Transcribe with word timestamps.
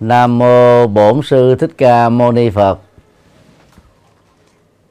Nam 0.00 0.38
mô 0.38 0.86
Bổn 0.86 1.22
sư 1.22 1.54
Thích 1.54 1.70
Ca 1.78 2.08
Mâu 2.08 2.32
Ni 2.32 2.50
Phật. 2.50 2.78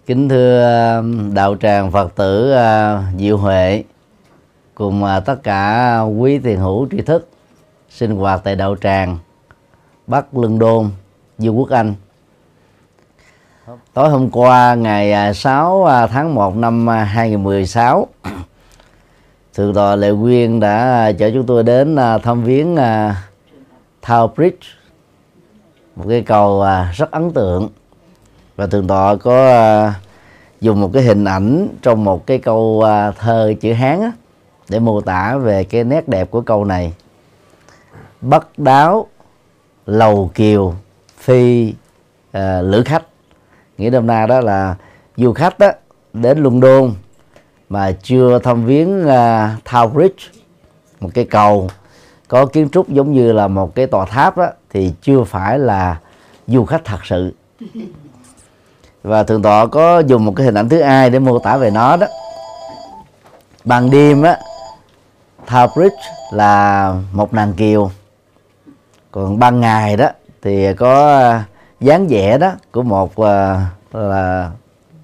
Kính 0.06 0.30
thưa 0.30 0.98
um, 0.98 1.33
đạo 1.33 1.56
tràng 1.56 1.92
Phật 1.92 2.16
tử 2.16 2.54
uh, 2.54 3.19
Diệu 3.19 3.37
Huệ 3.37 3.83
cùng 4.75 5.03
uh, 5.03 5.25
tất 5.25 5.43
cả 5.43 6.00
quý 6.00 6.40
tiền 6.40 6.59
hữu 6.59 6.87
tri 6.92 7.01
thức 7.01 7.30
sinh 7.90 8.16
hoạt 8.16 8.41
tại 8.43 8.55
đạo 8.55 8.75
tràng 8.82 9.18
Bắc 10.07 10.38
Lương 10.38 10.59
Đôn, 10.59 10.89
Dương 11.38 11.60
Quốc 11.60 11.70
Anh. 11.70 11.94
Tối 13.94 14.10
hôm 14.10 14.30
qua 14.30 14.76
ngày 14.76 15.30
uh, 15.30 15.36
6 15.36 15.88
tháng 16.12 16.36
1 16.36 16.55
năm 16.55 16.88
2016 16.88 18.07
Thượng 19.54 19.73
tọa 19.73 19.96
Lệ 19.96 20.12
Quyên 20.21 20.60
đã 20.60 21.12
chở 21.20 21.32
chúng 21.34 21.46
tôi 21.46 21.64
đến 21.64 21.98
thăm 22.23 22.44
viếng 22.44 22.78
thao 24.02 24.28
Bridge 24.28 24.79
một 25.99 26.05
cái 26.09 26.21
cầu 26.21 26.62
à, 26.62 26.91
rất 26.95 27.12
ấn 27.12 27.31
tượng. 27.31 27.70
Và 28.55 28.67
thượng 28.67 28.88
tọa 28.88 29.16
có 29.16 29.48
à, 29.48 29.94
dùng 30.62 30.81
một 30.81 30.89
cái 30.94 31.03
hình 31.03 31.25
ảnh 31.25 31.67
trong 31.81 32.03
một 32.03 32.27
cái 32.27 32.38
câu 32.38 32.81
à, 32.85 33.12
thơ 33.12 33.53
chữ 33.62 33.73
hán 33.73 34.02
á, 34.02 34.12
để 34.70 34.80
mô 34.80 35.02
tả 35.02 35.38
về 35.38 35.63
cái 35.63 35.84
nét 35.84 36.08
đẹp 36.08 36.31
của 36.31 36.41
câu 36.41 36.66
này. 36.66 36.94
Bất 38.22 38.59
đáo 38.59 39.08
lầu 39.85 40.31
kiều 40.34 40.73
phi 41.17 41.73
uh, 42.38 42.41
lữ 42.61 42.84
khách. 42.86 43.03
Nghĩa 43.77 43.89
đông 43.89 44.08
nay 44.08 44.27
đó 44.27 44.39
là 44.39 44.75
du 45.17 45.34
khách 45.34 45.59
đó 45.59 45.72
đến 46.13 46.44
London 46.44 46.94
mà 47.70 47.91
chưa 48.03 48.39
thăm 48.39 48.66
viếng 48.66 49.02
uh, 49.02 49.09
Tower 49.66 49.88
Bridge 49.88 50.23
một 51.00 51.09
cái 51.13 51.25
cầu 51.25 51.70
có 52.27 52.45
kiến 52.45 52.70
trúc 52.70 52.89
giống 52.89 53.13
như 53.13 53.31
là 53.31 53.47
một 53.47 53.75
cái 53.75 53.88
tòa 53.88 54.05
tháp 54.05 54.38
đó 54.38 54.50
thì 54.70 54.94
chưa 55.02 55.23
phải 55.23 55.59
là 55.59 56.00
du 56.48 56.66
khách 56.66 56.86
thật 56.86 57.05
sự. 57.05 57.34
Và 59.03 59.23
thượng 59.23 59.42
tọa 59.42 59.66
có 59.66 60.00
dùng 60.00 60.26
một 60.26 60.34
cái 60.36 60.45
hình 60.45 60.58
ảnh 60.58 60.70
thứ 60.70 60.81
hai 60.81 61.09
để 61.09 61.20
mô 61.20 61.39
tả 61.39 61.58
về 61.58 61.72
nó 61.72 61.98
đó. 61.98 62.08
Ban 63.64 63.89
đêm 63.89 64.23
á 64.23 64.38
Tower 65.48 65.67
Bridge 65.76 66.02
là 66.31 66.94
một 67.11 67.34
nàng 67.34 67.53
kiều. 67.53 67.92
Còn 69.11 69.39
ban 69.39 69.59
ngày 69.59 69.98
đó 69.98 70.09
thì 70.42 70.73
có 70.73 71.17
à, 71.17 71.44
dáng 71.80 72.08
vẻ 72.08 72.38
đó 72.38 72.52
của 72.72 72.83
một 72.83 73.11
uh, 73.11 73.26
là 73.94 74.52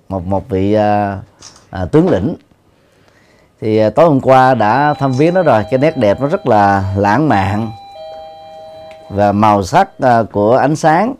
một 0.09 0.25
một 0.25 0.49
vị 0.49 0.77
uh, 0.77 1.83
uh, 1.83 1.91
tướng 1.91 2.09
lĩnh. 2.09 2.35
Thì 3.61 3.87
uh, 3.87 3.95
tối 3.95 4.05
hôm 4.05 4.21
qua 4.21 4.53
đã 4.53 4.93
thăm 4.93 5.11
viếng 5.11 5.33
nó 5.33 5.43
rồi 5.43 5.65
cái 5.71 5.79
nét 5.79 5.97
đẹp 5.97 6.21
nó 6.21 6.27
rất 6.27 6.47
là 6.47 6.93
lãng 6.97 7.29
mạn 7.29 7.71
và 9.09 9.31
màu 9.31 9.63
sắc 9.63 9.89
uh, 10.03 10.31
của 10.31 10.55
ánh 10.55 10.75
sáng 10.75 11.13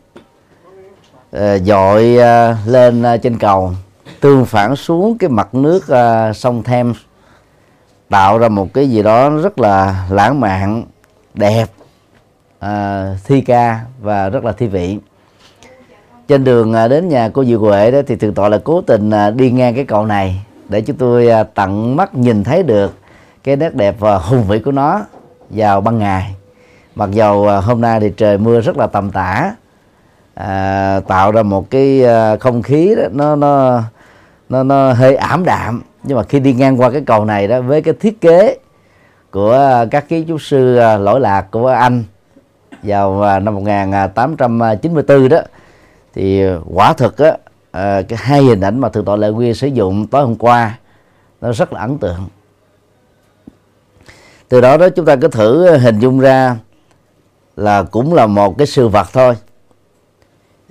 uh, 1.35 1.41
dội 1.65 2.17
uh, 2.17 2.57
lên 2.67 3.01
uh, 3.01 3.21
trên 3.21 3.37
cầu 3.37 3.71
tương 4.19 4.45
phản 4.45 4.75
xuống 4.75 5.17
cái 5.17 5.29
mặt 5.29 5.55
nước 5.55 5.83
uh, 5.85 6.35
sông 6.35 6.63
Thames 6.63 6.97
tạo 8.09 8.37
ra 8.37 8.47
một 8.47 8.73
cái 8.73 8.89
gì 8.89 9.03
đó 9.03 9.29
rất 9.29 9.59
là 9.59 10.05
lãng 10.09 10.39
mạn 10.39 10.83
đẹp 11.33 11.65
uh, 12.65 12.69
thi 13.23 13.41
ca 13.41 13.79
và 14.01 14.29
rất 14.29 14.43
là 14.43 14.51
thi 14.51 14.67
vị. 14.67 14.97
Trên 16.27 16.43
đường 16.43 16.73
đến 16.89 17.09
nhà 17.09 17.29
cô 17.33 17.45
Diệu 17.45 17.59
Huệ 17.59 17.91
đó 17.91 17.99
thì 18.07 18.15
thường 18.15 18.33
tọa 18.33 18.49
là 18.49 18.59
cố 18.63 18.81
tình 18.81 19.11
đi 19.35 19.51
ngang 19.51 19.75
cái 19.75 19.85
cầu 19.85 20.05
này 20.05 20.45
để 20.69 20.81
chúng 20.81 20.97
tôi 20.97 21.29
tận 21.53 21.95
mắt 21.95 22.15
nhìn 22.15 22.43
thấy 22.43 22.63
được 22.63 22.93
cái 23.43 23.55
nét 23.55 23.75
đẹp 23.75 23.95
và 23.99 24.17
hùng 24.17 24.43
vĩ 24.43 24.59
của 24.59 24.71
nó 24.71 25.01
vào 25.49 25.81
ban 25.81 25.99
ngày 25.99 26.35
mặc 26.95 27.11
dầu 27.11 27.47
à, 27.47 27.57
hôm 27.57 27.81
nay 27.81 27.99
thì 27.99 28.11
trời 28.17 28.37
mưa 28.37 28.61
rất 28.61 28.77
là 28.77 28.87
tầm 28.87 29.11
tã 29.11 29.55
à, 30.33 30.99
tạo 31.07 31.31
ra 31.31 31.43
một 31.43 31.69
cái 31.69 32.03
à, 32.05 32.35
không 32.37 32.61
khí 32.61 32.95
đó, 32.95 33.03
nó 33.11 33.35
nó 33.35 33.81
nó 34.49 34.63
nó 34.63 34.93
hơi 34.93 35.15
ảm 35.15 35.45
đạm. 35.45 35.81
Nhưng 36.03 36.17
mà 36.17 36.23
khi 36.23 36.39
đi 36.39 36.53
ngang 36.53 36.81
qua 36.81 36.89
cái 36.89 37.01
cầu 37.05 37.25
này 37.25 37.47
đó 37.47 37.61
với 37.61 37.81
cái 37.81 37.93
thiết 37.99 38.21
kế 38.21 38.57
của 39.31 39.53
à, 39.53 39.85
các 39.91 40.09
kiến 40.09 40.25
trúc 40.27 40.41
sư 40.41 40.79
lỗi 40.99 41.19
lạc 41.19 41.51
của 41.51 41.67
anh 41.67 42.03
vào 42.83 43.39
năm 43.39 43.55
1894 43.55 45.29
đó 45.29 45.39
thì 46.13 46.43
quả 46.73 46.93
thực 46.93 47.17
á 47.17 47.37
cái 47.73 48.17
hai 48.17 48.41
hình 48.41 48.61
ảnh 48.61 48.79
mà 48.79 48.89
thượng 48.89 49.05
tọa 49.05 49.15
lệ 49.15 49.29
quy 49.29 49.53
sử 49.53 49.67
dụng 49.67 50.07
tối 50.07 50.21
hôm 50.21 50.35
qua 50.35 50.77
nó 51.41 51.51
rất 51.51 51.73
là 51.73 51.81
ấn 51.81 51.97
tượng. 51.97 52.27
Từ 54.49 54.61
đó 54.61 54.77
đó 54.77 54.89
chúng 54.89 55.05
ta 55.05 55.15
có 55.15 55.27
thử 55.27 55.77
hình 55.77 55.99
dung 55.99 56.19
ra 56.19 56.55
là 57.55 57.83
cũng 57.83 58.13
là 58.13 58.27
một 58.27 58.57
cái 58.57 58.67
sự 58.67 58.87
vật 58.87 59.07
thôi. 59.13 59.35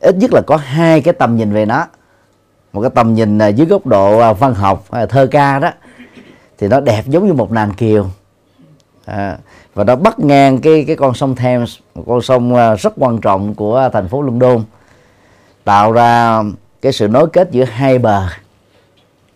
Ít 0.01 0.17
nhất 0.17 0.33
là 0.33 0.41
có 0.47 0.57
hai 0.57 1.01
cái 1.01 1.15
tầm 1.15 1.37
nhìn 1.37 1.53
về 1.53 1.67
nó. 1.67 1.87
Một 2.73 2.81
cái 2.81 2.91
tầm 2.95 3.15
nhìn 3.15 3.39
à, 3.39 3.49
dưới 3.49 3.67
góc 3.67 3.87
độ 3.87 4.19
à, 4.19 4.33
văn 4.33 4.55
học 4.55 4.85
à, 4.91 5.07
thơ 5.07 5.27
ca 5.31 5.59
đó 5.59 5.71
thì 6.59 6.69
nó 6.69 6.81
đẹp 6.81 7.03
giống 7.07 7.27
như 7.27 7.33
một 7.33 7.53
nàng 7.53 7.75
kiều. 7.75 8.07
À, 9.05 9.37
và 9.75 9.85
nó 9.85 9.97
bắt 9.97 10.19
ngang 10.19 10.61
cái 10.61 10.85
cái 10.87 10.97
con 10.97 11.15
sông 11.15 11.37
Thames 11.37 11.77
một 11.95 12.05
con 12.07 12.23
sông 12.23 12.55
rất 12.79 12.93
quan 12.97 13.21
trọng 13.21 13.55
của 13.55 13.89
thành 13.93 14.09
phố 14.09 14.23
London 14.23 14.65
tạo 15.65 15.93
ra 15.93 16.43
cái 16.83 16.93
sự 16.93 17.09
nối 17.09 17.27
kết 17.33 17.49
giữa 17.51 17.65
hai 17.65 17.99
bờ. 17.99 18.27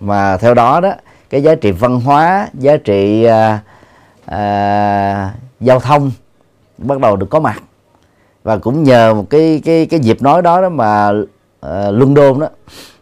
Mà 0.01 0.37
theo 0.37 0.55
đó 0.55 0.81
đó 0.81 0.93
cái 1.31 1.43
giá 1.43 1.55
trị 1.55 1.71
văn 1.71 2.01
hóa 2.01 2.49
giá 2.55 2.77
trị 2.77 3.25
à, 3.25 3.61
à, 4.25 5.33
giao 5.61 5.81
thông 5.81 6.11
bắt 6.78 7.00
đầu 7.00 7.16
được 7.16 7.31
có 7.31 7.41
mặt. 7.41 7.62
Và 8.43 8.59
cũng 8.59 8.83
nhờ 8.83 9.15
một 9.15 9.31
cái 9.31 9.62
cái 9.65 9.87
cái 9.87 10.00
dịp 10.00 10.22
nói 10.22 10.43
đó 10.43 10.62
đó 10.62 10.69
mà 10.69 11.12
ờ, 11.61 11.89
uh, 11.89 11.94
London 11.94 12.41
đó 12.41 12.49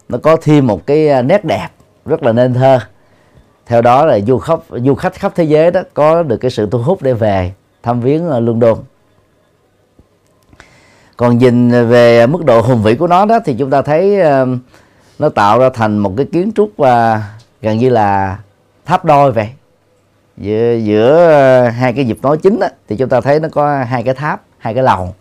nó 0.09 0.19
có 0.23 0.37
thêm 0.43 0.67
một 0.67 0.87
cái 0.87 1.09
ờ, 1.09 1.23
nét 1.23 1.45
đẹp 1.45 1.69
rất 2.07 2.23
là 2.23 2.33
nên 2.33 2.55
thơ. 2.55 2.79
Theo 3.67 3.83
đó 3.83 4.07
là 4.07 4.21
du 4.21 4.39
khách 4.39 4.61
du 4.85 4.95
khách 4.95 5.15
khắp 5.15 5.33
thế 5.35 5.45
giới 5.45 5.71
đó 5.71 5.81
có 5.95 6.23
được 6.23 6.37
cái 6.37 6.51
sự 6.51 6.69
thu 6.71 6.79
hút 6.79 7.03
để 7.03 7.13
về 7.13 7.53
thăm 7.83 8.01
viếng 8.01 8.29
ờ, 8.29 8.41
London 8.41 8.79
còn 11.17 11.39
nhìn 11.39 11.71
về 11.89 12.27
mức 12.27 12.45
độ 12.45 12.61
hùng 12.61 12.83
vĩ 12.83 12.95
của 12.95 13.07
nó 13.07 13.25
đó 13.25 13.39
thì 13.45 13.55
chúng 13.59 13.71
ta 13.71 13.83
thấy 13.83 14.21
uh, 14.21 14.49
nó 15.19 15.29
tạo 15.29 15.59
ra 15.59 15.71
thành 15.75 15.99
một 15.99 16.13
cái 16.17 16.27
kiến 16.33 16.53
trúc 16.55 16.83
uh, 16.83 16.89
gần 17.63 17.79
như 17.79 17.91
là 17.91 18.39
tháp 18.85 19.05
đôi 19.05 19.33
vậy 19.33 19.49
giữa 20.39 20.75
giữa 20.75 21.69
hai 21.77 21.93
cái 21.93 22.05
dịp 22.05 22.19
nói 22.23 22.39
chính 22.39 22.61
đó, 22.61 22.67
thì 22.89 22.97
chúng 22.97 23.09
ta 23.09 23.21
thấy 23.21 23.41
nó 23.41 23.49
có 23.53 23.85
hai 23.85 24.03
cái 24.03 24.15
tháp 24.15 24.43
hai 24.59 24.75
cái 24.75 24.83
lầu. 24.83 25.15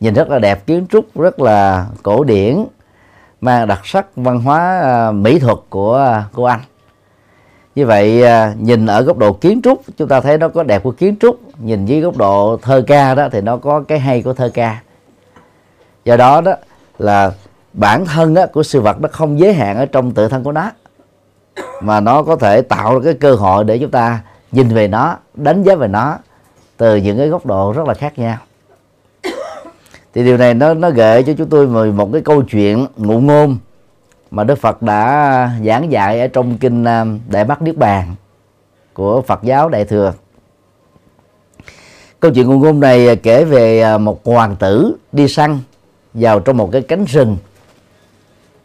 Nhìn 0.00 0.14
rất 0.14 0.28
là 0.28 0.38
đẹp 0.38 0.66
kiến 0.66 0.86
trúc 0.90 1.20
rất 1.20 1.40
là 1.40 1.86
cổ 2.02 2.24
điển 2.24 2.64
mang 3.40 3.66
đặc 3.66 3.80
sắc 3.84 4.06
văn 4.16 4.40
hóa 4.40 4.80
à, 4.80 5.12
mỹ 5.12 5.38
thuật 5.38 5.58
của 5.68 6.22
của 6.32 6.46
anh. 6.46 6.60
Như 7.74 7.86
vậy 7.86 8.22
à, 8.22 8.54
nhìn 8.58 8.86
ở 8.86 9.02
góc 9.02 9.18
độ 9.18 9.32
kiến 9.32 9.60
trúc 9.64 9.82
chúng 9.96 10.08
ta 10.08 10.20
thấy 10.20 10.38
nó 10.38 10.48
có 10.48 10.62
đẹp 10.62 10.82
của 10.82 10.90
kiến 10.90 11.16
trúc. 11.20 11.40
Nhìn 11.58 11.86
dưới 11.86 12.00
góc 12.00 12.16
độ 12.16 12.58
thơ 12.62 12.84
ca 12.86 13.14
đó 13.14 13.28
thì 13.32 13.40
nó 13.40 13.56
có 13.56 13.80
cái 13.88 13.98
hay 13.98 14.22
của 14.22 14.32
thơ 14.32 14.50
ca. 14.54 14.82
Do 16.04 16.16
đó 16.16 16.40
đó 16.40 16.54
là 16.98 17.32
bản 17.72 18.04
thân 18.06 18.34
đó, 18.34 18.46
của 18.46 18.62
sự 18.62 18.80
vật 18.80 19.00
nó 19.00 19.08
không 19.12 19.38
giới 19.38 19.54
hạn 19.54 19.76
ở 19.76 19.86
trong 19.86 20.12
tự 20.12 20.28
thân 20.28 20.44
của 20.44 20.52
nó 20.52 20.70
mà 21.80 22.00
nó 22.00 22.22
có 22.22 22.36
thể 22.36 22.62
tạo 22.62 22.98
ra 22.98 23.04
cái 23.04 23.14
cơ 23.14 23.34
hội 23.34 23.64
để 23.64 23.78
chúng 23.78 23.90
ta 23.90 24.20
nhìn 24.52 24.68
về 24.68 24.88
nó 24.88 25.16
đánh 25.34 25.62
giá 25.62 25.74
về 25.74 25.88
nó 25.88 26.18
từ 26.76 26.96
những 26.96 27.18
cái 27.18 27.28
góc 27.28 27.46
độ 27.46 27.72
rất 27.72 27.86
là 27.86 27.94
khác 27.94 28.18
nhau 28.18 28.36
thì 30.14 30.24
điều 30.24 30.36
này 30.36 30.54
nó 30.54 30.74
nó 30.74 30.90
gợi 30.90 31.22
cho 31.22 31.32
chúng 31.38 31.48
tôi 31.48 31.92
một 31.92 32.08
cái 32.12 32.22
câu 32.22 32.42
chuyện 32.42 32.86
ngụ 32.96 33.20
ngôn 33.20 33.58
mà 34.30 34.44
Đức 34.44 34.58
Phật 34.58 34.82
đã 34.82 35.50
giảng 35.64 35.92
dạy 35.92 36.20
ở 36.20 36.26
trong 36.26 36.58
kinh 36.58 36.84
à, 36.84 37.04
Đại 37.30 37.44
Bát 37.44 37.62
Niết 37.62 37.76
Bàn 37.76 38.14
của 38.94 39.22
Phật 39.22 39.42
giáo 39.42 39.68
Đại 39.68 39.84
thừa. 39.84 40.12
Câu 42.20 42.30
chuyện 42.34 42.46
ngụ 42.46 42.58
ngôn 42.58 42.80
này 42.80 43.16
kể 43.16 43.44
về 43.44 43.80
à, 43.80 43.98
một 43.98 44.26
hoàng 44.26 44.56
tử 44.56 44.96
đi 45.12 45.28
săn 45.28 45.58
vào 46.14 46.40
trong 46.40 46.56
một 46.56 46.68
cái 46.72 46.82
cánh 46.82 47.04
rừng. 47.04 47.36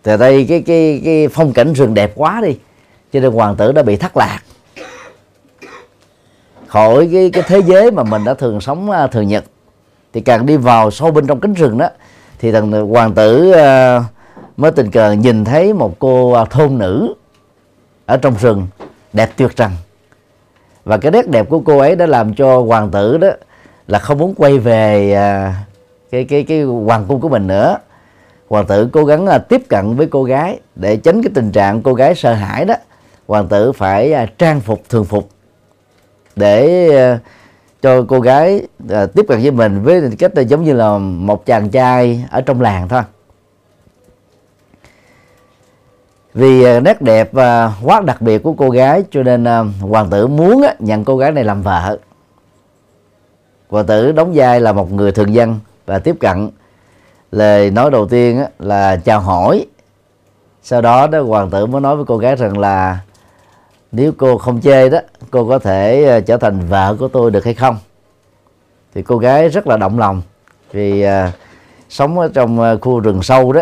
Từ 0.04 0.18
đây 0.18 0.46
cái 0.50 0.62
cái 0.62 1.02
cái 1.06 1.28
phong 1.28 1.54
cảnh 1.54 1.74
rừng 1.74 1.94
đẹp 1.94 2.12
quá 2.16 2.42
đi, 2.42 2.58
cho 3.14 3.20
nên 3.20 3.32
hoàng 3.32 3.56
tử 3.56 3.72
đã 3.72 3.84
bị 3.84 3.96
thất 3.96 4.18
lạc. 4.18 4.40
Khỏi 6.68 7.10
cái 7.14 7.30
cái 7.34 7.44
thế 7.48 7.62
giới 7.66 7.92
mà 7.92 8.04
mình 8.04 8.24
đã 8.24 8.34
thường 8.34 8.62
sống 8.62 8.92
à, 8.92 9.08
thường 9.08 9.28
nhật 9.28 9.44
thì 10.14 10.22
càng 10.22 10.46
đi 10.46 10.58
vào 10.58 10.92
sâu 10.92 11.12
bên 11.12 11.28
trong 11.28 11.40
cánh 11.40 11.54
rừng 11.54 11.78
đó 11.78 11.90
thì 12.40 12.52
thằng 12.52 12.72
hoàng 12.72 13.14
tử 13.14 13.52
uh, 13.52 14.04
mới 14.58 14.72
tình 14.72 14.92
cờ 14.92 15.12
nhìn 15.12 15.46
thấy 15.46 15.74
một 15.74 16.00
cô 16.00 16.32
à, 16.32 16.46
thôn 16.46 16.78
nữ 16.78 17.14
ở 18.06 18.18
trong 18.18 18.36
rừng 18.40 18.68
đẹp 19.14 19.30
tuyệt 19.38 19.56
trần. 19.56 19.72
Và 20.86 20.98
cái 20.98 21.12
nét 21.12 21.30
đẹp 21.30 21.50
của 21.50 21.60
cô 21.60 21.78
ấy 21.78 21.96
đã 21.96 22.06
làm 22.06 22.34
cho 22.34 22.62
hoàng 22.62 22.92
tử 22.92 23.18
đó 23.18 23.30
là 23.88 24.00
không 24.00 24.18
muốn 24.18 24.34
quay 24.36 24.60
về 24.60 25.12
uh, 25.12 25.54
cái 26.12 26.24
cái 26.24 26.44
cái 26.44 26.64
hoàng 26.64 27.06
cung 27.08 27.22
của 27.22 27.30
mình 27.30 27.48
nữa. 27.48 27.78
Hoàng 28.50 28.68
tử 28.68 28.90
cố 28.92 29.06
gắng 29.06 29.26
uh, 29.26 29.48
tiếp 29.50 29.62
cận 29.70 29.96
với 29.96 30.08
cô 30.08 30.24
gái 30.24 30.60
để 30.76 30.98
tránh 30.98 31.24
cái 31.24 31.32
tình 31.36 31.52
trạng 31.52 31.82
cô 31.82 31.94
gái 31.94 32.16
sợ 32.16 32.34
hãi 32.34 32.66
đó 32.66 32.76
hoàng 33.28 33.48
tử 33.48 33.72
phải 33.72 34.14
à, 34.14 34.26
trang 34.38 34.60
phục, 34.60 34.82
thường 34.90 35.06
phục 35.06 35.30
để 36.36 36.88
à, 36.98 37.20
cho 37.82 38.04
cô 38.08 38.20
gái 38.20 38.62
à, 38.90 39.06
tiếp 39.06 39.26
cận 39.28 39.42
với 39.42 39.52
mình 39.52 39.84
với 39.84 40.02
cách 40.20 40.32
giống 40.48 40.64
như 40.64 40.74
là 40.74 40.98
một 40.98 41.46
chàng 41.46 41.70
trai 41.70 42.26
ở 42.32 42.42
trong 42.42 42.62
làng 42.62 42.88
thôi. 42.88 43.02
Vì 46.34 46.80
nét 46.80 47.02
đẹp 47.02 47.30
và 47.32 47.74
quá 47.84 48.02
đặc 48.02 48.22
biệt 48.22 48.44
của 48.44 48.54
cô 48.54 48.70
gái 48.70 49.04
cho 49.12 49.24
nên 49.24 49.46
hoàng 49.82 50.10
tử 50.10 50.28
muốn 50.28 50.64
nhận 50.80 51.06
cô 51.06 51.18
gái 51.18 51.32
này 51.32 51.44
làm 51.44 51.62
vợ. 51.62 51.98
Hoàng 53.70 53.86
tử 53.86 54.12
đóng 54.12 54.32
vai 54.36 54.62
là 54.62 54.74
một 54.74 54.92
người 54.92 55.12
thường 55.12 55.34
dân 55.34 55.60
và 55.86 56.00
tiếp 56.00 56.16
cận. 56.20 56.50
Lời 57.32 57.72
nói 57.72 57.92
đầu 57.92 58.08
tiên 58.08 58.44
là 58.60 58.98
chào 58.98 59.20
hỏi. 59.20 59.66
Sau 60.64 60.82
đó 60.82 61.08
đó, 61.08 61.22
hoàng 61.22 61.50
tử 61.50 61.66
mới 61.66 61.82
nói 61.82 61.96
với 61.96 62.06
cô 62.06 62.18
gái 62.18 62.36
rằng 62.36 62.58
là 62.58 63.00
nếu 63.92 64.12
cô 64.18 64.38
không 64.38 64.62
chê 64.62 64.90
đó 64.90 65.00
cô 65.32 65.48
có 65.48 65.60
thể 65.60 66.04
ờ, 66.04 66.22
trở 66.22 66.38
thành 66.38 66.60
vợ 66.70 66.96
của 67.00 67.08
tôi 67.08 67.32
được 67.32 67.46
hay 67.46 67.54
không? 67.54 67.78
Thì 68.94 69.02
cô 69.02 69.18
gái 69.18 69.50
rất 69.50 69.68
là 69.68 69.78
động 69.78 70.00
lòng 70.00 70.22
vì 70.72 71.06
uh, 71.06 71.10
sống 71.90 72.20
ở 72.20 72.30
trong 72.34 72.60
uh, 72.60 72.82
khu 72.82 73.00
rừng 73.00 73.24
sâu 73.24 73.54
đó. 73.54 73.62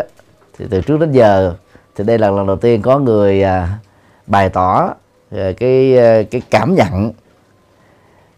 Thì 0.57 0.65
từ 0.69 0.81
trước 0.81 0.99
đến 0.99 1.11
giờ 1.11 1.53
thì 1.95 2.03
đây 2.03 2.17
là 2.17 2.31
lần 2.31 2.47
đầu 2.47 2.55
tiên 2.55 2.81
có 2.81 2.99
người 2.99 3.43
uh, 3.43 3.69
bày 4.27 4.49
tỏ 4.49 4.93
uh, 5.35 5.39
cái 5.57 5.95
uh, 5.97 6.31
cái 6.31 6.41
cảm 6.51 6.75
nhận 6.75 7.11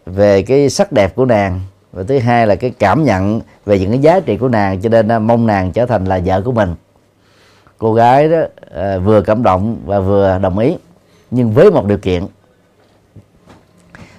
về 0.06 0.42
cái 0.42 0.70
sắc 0.70 0.92
đẹp 0.92 1.14
của 1.14 1.24
nàng. 1.24 1.60
Và 1.92 2.02
thứ 2.02 2.18
hai 2.18 2.46
là 2.46 2.54
cái 2.54 2.70
cảm 2.78 3.04
nhận 3.04 3.40
về 3.66 3.78
những 3.78 3.90
cái 3.90 3.98
giá 3.98 4.20
trị 4.20 4.36
của 4.36 4.48
nàng 4.48 4.80
cho 4.80 4.88
nên 4.88 5.16
uh, 5.16 5.22
mong 5.22 5.46
nàng 5.46 5.72
trở 5.72 5.86
thành 5.86 6.04
là 6.04 6.20
vợ 6.24 6.42
của 6.44 6.52
mình. 6.52 6.74
Cô 7.78 7.94
gái 7.94 8.28
đó 8.28 8.40
uh, 8.40 9.04
vừa 9.04 9.20
cảm 9.20 9.42
động 9.42 9.76
và 9.86 10.00
vừa 10.00 10.38
đồng 10.38 10.58
ý 10.58 10.76
nhưng 11.32 11.52
với 11.52 11.70
một 11.70 11.86
điều 11.86 11.98
kiện. 11.98 12.26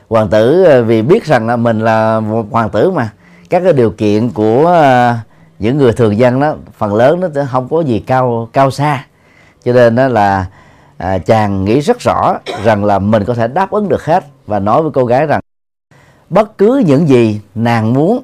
Hoàng 0.09 0.29
tử 0.29 0.63
ờ, 0.63 0.83
vì 0.83 1.01
biết 1.01 1.25
rằng 1.25 1.47
là 1.47 1.55
mình 1.55 1.79
là 1.79 2.19
một 2.19 2.45
hoàng 2.51 2.69
tử 2.69 2.91
mà 2.91 3.09
các 3.49 3.59
cái 3.63 3.73
điều 3.73 3.91
kiện 3.91 4.29
của 4.29 4.67
ờ, 4.67 5.15
những 5.59 5.77
người 5.77 5.93
thường 5.93 6.17
dân 6.17 6.39
đó 6.39 6.55
phần 6.77 6.93
lớn 6.93 7.19
nó 7.19 7.27
không 7.51 7.67
có 7.69 7.81
gì 7.81 7.99
cao 7.99 8.49
cao 8.53 8.71
xa. 8.71 9.05
Cho 9.63 9.73
nên 9.73 9.95
đó 9.95 10.07
là 10.07 10.45
à, 10.97 11.17
chàng 11.17 11.65
nghĩ 11.65 11.79
rất 11.79 11.99
rõ 11.99 12.39
rằng 12.63 12.85
là 12.85 12.99
mình 12.99 13.23
có 13.25 13.33
thể 13.33 13.47
đáp 13.47 13.71
ứng 13.71 13.89
được 13.89 14.05
hết 14.05 14.23
và 14.47 14.59
nói 14.59 14.81
với 14.81 14.91
cô 14.91 15.05
gái 15.05 15.25
rằng 15.25 15.39
bất 16.29 16.57
cứ 16.57 16.83
những 16.85 17.07
gì 17.07 17.41
nàng 17.55 17.93
muốn 17.93 18.23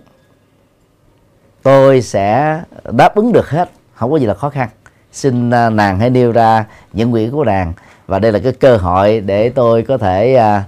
tôi 1.63 2.01
sẽ 2.01 2.61
đáp 2.91 3.15
ứng 3.15 3.31
được 3.31 3.49
hết 3.49 3.69
không 3.93 4.11
có 4.11 4.17
gì 4.17 4.25
là 4.25 4.33
khó 4.33 4.49
khăn 4.49 4.69
xin 5.11 5.49
à, 5.49 5.69
nàng 5.69 5.99
hãy 5.99 6.09
nêu 6.09 6.31
ra 6.31 6.65
những 6.93 7.11
nguyện 7.11 7.31
của 7.31 7.43
nàng. 7.43 7.73
Và 8.07 8.19
đây 8.19 8.31
là 8.31 8.39
cái 8.39 8.51
cơ 8.51 8.77
hội 8.77 9.19
để 9.19 9.49
tôi 9.49 9.83
có 9.83 9.97
thể 9.97 10.35
à, 10.35 10.63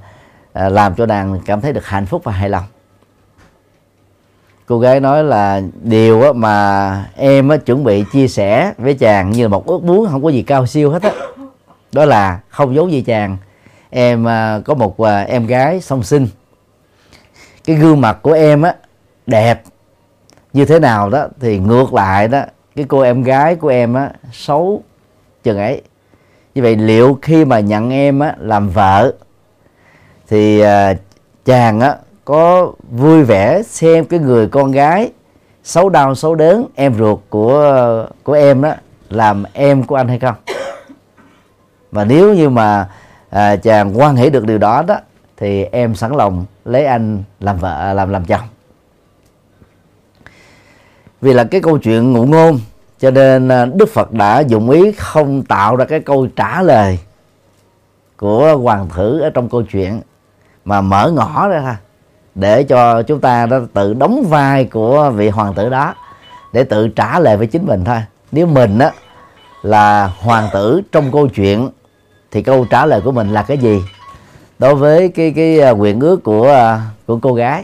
à, 0.53 0.69
làm 0.69 0.95
cho 0.95 1.05
nàng 1.05 1.39
cảm 1.45 1.61
thấy 1.61 1.73
được 1.73 1.85
hạnh 1.85 2.05
phúc 2.05 2.21
và 2.23 2.31
hài 2.31 2.49
lòng. 2.49 2.63
Cô 4.65 4.79
gái 4.79 4.99
nói 4.99 5.23
là 5.23 5.61
điều 5.81 6.33
mà 6.33 7.05
em 7.15 7.49
chuẩn 7.65 7.83
bị 7.83 8.03
chia 8.11 8.27
sẻ 8.27 8.73
với 8.77 8.93
chàng 8.93 9.31
như 9.31 9.43
là 9.43 9.47
một 9.47 9.67
ước 9.67 9.83
muốn 9.83 10.07
không 10.11 10.23
có 10.23 10.29
gì 10.29 10.43
cao 10.43 10.67
siêu 10.67 10.91
hết 10.91 11.03
á. 11.03 11.11
Đó 11.91 12.05
là 12.05 12.39
không 12.49 12.75
giấu 12.75 12.89
gì 12.89 13.01
chàng. 13.01 13.37
Em 13.89 14.27
à, 14.27 14.59
có 14.65 14.73
một 14.73 14.97
à, 14.97 15.21
em 15.21 15.47
gái 15.47 15.81
song 15.81 16.03
sinh. 16.03 16.27
Cái 17.65 17.75
gương 17.75 18.01
mặt 18.01 18.19
của 18.21 18.31
em 18.31 18.61
á 18.61 18.75
đẹp 19.25 19.63
như 20.53 20.65
thế 20.65 20.79
nào 20.79 21.09
đó 21.09 21.27
thì 21.39 21.59
ngược 21.59 21.93
lại 21.93 22.27
đó 22.27 22.41
cái 22.75 22.85
cô 22.87 22.99
em 22.99 23.23
gái 23.23 23.55
của 23.55 23.67
em 23.67 23.93
á 23.93 24.11
xấu 24.31 24.83
chừng 25.43 25.57
ấy. 25.57 25.81
Như 26.55 26.61
vậy 26.61 26.75
liệu 26.75 27.19
khi 27.21 27.45
mà 27.45 27.59
nhận 27.59 27.89
em 27.89 28.19
á, 28.19 28.35
làm 28.39 28.69
vợ 28.69 29.13
thì 30.27 30.59
à, 30.59 30.93
chàng 31.45 31.79
á, 31.79 31.95
có 32.25 32.71
vui 32.91 33.23
vẻ 33.23 33.63
xem 33.63 34.05
cái 34.05 34.19
người 34.19 34.47
con 34.47 34.71
gái 34.71 35.11
xấu 35.63 35.89
đau 35.89 36.15
xấu 36.15 36.35
đớn 36.35 36.65
em 36.75 36.93
ruột 36.93 37.19
của 37.29 38.07
của 38.23 38.33
em 38.33 38.61
đó 38.61 38.73
làm 39.09 39.43
em 39.53 39.83
của 39.83 39.95
anh 39.95 40.07
hay 40.07 40.19
không? 40.19 40.35
Và 41.91 42.05
nếu 42.05 42.33
như 42.33 42.49
mà 42.49 42.89
à, 43.29 43.55
chàng 43.55 43.99
quan 43.99 44.15
hệ 44.15 44.29
được 44.29 44.45
điều 44.45 44.57
đó 44.57 44.83
đó 44.87 44.99
thì 45.37 45.63
em 45.63 45.95
sẵn 45.95 46.11
lòng 46.11 46.45
lấy 46.65 46.85
anh 46.85 47.23
làm 47.39 47.57
vợ 47.57 47.93
làm 47.93 48.09
làm 48.09 48.25
chồng 48.25 48.47
vì 51.21 51.33
là 51.33 51.43
cái 51.43 51.61
câu 51.61 51.77
chuyện 51.77 52.13
ngụ 52.13 52.25
ngôn, 52.25 52.59
cho 52.99 53.11
nên 53.11 53.47
à, 53.47 53.65
đức 53.65 53.89
phật 53.89 54.11
đã 54.11 54.39
dụng 54.39 54.69
ý 54.69 54.91
không 54.91 55.43
tạo 55.43 55.75
ra 55.75 55.85
cái 55.85 55.99
câu 55.99 56.27
trả 56.35 56.61
lời 56.61 56.99
của 58.17 58.57
hoàng 58.57 58.89
thử 58.89 59.19
ở 59.19 59.29
trong 59.29 59.49
câu 59.49 59.61
chuyện, 59.61 60.01
mà 60.65 60.81
mở 60.81 61.11
ngõ 61.11 61.47
ra 61.47 61.61
thôi 61.61 61.75
để 62.35 62.63
cho 62.63 63.01
chúng 63.01 63.19
ta 63.19 63.45
đó 63.45 63.59
tự 63.73 63.93
đóng 63.93 64.23
vai 64.29 64.65
của 64.65 65.11
vị 65.15 65.29
hoàng 65.29 65.53
tử 65.53 65.69
đó, 65.69 65.95
để 66.53 66.63
tự 66.63 66.87
trả 66.87 67.19
lời 67.19 67.37
với 67.37 67.47
chính 67.47 67.65
mình 67.65 67.83
thôi. 67.83 67.97
Nếu 68.31 68.47
mình 68.47 68.79
á, 68.79 68.91
là 69.61 70.11
hoàng 70.19 70.49
tử 70.53 70.81
trong 70.91 71.11
câu 71.11 71.27
chuyện, 71.27 71.69
thì 72.31 72.43
câu 72.43 72.65
trả 72.69 72.85
lời 72.85 73.01
của 73.01 73.11
mình 73.11 73.29
là 73.33 73.43
cái 73.43 73.57
gì? 73.57 73.81
Đối 74.59 74.75
với 74.75 75.09
cái 75.09 75.33
cái 75.35 75.59
à, 75.59 75.71
nguyện 75.71 75.99
ước 75.99 76.23
của 76.23 76.47
à, 76.53 76.81
của 77.07 77.19
cô 77.21 77.33
gái 77.33 77.63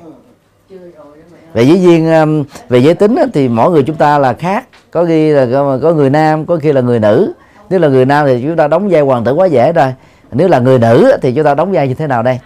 về 1.57 1.63
dĩ 1.63 1.79
nhiên 1.79 2.11
um, 2.11 2.43
về 2.69 2.79
giới 2.79 2.93
tính 2.93 3.15
thì 3.33 3.47
mỗi 3.47 3.71
người 3.71 3.83
chúng 3.83 3.95
ta 3.95 4.17
là 4.17 4.33
khác. 4.33 4.67
Có 4.91 5.05
khi 5.05 5.29
là 5.29 5.47
có, 5.51 5.79
có 5.81 5.93
người 5.93 6.09
nam 6.09 6.45
có 6.45 6.57
khi 6.61 6.71
là 6.71 6.81
người 6.81 6.99
nữ. 6.99 7.33
Nếu 7.69 7.79
là 7.79 7.87
người 7.87 8.05
nam 8.05 8.25
thì 8.27 8.41
chúng 8.43 8.55
ta 8.55 8.67
đóng 8.67 8.89
vai 8.89 9.01
hoàng 9.01 9.23
tử 9.23 9.33
quá 9.33 9.47
dễ 9.47 9.73
rồi. 9.73 9.93
Nếu 10.31 10.47
là 10.47 10.59
người 10.59 10.79
nữ 10.79 11.17
thì 11.21 11.33
chúng 11.33 11.45
ta 11.45 11.55
đóng 11.55 11.71
vai 11.71 11.87
như 11.87 11.93
thế 11.93 12.07
nào 12.07 12.23
đây? 12.23 12.39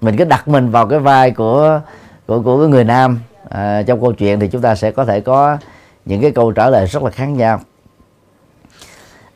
Mình 0.00 0.16
cứ 0.16 0.24
đặt 0.24 0.48
mình 0.48 0.70
vào 0.70 0.86
cái 0.86 0.98
vai 0.98 1.30
của 1.30 1.80
của 2.26 2.42
của 2.42 2.58
cái 2.58 2.68
người 2.68 2.84
nam. 2.84 3.18
À, 3.48 3.82
trong 3.86 4.00
câu 4.00 4.12
chuyện 4.12 4.40
thì 4.40 4.48
chúng 4.48 4.62
ta 4.62 4.74
sẽ 4.74 4.90
có 4.90 5.04
thể 5.04 5.20
có 5.20 5.56
những 6.04 6.20
cái 6.20 6.30
câu 6.30 6.52
trả 6.52 6.70
lời 6.70 6.86
rất 6.86 7.02
là 7.02 7.10
khác 7.10 7.26
nhau. 7.26 7.60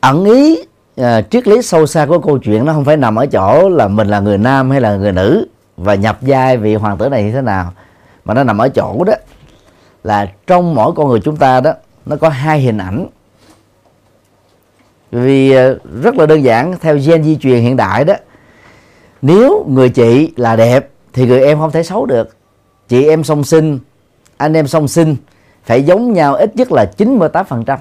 Ẩn 0.00 0.24
ý 0.24 0.64
à, 0.96 1.22
triết 1.22 1.48
lý 1.48 1.62
sâu 1.62 1.86
xa 1.86 2.06
của 2.06 2.18
câu 2.18 2.38
chuyện 2.38 2.64
nó 2.64 2.72
không 2.72 2.84
phải 2.84 2.96
nằm 2.96 3.16
ở 3.16 3.26
chỗ 3.26 3.68
là 3.68 3.88
mình 3.88 4.08
là 4.08 4.20
người 4.20 4.38
nam 4.38 4.70
hay 4.70 4.80
là 4.80 4.96
người 4.96 5.12
nữ 5.12 5.48
và 5.76 5.94
nhập 5.94 6.18
vai 6.20 6.56
vị 6.56 6.74
hoàng 6.74 6.98
tử 6.98 7.08
này 7.08 7.22
như 7.22 7.32
thế 7.32 7.40
nào 7.40 7.72
mà 8.28 8.34
nó 8.34 8.44
nằm 8.44 8.58
ở 8.58 8.68
chỗ 8.68 9.04
đó 9.04 9.12
là 10.04 10.28
trong 10.46 10.74
mỗi 10.74 10.92
con 10.92 11.08
người 11.08 11.20
chúng 11.20 11.36
ta 11.36 11.60
đó 11.60 11.72
nó 12.06 12.16
có 12.16 12.28
hai 12.28 12.60
hình 12.60 12.78
ảnh. 12.78 13.06
Vì 15.10 15.52
ờ, 15.52 15.78
rất 16.02 16.16
là 16.16 16.26
đơn 16.26 16.44
giản 16.44 16.74
theo 16.80 16.98
gen 17.06 17.24
di 17.24 17.36
truyền 17.36 17.62
hiện 17.62 17.76
đại 17.76 18.04
đó 18.04 18.14
nếu 19.22 19.66
người 19.68 19.88
chị 19.88 20.32
là 20.36 20.56
đẹp 20.56 20.88
thì 21.12 21.26
người 21.26 21.40
em 21.40 21.58
không 21.58 21.70
thể 21.70 21.82
xấu 21.82 22.06
được. 22.06 22.36
Chị 22.88 23.08
em 23.08 23.24
song 23.24 23.44
sinh 23.44 23.78
anh 24.36 24.56
em 24.56 24.66
song 24.66 24.88
sinh 24.88 25.16
phải 25.64 25.82
giống 25.82 26.12
nhau 26.12 26.34
ít 26.34 26.56
nhất 26.56 26.72
là 26.72 26.86
98% 26.98 27.76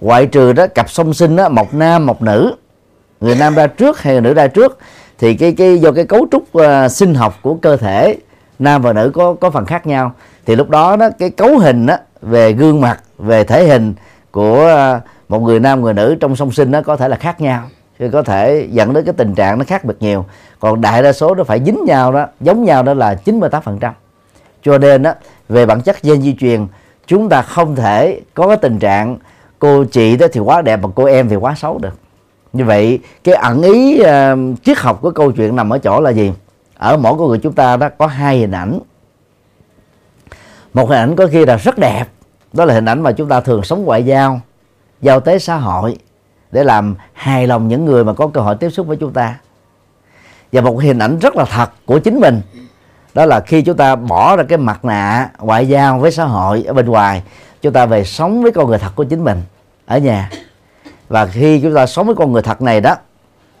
ngoại 0.00 0.26
trừ 0.26 0.52
đó 0.52 0.66
cặp 0.66 0.90
song 0.90 1.14
sinh 1.14 1.36
đó 1.36 1.48
một 1.48 1.74
nam 1.74 2.06
một 2.06 2.22
nữ. 2.22 2.54
Người 3.20 3.36
nam 3.36 3.54
ra 3.54 3.66
trước 3.66 4.02
hay 4.02 4.14
người 4.14 4.22
nữ 4.22 4.34
ra 4.34 4.46
trước 4.46 4.78
thì 5.18 5.34
cái 5.34 5.52
cái 5.52 5.78
do 5.78 5.92
cái 5.92 6.04
cấu 6.04 6.26
trúc 6.30 6.42
uh, 6.58 6.90
sinh 6.90 7.14
học 7.14 7.38
của 7.42 7.54
cơ 7.54 7.76
thể 7.76 8.16
nam 8.58 8.82
và 8.82 8.92
nữ 8.92 9.10
có 9.14 9.34
có 9.40 9.50
phần 9.50 9.66
khác 9.66 9.86
nhau. 9.86 10.12
Thì 10.46 10.56
lúc 10.56 10.70
đó 10.70 10.96
đó 10.96 11.08
cái 11.18 11.30
cấu 11.30 11.58
hình 11.58 11.86
đó, 11.86 11.96
về 12.22 12.52
gương 12.52 12.80
mặt 12.80 13.00
về 13.18 13.44
thể 13.44 13.68
hình 13.68 13.94
của 14.30 14.66
à, 14.66 15.00
một 15.28 15.42
người 15.42 15.60
nam 15.60 15.80
người 15.80 15.94
nữ 15.94 16.16
trong 16.20 16.36
song 16.36 16.52
sinh 16.52 16.70
nó 16.70 16.82
có 16.82 16.96
thể 16.96 17.08
là 17.08 17.16
khác 17.16 17.40
nhau. 17.40 17.62
Thì 17.98 18.10
có 18.10 18.22
thể 18.22 18.68
dẫn 18.70 18.92
đến 18.92 19.04
cái 19.04 19.14
tình 19.16 19.34
trạng 19.34 19.58
nó 19.58 19.64
khác 19.64 19.84
biệt 19.84 19.96
nhiều. 20.00 20.24
Còn 20.60 20.80
đại 20.80 21.02
đa 21.02 21.12
số 21.12 21.34
nó 21.34 21.44
phải 21.44 21.60
dính 21.66 21.84
nhau 21.86 22.12
đó 22.12 22.26
giống 22.40 22.64
nhau 22.64 22.82
đó 22.82 22.94
là 22.94 23.16
98% 23.24 23.92
cho 24.64 24.78
nên 24.78 25.02
đó 25.02 25.14
về 25.48 25.66
bản 25.66 25.80
chất 25.80 26.02
gen 26.02 26.22
di 26.22 26.36
truyền 26.40 26.66
chúng 27.06 27.28
ta 27.28 27.42
không 27.42 27.76
thể 27.76 28.20
có 28.34 28.48
cái 28.48 28.56
tình 28.56 28.78
trạng 28.78 29.18
cô 29.58 29.84
chị 29.84 30.16
đó 30.16 30.26
thì 30.32 30.40
quá 30.40 30.62
đẹp 30.62 30.76
mà 30.76 30.88
cô 30.94 31.04
em 31.04 31.28
thì 31.28 31.36
quá 31.36 31.54
xấu 31.56 31.78
được. 31.78 31.94
Như 32.52 32.64
vậy 32.64 32.98
cái 33.24 33.34
ẩn 33.34 33.62
ý 33.62 34.00
uh, 34.00 34.06
triết 34.64 34.78
học 34.78 34.98
của 35.02 35.10
câu 35.10 35.32
chuyện 35.32 35.56
nằm 35.56 35.70
ở 35.70 35.78
chỗ 35.78 36.00
là 36.00 36.10
gì? 36.10 36.32
Ở 36.78 36.96
mỗi 36.96 37.14
con 37.18 37.28
người 37.28 37.38
chúng 37.38 37.52
ta 37.52 37.76
đó 37.76 37.88
có 37.98 38.06
hai 38.06 38.38
hình 38.38 38.50
ảnh. 38.50 38.78
Một 40.74 40.88
hình 40.88 40.98
ảnh 40.98 41.16
có 41.16 41.26
khi 41.26 41.44
là 41.46 41.56
rất 41.56 41.78
đẹp 41.78 42.04
đó 42.52 42.64
là 42.64 42.74
hình 42.74 42.84
ảnh 42.84 43.02
mà 43.02 43.12
chúng 43.12 43.28
ta 43.28 43.40
thường 43.40 43.62
sống 43.62 43.84
ngoại 43.84 44.04
giao 44.04 44.40
giao 45.00 45.20
tế 45.20 45.38
xã 45.38 45.56
hội 45.56 45.98
để 46.52 46.64
làm 46.64 46.94
hài 47.12 47.46
lòng 47.46 47.68
những 47.68 47.84
người 47.84 48.04
mà 48.04 48.12
có 48.12 48.26
cơ 48.26 48.40
hội 48.40 48.56
tiếp 48.56 48.70
xúc 48.70 48.86
với 48.86 48.96
chúng 48.96 49.12
ta. 49.12 49.38
Và 50.52 50.60
một 50.60 50.82
hình 50.82 50.98
ảnh 50.98 51.18
rất 51.18 51.36
là 51.36 51.44
thật 51.44 51.70
của 51.86 51.98
chính 51.98 52.20
mình 52.20 52.40
đó 53.14 53.26
là 53.26 53.40
khi 53.40 53.62
chúng 53.62 53.76
ta 53.76 53.96
bỏ 53.96 54.36
ra 54.36 54.44
cái 54.48 54.58
mặt 54.58 54.84
nạ 54.84 55.30
ngoại 55.38 55.68
giao 55.68 55.98
với 55.98 56.10
xã 56.10 56.24
hội 56.24 56.64
ở 56.66 56.72
bên 56.72 56.86
ngoài 56.86 57.22
chúng 57.62 57.72
ta 57.72 57.86
về 57.86 58.04
sống 58.04 58.42
với 58.42 58.52
con 58.52 58.68
người 58.68 58.78
thật 58.78 58.92
của 58.94 59.04
chính 59.04 59.24
mình 59.24 59.42
ở 59.86 59.98
nhà. 59.98 60.30
Và 61.08 61.26
khi 61.26 61.60
chúng 61.60 61.74
ta 61.74 61.86
sống 61.86 62.06
với 62.06 62.14
con 62.14 62.32
người 62.32 62.42
thật 62.42 62.62
này 62.62 62.80
đó 62.80 62.96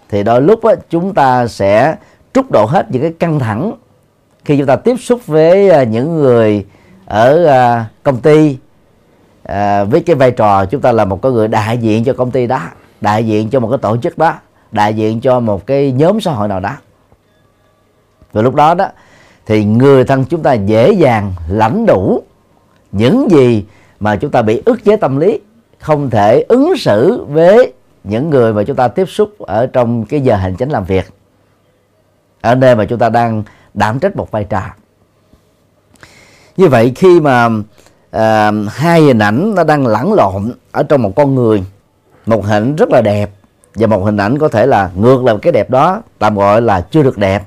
thì 0.08 0.22
đôi 0.22 0.42
lúc 0.42 0.64
đó, 0.64 0.74
chúng 0.90 1.14
ta 1.14 1.46
sẽ 1.46 1.96
trút 2.34 2.50
độ 2.50 2.66
hết 2.66 2.86
những 2.90 3.02
cái 3.02 3.12
căng 3.18 3.38
thẳng 3.38 3.72
khi 4.44 4.58
chúng 4.58 4.66
ta 4.66 4.76
tiếp 4.76 4.96
xúc 5.00 5.26
với 5.26 5.70
à, 5.70 5.82
những 5.82 6.14
người 6.14 6.64
ở 7.06 7.46
à, 7.46 7.86
công 8.02 8.20
ty 8.20 8.58
à, 9.42 9.84
với 9.84 10.00
cái 10.00 10.16
vai 10.16 10.30
trò 10.30 10.64
chúng 10.64 10.80
ta 10.80 10.92
là 10.92 11.04
một 11.04 11.22
con 11.22 11.34
người 11.34 11.48
đại 11.48 11.78
diện 11.78 12.04
cho 12.04 12.12
công 12.12 12.30
ty 12.30 12.46
đó, 12.46 12.60
đại 13.00 13.26
diện 13.26 13.50
cho 13.50 13.60
một 13.60 13.68
cái 13.68 13.78
tổ 13.78 13.96
chức 13.96 14.18
đó, 14.18 14.34
đại 14.72 14.94
diện 14.94 15.20
cho 15.20 15.40
một 15.40 15.66
cái 15.66 15.92
nhóm 15.92 16.20
xã 16.20 16.32
hội 16.32 16.48
nào 16.48 16.60
đó. 16.60 16.76
Và 18.32 18.42
lúc 18.42 18.54
đó 18.54 18.74
đó, 18.74 18.88
thì 19.46 19.64
người 19.64 20.04
thân 20.04 20.24
chúng 20.24 20.42
ta 20.42 20.52
dễ 20.52 20.92
dàng 20.92 21.32
lãnh 21.48 21.86
đủ 21.86 22.22
những 22.92 23.30
gì 23.30 23.64
mà 24.00 24.16
chúng 24.16 24.30
ta 24.30 24.42
bị 24.42 24.62
ức 24.64 24.84
chế 24.84 24.96
tâm 24.96 25.20
lý, 25.20 25.40
không 25.78 26.10
thể 26.10 26.44
ứng 26.48 26.76
xử 26.76 27.24
với 27.28 27.72
những 28.04 28.30
người 28.30 28.52
mà 28.52 28.62
chúng 28.64 28.76
ta 28.76 28.88
tiếp 28.88 29.04
xúc 29.08 29.38
ở 29.38 29.66
trong 29.66 30.04
cái 30.04 30.20
giờ 30.20 30.36
hành 30.36 30.56
chính 30.56 30.70
làm 30.70 30.84
việc 30.84 31.04
ở 32.44 32.54
nơi 32.54 32.76
mà 32.76 32.84
chúng 32.84 32.98
ta 32.98 33.08
đang 33.08 33.42
đảm 33.74 33.98
trách 33.98 34.16
một 34.16 34.30
vai 34.30 34.44
trò. 34.44 34.62
Như 36.56 36.68
vậy 36.68 36.92
khi 36.96 37.20
mà 37.20 37.48
à, 38.10 38.52
hai 38.68 39.00
hình 39.00 39.18
ảnh 39.18 39.54
nó 39.54 39.64
đang 39.64 39.86
lẫn 39.86 40.12
lộn 40.12 40.52
ở 40.72 40.82
trong 40.82 41.02
một 41.02 41.12
con 41.16 41.34
người 41.34 41.64
một 42.26 42.44
hình 42.44 42.76
rất 42.76 42.90
là 42.90 43.00
đẹp 43.00 43.30
và 43.74 43.86
một 43.86 44.04
hình 44.04 44.16
ảnh 44.16 44.38
có 44.38 44.48
thể 44.48 44.66
là 44.66 44.90
ngược 44.94 45.24
lại 45.24 45.36
cái 45.42 45.52
đẹp 45.52 45.70
đó 45.70 46.02
tạm 46.18 46.36
gọi 46.36 46.62
là 46.62 46.80
chưa 46.80 47.02
được 47.02 47.18
đẹp 47.18 47.42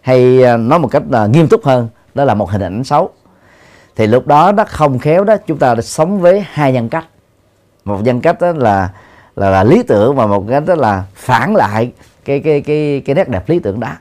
hay 0.00 0.44
à, 0.44 0.56
nói 0.56 0.78
một 0.78 0.88
cách 0.88 1.02
là 1.10 1.26
nghiêm 1.26 1.48
túc 1.48 1.64
hơn 1.64 1.88
đó 2.14 2.24
là 2.24 2.34
một 2.34 2.50
hình 2.50 2.62
ảnh 2.62 2.84
xấu. 2.84 3.10
Thì 3.96 4.06
lúc 4.06 4.26
đó 4.26 4.52
nó 4.52 4.64
không 4.64 4.98
khéo 4.98 5.24
đó 5.24 5.36
chúng 5.46 5.58
ta 5.58 5.74
sống 5.80 6.20
với 6.20 6.44
hai 6.52 6.72
nhân 6.72 6.88
cách. 6.88 7.04
Một 7.84 7.98
nhân 8.02 8.20
cách 8.20 8.40
đó 8.40 8.52
là 8.52 8.90
là, 9.36 9.50
là 9.50 9.64
lý 9.64 9.82
tưởng 9.82 10.16
và 10.16 10.26
một 10.26 10.44
cái 10.48 10.60
đó 10.60 10.74
là 10.74 11.04
phản 11.14 11.56
lại 11.56 11.92
cái 12.24 12.40
cái 12.40 12.60
cái 12.60 13.02
cái 13.04 13.14
nét 13.14 13.28
đẹp 13.28 13.48
lý 13.48 13.58
tưởng 13.58 13.80
đó 13.80 13.92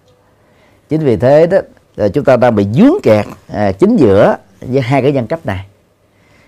chính 0.92 1.02
vì 1.02 1.18
thế 1.18 1.48
đó 1.48 2.08
chúng 2.14 2.24
ta 2.24 2.38
đang 2.38 2.56
bị 2.56 2.68
dướng 2.74 2.94
kẹt 3.04 3.26
à, 3.48 3.72
chính 3.72 3.96
giữa 3.98 4.36
với 4.62 4.82
hai 4.82 5.02
cái 5.02 5.12
nhân 5.12 5.28
cách 5.28 5.46
này. 5.46 5.66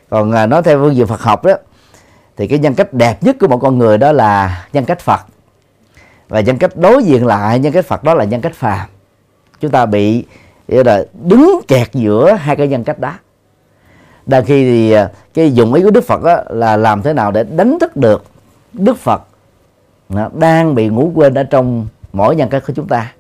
Còn 0.09 0.31
à, 0.31 0.45
nói 0.45 0.63
theo 0.63 0.77
phương 0.77 0.95
diện 0.95 1.07
Phật 1.07 1.21
học 1.21 1.45
đó 1.45 1.53
thì 2.37 2.47
cái 2.47 2.59
nhân 2.59 2.75
cách 2.75 2.93
đẹp 2.93 3.23
nhất 3.23 3.35
của 3.39 3.47
một 3.47 3.57
con 3.57 3.77
người 3.77 3.97
đó 3.97 4.11
là 4.11 4.65
nhân 4.73 4.85
cách 4.85 4.99
Phật. 4.99 5.19
Và 6.29 6.39
nhân 6.39 6.57
cách 6.57 6.77
đối 6.77 7.03
diện 7.03 7.25
lại 7.25 7.59
nhân 7.59 7.73
cách 7.73 7.85
Phật 7.85 8.03
đó 8.03 8.13
là 8.13 8.23
nhân 8.23 8.41
cách 8.41 8.53
phàm. 8.53 8.89
Chúng 9.59 9.71
ta 9.71 9.85
bị 9.85 10.25
là 10.67 11.05
đứng 11.23 11.59
kẹt 11.67 11.93
giữa 11.93 12.33
hai 12.33 12.55
cái 12.55 12.67
nhân 12.67 12.83
cách 12.83 12.99
đó. 12.99 13.13
Đa 14.25 14.41
khi 14.41 14.63
thì 14.63 14.91
à, 14.91 15.11
cái 15.33 15.53
dụng 15.53 15.73
ý 15.73 15.83
của 15.83 15.91
Đức 15.91 16.03
Phật 16.03 16.23
đó 16.23 16.43
là 16.49 16.77
làm 16.77 17.01
thế 17.01 17.13
nào 17.13 17.31
để 17.31 17.43
đánh 17.43 17.77
thức 17.79 17.97
được 17.97 18.23
Đức 18.73 18.97
Phật 18.97 19.21
à, 20.15 20.29
đang 20.33 20.75
bị 20.75 20.87
ngủ 20.87 21.11
quên 21.15 21.33
ở 21.33 21.43
trong 21.43 21.87
mỗi 22.13 22.35
nhân 22.35 22.49
cách 22.49 22.63
của 22.67 22.73
chúng 22.73 22.87
ta 22.87 23.13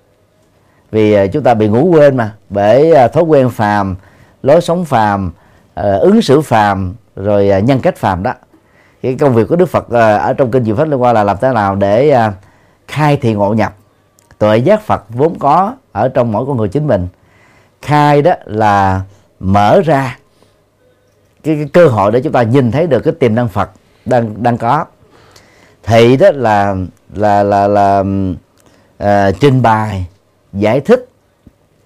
vì 0.93 1.13
à, 1.13 1.27
chúng 1.27 1.43
ta 1.43 1.53
bị 1.53 1.67
ngủ 1.67 1.89
quên 1.93 2.17
mà. 2.17 2.31
Bởi 2.49 2.91
à, 2.91 3.07
thói 3.07 3.23
quen 3.23 3.49
phàm 3.49 3.95
lối 4.43 4.61
sống 4.61 4.85
phàm 4.85 5.31
à, 5.73 5.93
ứng 5.93 6.21
xử 6.21 6.41
phàm 6.41 6.93
rồi 7.15 7.61
nhân 7.63 7.79
cách 7.79 7.97
phàm 7.97 8.23
đó. 8.23 8.33
Cái 9.01 9.15
công 9.19 9.33
việc 9.33 9.47
của 9.49 9.55
Đức 9.55 9.69
Phật 9.69 9.89
ở 9.89 10.33
trong 10.37 10.51
kinh 10.51 10.63
Diệu 10.63 10.75
Pháp 10.75 10.87
Liên 10.87 11.01
quan 11.01 11.15
là 11.15 11.23
làm 11.23 11.37
thế 11.41 11.51
nào 11.53 11.75
để 11.75 12.17
khai 12.87 13.17
thị 13.17 13.33
ngộ 13.33 13.53
nhập. 13.53 13.73
Tuệ 14.37 14.57
giác 14.57 14.81
Phật 14.81 15.03
vốn 15.09 15.39
có 15.39 15.75
ở 15.91 16.09
trong 16.09 16.31
mỗi 16.31 16.45
con 16.45 16.57
người 16.57 16.69
chính 16.69 16.87
mình. 16.87 17.07
Khai 17.81 18.21
đó 18.21 18.33
là 18.45 19.01
mở 19.39 19.81
ra 19.85 20.17
cái, 21.43 21.55
cái 21.55 21.69
cơ 21.73 21.87
hội 21.87 22.11
để 22.11 22.21
chúng 22.21 22.33
ta 22.33 22.43
nhìn 22.43 22.71
thấy 22.71 22.87
được 22.87 22.99
cái 22.99 23.13
tiềm 23.19 23.35
năng 23.35 23.47
Phật 23.47 23.69
đang 24.05 24.43
đang 24.43 24.57
có. 24.57 24.85
Thị 25.83 26.17
đó 26.17 26.27
là 26.33 26.75
là 27.13 27.43
là 27.43 27.67
là 27.67 27.99
uh, 29.03 29.35
trình 29.39 29.61
bày 29.61 30.05
giải 30.53 30.79
thích 30.79 31.09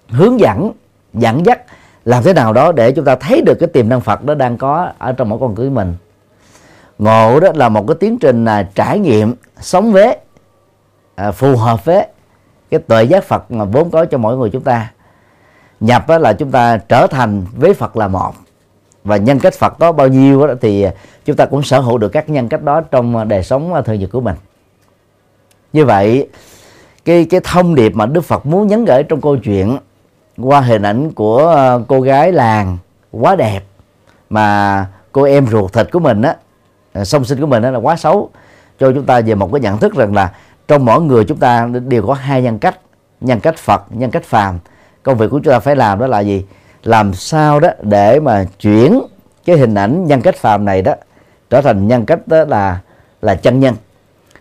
hướng 0.09 0.39
dẫn 0.39 0.71
dẫn 1.13 1.45
dắt 1.45 1.61
làm 2.05 2.23
thế 2.23 2.33
nào 2.33 2.53
đó 2.53 2.71
để 2.71 2.91
chúng 2.91 3.05
ta 3.05 3.15
thấy 3.15 3.41
được 3.41 3.55
cái 3.59 3.67
tiềm 3.67 3.89
năng 3.89 4.01
Phật 4.01 4.25
đó 4.25 4.33
đang 4.33 4.57
có 4.57 4.91
ở 4.97 5.11
trong 5.11 5.29
mỗi 5.29 5.39
con 5.39 5.53
người 5.53 5.69
mình. 5.69 5.95
Ngộ 6.97 7.39
đó 7.39 7.47
là 7.55 7.69
một 7.69 7.87
cái 7.87 7.95
tiến 7.99 8.17
trình 8.19 8.45
là 8.45 8.69
trải 8.75 8.99
nghiệm 8.99 9.35
sống 9.59 9.91
với 9.91 10.17
à, 11.15 11.31
phù 11.31 11.55
hợp 11.55 11.85
với 11.85 12.07
cái 12.69 12.79
tuệ 12.79 13.03
giác 13.03 13.23
Phật 13.23 13.51
mà 13.51 13.65
vốn 13.65 13.91
có 13.91 14.05
cho 14.05 14.17
mỗi 14.17 14.37
người 14.37 14.49
chúng 14.49 14.63
ta. 14.63 14.91
Nhập 15.79 16.07
đó 16.07 16.17
là 16.17 16.33
chúng 16.33 16.51
ta 16.51 16.77
trở 16.77 17.07
thành 17.07 17.45
với 17.55 17.73
Phật 17.73 17.97
là 17.97 18.07
một. 18.07 18.33
Và 19.03 19.17
nhân 19.17 19.39
cách 19.39 19.53
Phật 19.53 19.79
có 19.79 19.91
bao 19.91 20.07
nhiêu 20.07 20.47
đó, 20.47 20.53
thì 20.61 20.85
chúng 21.25 21.35
ta 21.35 21.45
cũng 21.45 21.63
sở 21.63 21.79
hữu 21.79 21.97
được 21.97 22.09
các 22.09 22.29
nhân 22.29 22.49
cách 22.49 22.63
đó 22.63 22.81
trong 22.81 23.27
đời 23.27 23.43
sống 23.43 23.73
à, 23.73 23.81
thường 23.81 23.99
nhật 23.99 24.09
của 24.11 24.21
mình. 24.21 24.35
Như 25.73 25.85
vậy 25.85 26.27
cái 27.07 27.25
cái 27.25 27.41
thông 27.43 27.75
điệp 27.75 27.95
mà 27.95 28.05
Đức 28.05 28.21
Phật 28.21 28.45
muốn 28.45 28.67
nhấn 28.67 28.85
gửi 28.85 29.03
trong 29.03 29.21
câu 29.21 29.37
chuyện 29.37 29.77
qua 30.37 30.61
hình 30.61 30.81
ảnh 30.81 31.11
của 31.11 31.37
ờ, 31.37 31.83
cô 31.87 32.01
gái 32.01 32.31
làng 32.31 32.77
quá 33.11 33.35
đẹp 33.35 33.61
mà 34.29 34.85
cô 35.11 35.23
em 35.23 35.47
ruột 35.47 35.73
thịt 35.73 35.91
của 35.91 35.99
mình 35.99 36.21
á 36.21 36.35
ờ, 36.93 37.05
song 37.05 37.25
sinh 37.25 37.39
của 37.39 37.45
mình 37.45 37.63
đó 37.63 37.71
là 37.71 37.79
quá 37.79 37.95
xấu. 37.95 38.29
Cho 38.79 38.91
chúng 38.91 39.05
ta 39.05 39.21
về 39.21 39.35
một 39.35 39.49
cái 39.51 39.61
nhận 39.61 39.77
thức 39.77 39.95
rằng 39.95 40.13
là 40.13 40.31
trong 40.67 40.85
mỗi 40.85 41.01
người 41.01 41.25
chúng 41.25 41.37
ta 41.37 41.69
đều 41.87 42.07
có 42.07 42.13
hai 42.13 42.41
nhân 42.41 42.59
cách 42.59 42.79
nhân 43.21 43.39
cách 43.39 43.57
Phật, 43.57 43.83
nhân 43.89 44.11
cách 44.11 44.23
phàm. 44.23 44.59
Công 45.03 45.17
việc 45.17 45.27
của 45.31 45.39
chúng 45.43 45.53
ta 45.53 45.59
phải 45.59 45.75
làm 45.75 45.99
đó 45.99 46.07
là 46.07 46.19
gì? 46.19 46.45
Làm 46.83 47.13
sao 47.13 47.59
đó 47.59 47.69
để 47.81 48.19
mà 48.19 48.45
chuyển 48.59 49.01
cái 49.45 49.57
hình 49.57 49.75
ảnh 49.75 50.07
nhân 50.07 50.21
cách 50.21 50.35
phàm 50.35 50.65
này 50.65 50.81
đó 50.81 50.93
trở 51.49 51.61
thành 51.61 51.87
nhân 51.87 52.05
cách 52.05 52.27
đó 52.27 52.45
là 52.45 52.79
là 53.21 53.35
chân 53.35 53.59
nhân 53.59 53.75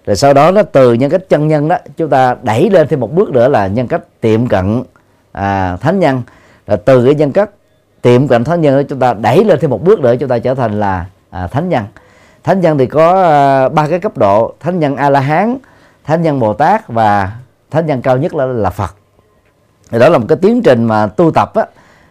rồi 0.06 0.16
sau 0.16 0.34
đó 0.34 0.50
nó 0.50 0.62
từ 0.62 0.92
nhân 0.92 1.10
cách 1.10 1.28
chân 1.28 1.48
nhân 1.48 1.68
đó 1.68 1.76
chúng 1.96 2.10
ta 2.10 2.36
đẩy 2.42 2.70
lên 2.70 2.88
thêm 2.88 3.00
một 3.00 3.12
bước 3.12 3.30
nữa 3.30 3.48
là 3.48 3.66
nhân 3.66 3.88
cách 3.88 4.02
tiệm 4.20 4.46
cận 4.46 4.82
à, 5.32 5.76
thánh 5.76 6.00
nhân. 6.00 6.22
Là 6.66 6.76
từ 6.76 7.04
cái 7.04 7.14
nhân 7.14 7.32
cách 7.32 7.50
tiệm 8.02 8.28
cận 8.28 8.44
thánh 8.44 8.60
nhân 8.60 8.76
đó 8.76 8.82
chúng 8.88 8.98
ta 8.98 9.14
đẩy 9.14 9.44
lên 9.44 9.58
thêm 9.60 9.70
một 9.70 9.84
bước 9.84 10.00
nữa 10.00 10.14
chúng 10.20 10.28
ta 10.28 10.38
trở 10.38 10.54
thành 10.54 10.80
là 10.80 11.06
à, 11.30 11.46
thánh 11.46 11.68
nhân. 11.68 11.84
Thánh 12.44 12.60
nhân 12.60 12.78
thì 12.78 12.86
có 12.86 13.22
à, 13.22 13.68
ba 13.68 13.88
cái 13.88 14.00
cấp 14.00 14.18
độ 14.18 14.54
thánh 14.60 14.80
nhân 14.80 14.96
a 14.96 15.10
la 15.10 15.20
hán 15.20 15.56
thánh 16.04 16.22
nhân 16.22 16.40
bồ 16.40 16.52
tát 16.52 16.88
và 16.88 17.32
thánh 17.70 17.86
nhân 17.86 18.02
cao 18.02 18.16
nhất 18.16 18.34
là 18.34 18.46
là 18.46 18.70
phật. 18.70 18.94
Thì 19.90 19.98
đó 19.98 20.08
là 20.08 20.18
một 20.18 20.26
cái 20.28 20.38
tiến 20.42 20.62
trình 20.62 20.84
mà 20.84 21.06
tu 21.06 21.30
tập 21.30 21.54
á 21.54 21.64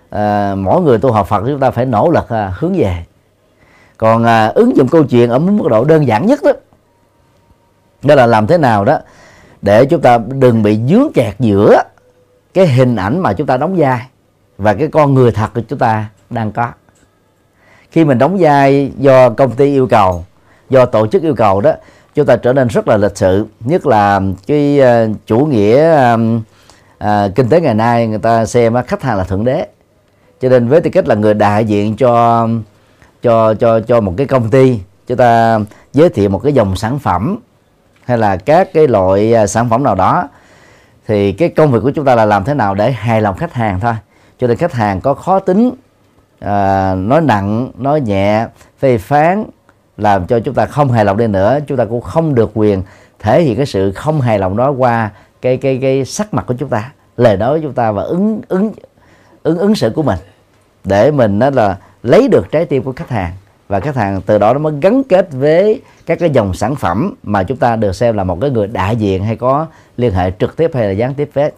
à, 0.10 0.56
mỗi 0.56 0.82
người 0.82 0.98
tu 0.98 1.12
học 1.12 1.28
Phật 1.28 1.44
chúng 1.48 1.60
ta 1.60 1.72
phải 1.72 1.86
nỗ 1.86 2.10
lực 2.10 2.30
à, 2.30 2.54
hướng 2.58 2.74
về. 2.78 3.04
Còn 3.98 4.24
à, 4.24 4.48
ứng 4.48 4.78
dụng 4.78 4.88
câu 4.88 5.04
chuyện 5.04 5.30
ở 5.30 5.40
mức 5.40 5.68
độ 5.70 5.86
đơn 5.86 6.08
giản 6.08 6.26
nhất 6.26 6.40
đó 6.44 6.52
đó 8.06 8.16
là 8.16 8.26
làm 8.26 8.48
thế 8.48 8.58
nào 8.58 8.86
đó 8.86 9.00
để 9.62 9.86
chúng 9.86 10.02
ta 10.02 10.18
đừng 10.18 10.64
bị 10.64 10.80
dướng 10.90 11.08
kẹt 11.14 11.36
giữa 11.40 11.84
cái 12.54 12.68
hình 12.68 12.96
ảnh 12.96 13.20
mà 13.20 13.34
chúng 13.34 13.48
ta 13.48 13.58
đóng 13.58 13.76
vai 13.78 14.02
và 14.58 14.74
cái 14.74 14.88
con 14.88 15.14
người 15.14 15.32
thật 15.32 15.54
của 15.54 15.62
chúng 15.68 15.80
ta 15.80 16.06
đang 16.30 16.52
có. 16.52 16.68
Khi 17.92 18.06
mình 18.06 18.18
đóng 18.18 18.38
vai 18.40 18.92
do 18.98 19.30
công 19.30 19.52
ty 19.52 19.66
yêu 19.66 19.88
cầu 19.88 20.26
do 20.70 20.86
tổ 20.86 21.08
chức 21.08 21.24
yêu 21.24 21.36
cầu 21.36 21.62
đó 21.62 21.72
chúng 22.16 22.26
ta 22.26 22.36
trở 22.36 22.54
nên 22.54 22.68
rất 22.68 22.88
là 22.88 22.98
lịch 22.98 23.18
sự 23.18 23.46
nhất 23.60 23.86
là 23.88 24.22
cái 24.48 24.80
uh, 24.82 25.18
chủ 25.26 25.40
nghĩa 25.40 25.98
uh, 26.14 26.20
uh, 27.04 27.36
kinh 27.36 27.50
tế 27.50 27.62
ngày 27.62 27.74
nay 27.74 28.08
người 28.08 28.20
ta 28.20 28.46
xem 28.46 28.76
uh, 28.80 28.88
khách 28.88 29.02
hàng 29.02 29.18
là 29.18 29.24
thượng 29.24 29.46
đế. 29.46 29.68
Cho 30.42 30.50
nên 30.50 30.68
với 30.68 30.82
tư 30.82 30.90
cách 30.94 31.08
là 31.08 31.16
người 31.16 31.34
đại 31.34 31.66
diện 31.66 31.96
cho 31.96 32.48
cho 33.24 33.54
cho 33.54 33.80
cho 33.80 34.02
một 34.02 34.14
cái 34.18 34.28
công 34.28 34.50
ty 34.50 34.80
chúng 35.08 35.18
ta 35.18 35.60
giới 35.94 36.10
thiệu 36.10 36.30
một 36.30 36.40
cái 36.44 36.54
dòng 36.54 36.76
sản 36.76 37.00
phẩm 37.00 37.40
hay 38.06 38.18
là 38.18 38.38
các 38.38 38.74
cái 38.74 38.88
loại 38.88 39.34
à, 39.34 39.48
sản 39.48 39.70
phẩm 39.70 39.84
nào 39.84 39.96
đó 39.96 40.30
thì 41.08 41.32
cái 41.32 41.50
công 41.50 41.72
việc 41.72 41.80
của 41.84 41.92
chúng 41.92 42.06
ta 42.06 42.16
là 42.16 42.26
làm 42.26 42.44
thế 42.44 42.54
nào 42.54 42.76
để 42.76 42.92
hài 42.92 43.22
lòng 43.22 43.38
khách 43.38 43.54
hàng 43.54 43.80
thôi. 43.80 43.94
Cho 44.40 44.48
nên 44.48 44.58
khách 44.58 44.74
hàng 44.74 45.02
có 45.02 45.14
khó 45.14 45.40
tính 45.40 45.72
à, 46.40 46.96
nói 46.96 47.22
nặng 47.22 47.72
nói 47.78 48.02
nhẹ 48.02 48.48
phê 48.80 48.98
phán 48.98 49.46
làm 49.98 50.28
cho 50.28 50.40
chúng 50.40 50.54
ta 50.54 50.66
không 50.66 50.92
hài 50.92 51.06
lòng 51.06 51.18
đi 51.18 51.28
nữa. 51.28 51.60
Chúng 51.68 51.78
ta 51.78 51.86
cũng 51.86 52.02
không 52.02 52.36
được 52.36 52.52
quyền 52.54 52.84
thể 53.20 53.42
hiện 53.42 53.58
cái 53.58 53.66
sự 53.66 53.92
không 53.92 54.22
hài 54.22 54.40
lòng 54.40 54.58
đó 54.58 54.72
qua 54.72 55.10
cái 55.42 55.58
cái 55.58 55.80
cái 55.82 56.06
sắc 56.06 56.34
mặt 56.34 56.46
của 56.48 56.54
chúng 56.58 56.70
ta 56.70 56.92
lời 57.18 57.38
nói 57.38 57.58
của 57.58 57.64
chúng 57.64 57.74
ta 57.74 57.92
và 57.92 58.04
ứng 58.04 58.42
ứng 58.48 58.72
ứng 59.44 59.58
ứng 59.58 59.76
xử 59.76 59.90
của 59.90 60.04
mình. 60.04 60.20
Để 60.84 61.12
mình 61.12 61.40
đó 61.40 61.50
là 61.50 61.78
lấy 62.04 62.28
được 62.28 62.52
trái 62.52 62.66
tim 62.66 62.84
của 62.84 62.94
khách 62.96 63.10
hàng 63.10 63.32
và 63.68 63.80
khách 63.80 63.96
hàng 63.96 64.22
từ 64.26 64.38
đó 64.38 64.54
nó 64.54 64.60
mới 64.60 64.74
gắn 64.82 65.04
kết 65.04 65.28
với 65.32 65.82
các 66.06 66.20
cái 66.20 66.30
dòng 66.30 66.54
sản 66.54 66.76
phẩm 66.76 67.14
mà 67.24 67.44
chúng 67.44 67.58
ta 67.58 67.76
được 67.76 67.96
xem 67.96 68.18
là 68.18 68.24
một 68.24 68.38
cái 68.42 68.50
người 68.50 68.68
đại 68.68 68.96
diện 68.96 69.24
hay 69.24 69.36
có 69.36 69.68
liên 69.98 70.14
hệ 70.14 70.32
trực 70.40 70.58
tiếp 70.58 70.72
hay 70.74 70.86
là 70.86 70.92
gián 70.92 71.14
tiếp 71.14 71.30
với 71.34 71.52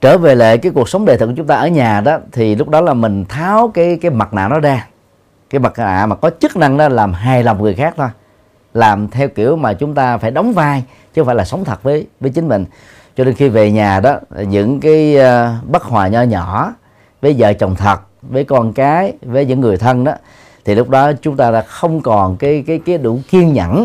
trở 0.00 0.18
về 0.18 0.34
lại 0.34 0.58
cái 0.58 0.72
cuộc 0.74 0.88
sống 0.88 1.04
đời 1.04 1.18
thực 1.18 1.26
của 1.26 1.32
chúng 1.36 1.46
ta 1.46 1.56
ở 1.56 1.68
nhà 1.68 2.00
đó, 2.00 2.18
thì 2.32 2.54
lúc 2.54 2.68
đó 2.68 2.80
là 2.80 2.94
mình 2.94 3.24
tháo 3.24 3.70
cái 3.74 3.98
cái 4.02 4.10
mặt 4.10 4.34
nạ 4.34 4.48
nó 4.48 4.60
ra. 4.60 4.86
Cái 5.50 5.58
mặt 5.58 5.78
nạ 5.78 6.06
mà 6.06 6.16
có 6.16 6.30
chức 6.40 6.56
năng 6.56 6.76
đó 6.76 6.88
làm 6.88 7.12
hài 7.12 7.42
lòng 7.42 7.62
người 7.62 7.74
khác 7.74 7.94
thôi. 7.96 8.08
Làm 8.74 9.08
theo 9.08 9.28
kiểu 9.28 9.56
mà 9.56 9.74
chúng 9.74 9.94
ta 9.94 10.18
phải 10.18 10.30
đóng 10.30 10.52
vai, 10.52 10.84
chứ 11.14 11.22
không 11.22 11.26
phải 11.26 11.34
là 11.34 11.44
sống 11.44 11.64
thật 11.64 11.82
với 11.82 12.06
với 12.20 12.30
chính 12.30 12.48
mình. 12.48 12.64
Cho 13.16 13.24
nên 13.24 13.34
khi 13.34 13.48
về 13.48 13.70
nhà 13.70 14.00
đó, 14.00 14.18
những 14.30 14.80
cái 14.80 15.16
ờ, 15.16 15.54
bất 15.66 15.82
hòa 15.82 16.08
nho 16.08 16.22
nhỏ, 16.22 16.74
với 17.20 17.34
vợ 17.38 17.52
chồng 17.52 17.76
thật, 17.76 18.00
với 18.22 18.44
con 18.44 18.72
cái, 18.72 19.12
với 19.22 19.46
những 19.46 19.60
người 19.60 19.76
thân 19.76 20.04
đó 20.04 20.12
thì 20.64 20.74
lúc 20.74 20.88
đó 20.88 21.12
chúng 21.12 21.36
ta 21.36 21.50
đã 21.50 21.62
không 21.62 22.00
còn 22.00 22.36
cái 22.36 22.64
cái 22.66 22.80
cái 22.86 22.98
đủ 22.98 23.18
kiên 23.30 23.52
nhẫn 23.52 23.84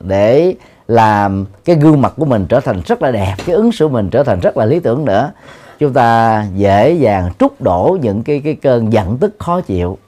để 0.00 0.54
làm 0.88 1.46
cái 1.64 1.76
gương 1.76 2.00
mặt 2.00 2.12
của 2.16 2.24
mình 2.24 2.46
trở 2.48 2.60
thành 2.60 2.82
rất 2.86 3.02
là 3.02 3.10
đẹp, 3.10 3.34
cái 3.46 3.56
ứng 3.56 3.72
xử 3.72 3.88
mình 3.88 4.10
trở 4.10 4.22
thành 4.22 4.40
rất 4.40 4.56
là 4.56 4.64
lý 4.64 4.80
tưởng 4.80 5.04
nữa. 5.04 5.32
Chúng 5.78 5.92
ta 5.92 6.44
dễ 6.54 6.92
dàng 6.92 7.30
trút 7.38 7.60
đổ 7.60 7.98
những 8.02 8.22
cái 8.22 8.40
cái 8.44 8.54
cơn 8.54 8.92
giận 8.92 9.18
tức 9.18 9.36
khó 9.38 9.60
chịu. 9.60 9.98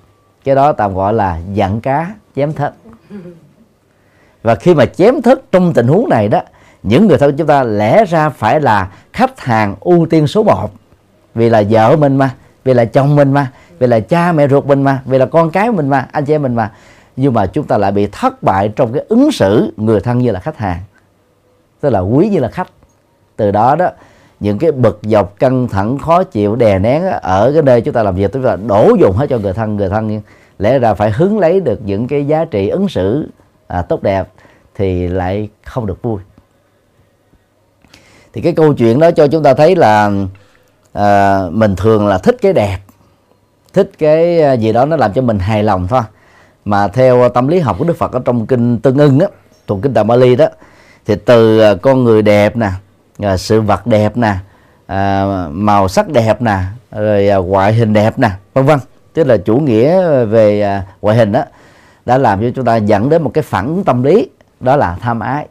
Cái 0.44 0.54
đó 0.54 0.72
tạm 0.72 0.94
gọi 0.94 1.12
là 1.12 1.38
giận 1.52 1.80
cá, 1.80 2.14
chém 2.36 2.52
thất 2.52 2.74
và 4.42 4.54
khi 4.54 4.74
mà 4.74 4.86
chém 4.86 5.22
thất 5.22 5.52
trong 5.52 5.72
tình 5.74 5.86
huống 5.86 6.08
này 6.08 6.28
đó, 6.28 6.40
những 6.82 7.06
người 7.06 7.18
thân 7.18 7.36
chúng 7.36 7.46
ta 7.46 7.62
lẽ 7.62 8.04
ra 8.04 8.28
phải 8.28 8.60
là 8.60 8.90
khách 9.12 9.40
hàng 9.40 9.74
ưu 9.80 10.06
tiên 10.06 10.26
số 10.26 10.42
1 10.42 10.70
vì 11.34 11.50
là 11.50 11.62
vợ 11.70 11.96
mình 11.96 12.16
mà, 12.16 12.30
vì 12.64 12.74
là 12.74 12.84
chồng 12.84 13.16
mình 13.16 13.32
mà 13.32 13.50
vì 13.78 13.86
là 13.86 14.00
cha 14.00 14.32
mẹ 14.32 14.48
ruột 14.48 14.66
mình 14.66 14.82
mà 14.82 15.02
vì 15.04 15.18
là 15.18 15.26
con 15.26 15.50
cái 15.50 15.72
mình 15.72 15.88
mà 15.88 16.08
anh 16.12 16.24
chị 16.24 16.34
em 16.34 16.42
mình 16.42 16.54
mà. 16.54 16.70
Nhưng 17.16 17.34
mà 17.34 17.46
chúng 17.46 17.66
ta 17.66 17.78
lại 17.78 17.92
bị 17.92 18.06
thất 18.06 18.42
bại 18.42 18.72
trong 18.76 18.92
cái 18.92 19.04
ứng 19.08 19.32
xử 19.32 19.72
người 19.76 20.00
thân 20.00 20.18
như 20.18 20.30
là 20.30 20.40
khách 20.40 20.58
hàng. 20.58 20.80
Tức 21.80 21.90
là 21.90 22.00
quý 22.00 22.28
như 22.28 22.40
là 22.40 22.48
khách. 22.48 22.68
Từ 23.36 23.50
đó 23.50 23.76
đó 23.76 23.88
những 24.40 24.58
cái 24.58 24.72
bực 24.72 25.00
dọc 25.02 25.38
căng 25.38 25.68
thẳng 25.68 25.98
khó 25.98 26.24
chịu 26.24 26.56
đè 26.56 26.78
nén 26.78 27.02
ở 27.22 27.52
cái 27.52 27.62
nơi 27.62 27.80
chúng 27.80 27.94
ta 27.94 28.02
làm 28.02 28.14
việc 28.14 28.32
tức 28.32 28.40
là 28.40 28.56
đổ 28.56 28.96
dồn 29.00 29.16
hết 29.16 29.26
cho 29.30 29.38
người 29.38 29.52
thân 29.52 29.76
người 29.76 29.88
thân. 29.88 30.20
Lẽ 30.58 30.78
ra 30.78 30.94
phải 30.94 31.10
hứng 31.10 31.38
lấy 31.38 31.60
được 31.60 31.80
những 31.84 32.08
cái 32.08 32.26
giá 32.26 32.44
trị 32.44 32.68
ứng 32.68 32.88
xử 32.88 33.28
à, 33.66 33.82
tốt 33.82 34.02
đẹp 34.02 34.28
thì 34.74 35.08
lại 35.08 35.48
không 35.64 35.86
được 35.86 36.02
vui. 36.02 36.20
Thì 38.32 38.40
cái 38.40 38.52
câu 38.52 38.74
chuyện 38.74 38.98
đó 38.98 39.10
cho 39.10 39.26
chúng 39.26 39.42
ta 39.42 39.54
thấy 39.54 39.76
là 39.76 40.10
à, 40.92 41.40
mình 41.50 41.76
thường 41.76 42.06
là 42.06 42.18
thích 42.18 42.36
cái 42.42 42.52
đẹp 42.52 42.78
thích 43.74 43.90
cái 43.98 44.42
à, 44.42 44.52
gì 44.52 44.72
đó 44.72 44.84
nó 44.84 44.96
làm 44.96 45.12
cho 45.12 45.22
mình 45.22 45.38
hài 45.38 45.62
lòng 45.62 45.86
thôi. 45.88 46.02
Mà 46.64 46.88
theo 46.88 47.22
à, 47.22 47.28
tâm 47.28 47.48
lý 47.48 47.58
học 47.58 47.76
của 47.78 47.84
Đức 47.84 47.98
Phật 47.98 48.12
ở 48.12 48.20
trong 48.24 48.46
kinh 48.46 48.78
Tương 48.78 48.98
Ưng 48.98 49.20
á 49.20 49.26
thuộc 49.66 49.78
kinh 49.82 49.94
Tạng 49.94 50.06
Bali 50.06 50.36
đó 50.36 50.46
thì 51.06 51.14
từ 51.14 51.58
à, 51.58 51.74
con 51.82 52.04
người 52.04 52.22
đẹp 52.22 52.56
nè 52.56 52.70
sự 53.36 53.60
vật 53.60 53.86
đẹp 53.86 54.16
nè 54.16 54.34
à, 54.86 55.24
màu 55.50 55.88
sắc 55.88 56.08
đẹp 56.08 56.42
nè 56.42 56.58
rồi 56.90 57.28
à, 57.28 57.36
ngoại 57.36 57.72
hình 57.72 57.92
đẹp 57.92 58.18
nè 58.18 58.30
vân 58.54 58.64
vân. 58.64 58.78
Tức 59.12 59.26
là 59.26 59.36
chủ 59.36 59.56
nghĩa 59.56 60.24
về 60.24 60.62
à, 60.62 60.82
ngoại 61.02 61.16
hình 61.16 61.32
đó 61.32 61.44
đã 62.04 62.18
làm 62.18 62.40
cho 62.40 62.46
chúng 62.54 62.64
ta 62.64 62.76
dẫn 62.76 63.08
đến 63.08 63.22
một 63.22 63.30
cái 63.34 63.42
phản 63.42 63.84
tâm 63.84 64.02
lý 64.02 64.28
đó 64.60 64.76
là 64.76 64.96
tham 65.00 65.20
ái. 65.20 65.46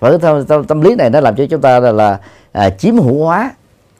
Và 0.00 0.10
cái 0.10 0.18
tâm, 0.48 0.64
tâm 0.64 0.80
lý 0.80 0.94
này 0.94 1.10
nó 1.10 1.20
làm 1.20 1.36
cho 1.36 1.44
chúng 1.50 1.60
ta 1.60 1.80
là, 1.80 1.92
là 1.92 2.18
à, 2.52 2.70
chiếm 2.70 2.98
hữu 2.98 3.24
hóa 3.24 3.50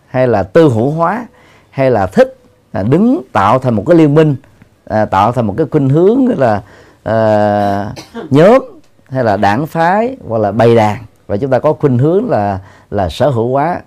hay 0.07 0.29
là 0.29 0.43
tư 0.43 0.69
hữu 0.69 0.91
hóa 0.91 1.27
hay 1.71 1.91
là 1.91 2.07
thích 2.07 2.40
à, 2.73 2.83
đứng 2.83 3.23
tạo 3.33 3.59
thành 3.59 3.75
một 3.75 3.85
cái 3.87 3.97
liên 3.97 4.15
minh 4.15 4.37
à, 4.85 5.05
tạo 5.05 5.33
thành 5.33 5.47
một 5.47 5.55
cái 5.57 5.67
khuynh 5.71 5.89
hướng 5.89 6.29
là 6.39 6.63
à, 7.03 7.93
nhóm 8.31 8.63
hay 9.09 9.25
là 9.25 9.37
đảng 9.37 9.67
phái 9.67 10.17
hoặc 10.29 10.39
là 10.39 10.53
bày 10.53 10.77
đàn. 10.77 11.05
Và 11.27 11.37
chúng 11.37 11.51
ta 11.51 11.59
có 11.59 11.73
khuynh 11.73 11.99
hướng 11.99 12.31
là 12.31 12.59
là 12.91 13.09
sở 13.09 13.31
hữu 13.31 13.53
hóa 13.53 13.81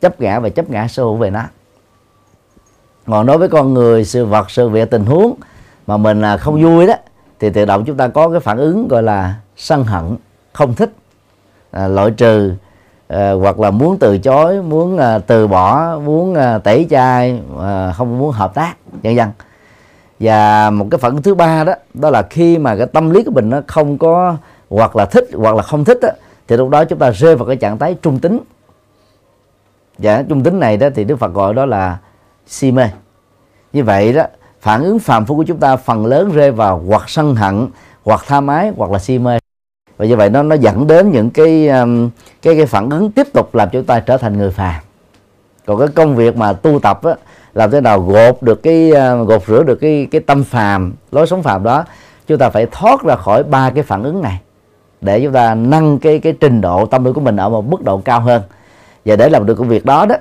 chấp 0.00 0.20
ngã 0.20 0.40
và 0.40 0.48
chấp 0.48 0.70
ngã 0.70 0.88
sở 0.88 1.02
hữu 1.02 1.16
về 1.16 1.30
nó. 1.30 1.42
Còn 3.06 3.26
đối 3.26 3.38
với 3.38 3.48
con 3.48 3.74
người 3.74 4.04
sự 4.04 4.24
vật 4.24 4.50
sự 4.50 4.68
việc 4.68 4.90
tình 4.90 5.06
huống 5.06 5.34
mà 5.86 5.96
mình 5.96 6.20
là 6.20 6.36
không 6.36 6.62
vui 6.62 6.86
đó 6.86 6.94
thì 7.40 7.50
tự 7.50 7.64
động 7.64 7.84
chúng 7.84 7.96
ta 7.96 8.08
có 8.08 8.28
cái 8.28 8.40
phản 8.40 8.56
ứng 8.56 8.88
gọi 8.88 9.02
là 9.02 9.34
sân 9.56 9.84
hận 9.84 10.16
không 10.52 10.74
thích 10.74 10.92
à, 11.70 11.88
loại 11.88 12.10
trừ 12.10 12.52
à, 13.08 13.32
hoặc 13.32 13.60
là 13.60 13.70
muốn 13.70 13.98
từ 13.98 14.18
chối 14.18 14.62
muốn 14.62 14.98
à, 14.98 15.18
từ 15.18 15.46
bỏ 15.46 15.98
muốn 15.98 16.34
à, 16.34 16.58
tẩy 16.58 16.86
chay 16.90 17.40
à, 17.60 17.92
không 17.96 18.18
muốn 18.18 18.32
hợp 18.32 18.54
tác 18.54 18.74
vân 19.02 19.16
vân. 19.16 19.28
Và 20.20 20.70
một 20.70 20.86
cái 20.90 20.98
phần 20.98 21.22
thứ 21.22 21.34
ba 21.34 21.64
đó 21.64 21.72
đó 21.94 22.10
là 22.10 22.22
khi 22.22 22.58
mà 22.58 22.76
cái 22.76 22.86
tâm 22.86 23.10
lý 23.10 23.24
của 23.24 23.30
mình 23.30 23.50
nó 23.50 23.60
không 23.66 23.98
có 23.98 24.36
hoặc 24.70 24.96
là 24.96 25.04
thích 25.04 25.28
hoặc 25.34 25.54
là 25.54 25.62
không 25.62 25.84
thích 25.84 25.98
đó, 26.02 26.08
thì 26.48 26.56
lúc 26.56 26.68
đó 26.68 26.84
chúng 26.84 26.98
ta 26.98 27.10
rơi 27.10 27.36
vào 27.36 27.46
cái 27.46 27.56
trạng 27.56 27.78
thái 27.78 27.96
trung 28.02 28.18
tính. 28.18 28.40
Và 29.98 30.24
trung 30.28 30.42
tính 30.42 30.60
này 30.60 30.76
đó 30.76 30.88
thì 30.94 31.04
đức 31.04 31.16
phật 31.16 31.32
gọi 31.32 31.54
đó 31.54 31.66
là 31.66 31.98
si 32.46 32.72
mê. 32.72 32.84
Như 33.72 33.84
vậy 33.84 34.12
đó 34.12 34.22
phản 34.60 34.84
ứng 34.84 34.98
phàm 34.98 35.26
phu 35.26 35.36
của 35.36 35.44
chúng 35.44 35.58
ta 35.58 35.76
phần 35.76 36.06
lớn 36.06 36.32
rơi 36.32 36.50
vào 36.50 36.82
hoặc 36.88 37.08
sân 37.08 37.34
hận 37.34 37.68
hoặc 38.04 38.20
tha 38.26 38.40
mái 38.40 38.72
hoặc 38.76 38.90
là 38.90 38.98
si 38.98 39.18
mê 39.18 39.38
và 39.98 40.06
như 40.06 40.16
vậy 40.16 40.30
nó 40.30 40.42
nó 40.42 40.54
dẫn 40.54 40.86
đến 40.86 41.12
những 41.12 41.30
cái 41.30 41.68
um, 41.68 42.10
cái 42.42 42.56
cái 42.56 42.66
phản 42.66 42.90
ứng 42.90 43.10
tiếp 43.10 43.26
tục 43.32 43.54
làm 43.54 43.68
chúng 43.72 43.84
ta 43.84 44.00
trở 44.00 44.16
thành 44.16 44.38
người 44.38 44.50
phàm. 44.50 44.74
Còn 45.66 45.78
cái 45.78 45.88
công 45.88 46.16
việc 46.16 46.36
mà 46.36 46.52
tu 46.52 46.78
tập 46.78 47.04
á, 47.04 47.14
làm 47.54 47.70
thế 47.70 47.80
nào 47.80 48.00
gột 48.00 48.42
được 48.42 48.62
cái 48.62 48.90
um, 48.90 49.24
gột 49.24 49.42
rửa 49.46 49.62
được 49.62 49.76
cái 49.80 50.08
cái 50.10 50.20
tâm 50.20 50.44
phàm 50.44 50.92
lối 51.12 51.26
sống 51.26 51.42
phàm 51.42 51.62
đó 51.62 51.84
chúng 52.26 52.38
ta 52.38 52.50
phải 52.50 52.66
thoát 52.72 53.02
ra 53.04 53.16
khỏi 53.16 53.42
ba 53.42 53.70
cái 53.70 53.82
phản 53.82 54.02
ứng 54.02 54.22
này. 54.22 54.40
Để 55.00 55.20
chúng 55.20 55.32
ta 55.32 55.54
nâng 55.54 55.98
cái 55.98 56.18
cái 56.18 56.32
trình 56.40 56.60
độ 56.60 56.86
tâm 56.86 57.04
lý 57.04 57.12
của 57.12 57.20
mình 57.20 57.36
ở 57.36 57.48
một 57.48 57.64
mức 57.64 57.84
độ 57.84 57.98
cao 58.04 58.20
hơn. 58.20 58.42
Và 59.04 59.16
để 59.16 59.28
làm 59.28 59.46
được 59.46 59.54
công 59.54 59.68
việc 59.68 59.84
đó 59.84 60.06
đó 60.06 60.16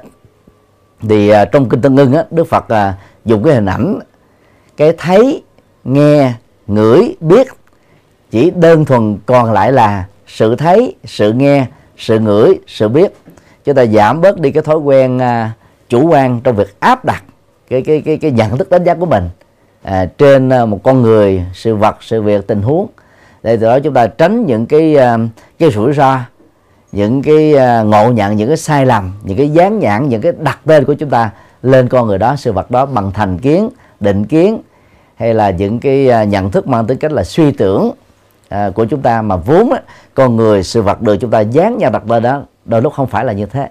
thì 1.01 1.31
uh, 1.31 1.35
trong 1.51 1.69
kinh 1.69 1.81
tân 1.81 1.95
ngưng 1.95 2.13
á 2.13 2.25
đức 2.31 2.47
phật 2.47 2.65
uh, 2.73 2.95
dùng 3.25 3.43
cái 3.43 3.53
hình 3.53 3.65
ảnh 3.65 3.99
cái 4.77 4.93
thấy 4.97 5.43
nghe 5.83 6.33
ngửi 6.67 7.15
biết 7.19 7.47
chỉ 8.31 8.51
đơn 8.51 8.85
thuần 8.85 9.17
còn 9.25 9.51
lại 9.51 9.71
là 9.71 10.05
sự 10.27 10.55
thấy 10.55 10.95
sự 11.05 11.33
nghe 11.33 11.65
sự 11.97 12.19
ngửi 12.19 12.59
sự 12.67 12.87
biết. 12.87 13.13
Chúng 13.65 13.75
ta 13.75 13.85
giảm 13.85 14.21
bớt 14.21 14.39
đi 14.39 14.51
cái 14.51 14.63
thói 14.63 14.77
quen 14.77 15.19
à, 15.19 15.51
chủ 15.89 16.07
quan 16.07 16.41
trong 16.43 16.55
việc 16.55 16.79
áp 16.79 17.05
đặt 17.05 17.23
cái 17.69 17.81
cái 17.81 18.01
cái 18.01 18.17
cái 18.17 18.31
nhận 18.31 18.57
thức 18.57 18.69
đánh 18.69 18.83
giá 18.83 18.93
của 18.93 19.05
mình 19.05 19.29
à, 19.83 20.05
trên 20.17 20.49
à, 20.49 20.65
một 20.65 20.79
con 20.83 21.01
người 21.01 21.43
sự 21.53 21.75
vật 21.75 21.97
sự 22.01 22.21
việc 22.21 22.47
tình 22.47 22.61
huống. 22.61 22.87
Để 23.43 23.57
từ 23.57 23.65
đó 23.65 23.79
chúng 23.79 23.93
ta 23.93 24.07
tránh 24.07 24.45
những 24.45 24.65
cái 24.65 24.95
à, 24.95 25.17
cái 25.59 25.71
rủi 25.71 25.93
ro 25.93 26.19
những 26.91 27.21
cái 27.21 27.53
ngộ 27.85 28.11
nhận 28.11 28.35
những 28.35 28.47
cái 28.47 28.57
sai 28.57 28.85
lầm 28.85 29.13
những 29.23 29.37
cái 29.37 29.49
dán 29.49 29.79
nhãn 29.79 30.09
những 30.09 30.21
cái 30.21 30.31
đặt 30.39 30.59
tên 30.65 30.85
của 30.85 30.93
chúng 30.93 31.09
ta 31.09 31.29
lên 31.63 31.87
con 31.87 32.07
người 32.07 32.17
đó 32.17 32.35
sự 32.35 32.51
vật 32.51 32.71
đó 32.71 32.85
bằng 32.85 33.11
thành 33.11 33.37
kiến 33.37 33.69
định 33.99 34.25
kiến 34.25 34.61
hay 35.15 35.33
là 35.33 35.49
những 35.49 35.79
cái 35.79 36.27
nhận 36.27 36.51
thức 36.51 36.67
mang 36.67 36.87
tính 36.87 36.97
cách 36.97 37.11
là 37.11 37.23
suy 37.23 37.51
tưởng 37.51 37.91
à, 38.49 38.69
của 38.69 38.85
chúng 38.85 39.01
ta 39.01 39.21
mà 39.21 39.35
vốn 39.35 39.71
á, 39.71 39.81
con 40.13 40.35
người 40.35 40.63
sự 40.63 40.81
vật 40.81 41.01
được 41.01 41.17
chúng 41.17 41.31
ta 41.31 41.39
dán 41.39 41.77
nhau 41.77 41.91
đặt 41.91 42.09
lên 42.09 42.23
đó 42.23 42.41
đôi 42.65 42.81
lúc 42.81 42.93
không 42.93 43.07
phải 43.07 43.25
là 43.25 43.33
như 43.33 43.45
thế. 43.45 43.69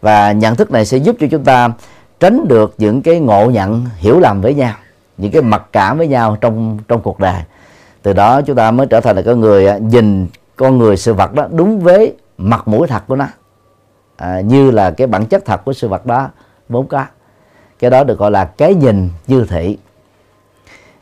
Và 0.00 0.32
nhận 0.32 0.56
thức 0.56 0.70
này 0.70 0.84
sẽ 0.84 0.96
giúp 0.96 1.16
cho 1.20 1.26
chúng 1.30 1.44
ta 1.44 1.72
tránh 2.20 2.48
được 2.48 2.74
những 2.78 3.02
cái 3.02 3.20
ngộ 3.20 3.50
nhận 3.50 3.86
hiểu 3.98 4.20
lầm 4.20 4.40
với 4.40 4.54
nhau 4.54 4.74
những 5.20 5.32
cái 5.32 5.42
mặc 5.42 5.62
cảm 5.72 5.98
với 5.98 6.08
nhau 6.08 6.36
trong 6.40 6.78
trong 6.88 7.00
cuộc 7.00 7.20
đời. 7.20 7.42
Từ 8.02 8.12
đó 8.12 8.40
chúng 8.42 8.56
ta 8.56 8.70
mới 8.70 8.86
trở 8.86 9.00
thành 9.00 9.16
là 9.16 9.22
con 9.22 9.40
người 9.40 9.66
à, 9.66 9.78
nhìn 9.78 10.26
con 10.56 10.78
người 10.78 10.96
sự 10.96 11.14
vật 11.14 11.34
đó 11.34 11.46
đúng 11.50 11.80
với 11.80 12.14
mặt 12.38 12.68
mũi 12.68 12.88
thật 12.88 13.02
của 13.06 13.16
nó. 13.16 13.26
À, 14.16 14.40
như 14.40 14.70
là 14.70 14.90
cái 14.90 15.06
bản 15.06 15.26
chất 15.26 15.44
thật 15.44 15.64
của 15.64 15.72
sự 15.72 15.88
vật 15.88 16.06
đó 16.06 16.30
vốn 16.68 16.86
có. 16.86 17.04
Cái 17.78 17.90
đó 17.90 18.04
được 18.04 18.18
gọi 18.18 18.30
là 18.30 18.44
cái 18.44 18.74
nhìn 18.74 19.08
dư 19.26 19.44
thị 19.44 19.78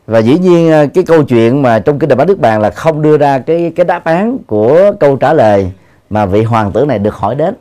và 0.09 0.19
dĩ 0.19 0.39
nhiên 0.39 0.71
à, 0.71 0.85
cái 0.93 1.03
câu 1.03 1.23
chuyện 1.23 1.61
mà 1.61 1.79
trong 1.79 1.99
kinh 1.99 2.09
đại 2.09 2.15
bá 2.15 2.25
đức 2.25 2.39
bàn 2.39 2.61
là 2.61 2.69
không 2.69 3.01
đưa 3.01 3.17
ra 3.17 3.39
cái 3.39 3.71
cái 3.75 3.85
đáp 3.85 4.03
án 4.03 4.37
của 4.47 4.91
câu 4.99 5.15
trả 5.15 5.33
lời 5.33 5.71
mà 6.09 6.25
vị 6.25 6.43
hoàng 6.43 6.71
tử 6.71 6.85
này 6.85 6.99
được 6.99 7.15
hỏi 7.15 7.35
đến. 7.35 7.55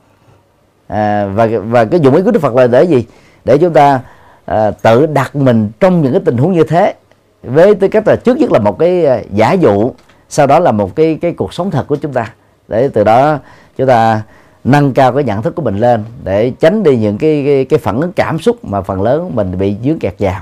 À, 0.87 1.27
và 1.27 1.47
và 1.47 1.85
cái 1.85 2.01
dụng 2.01 2.15
ý 2.15 2.23
của 2.23 2.31
đức 2.31 2.41
phật 2.41 2.55
là 2.55 2.67
để 2.67 2.85
gì? 2.85 3.07
Để 3.45 3.59
chúng 3.59 3.73
ta 3.73 4.01
à, 4.45 4.71
tự 4.71 5.07
đặt 5.07 5.37
mình 5.37 5.71
trong 5.81 6.03
những 6.03 6.13
cái 6.13 6.23
tình 6.25 6.37
huống 6.37 6.53
như 6.53 6.65
thế. 6.65 6.95
Với 7.43 7.75
tư 7.75 7.89
cách 7.89 8.09
là 8.09 8.17
trước 8.17 8.39
nhất 8.39 8.53
là 8.53 8.59
một 8.59 8.79
cái 8.79 9.07
à, 9.07 9.21
giả 9.33 9.53
dụ 9.53 9.93
sau 10.29 10.47
đó 10.47 10.59
là 10.59 10.73
một 10.73 10.97
cái 10.97 11.19
cái 11.21 11.33
cuộc 11.33 11.55
sống 11.55 11.71
thật 11.71 11.87
của 11.89 11.97
chúng 11.97 12.13
ta. 12.13 12.33
Để 12.69 12.89
từ 12.89 13.05
đó 13.05 13.39
chúng 13.77 13.87
ta 13.87 14.23
nâng 14.65 14.93
cao 14.93 15.13
cái 15.13 15.25
nhận 15.25 15.43
thức 15.43 15.55
của 15.55 15.63
mình 15.63 15.79
lên 15.79 16.05
để 16.25 16.53
tránh 16.61 16.83
đi 16.83 16.97
những 16.97 17.19
cái 17.19 17.43
cái, 17.47 17.65
cái 17.65 17.79
phản 17.79 18.01
ứng 18.01 18.13
cảm 18.13 18.39
xúc 18.39 18.65
mà 18.65 18.81
phần 18.81 19.03
lớn 19.03 19.31
mình 19.35 19.59
bị 19.59 19.77
dướng 19.85 19.99
kẹt 19.99 20.15
vào 20.19 20.41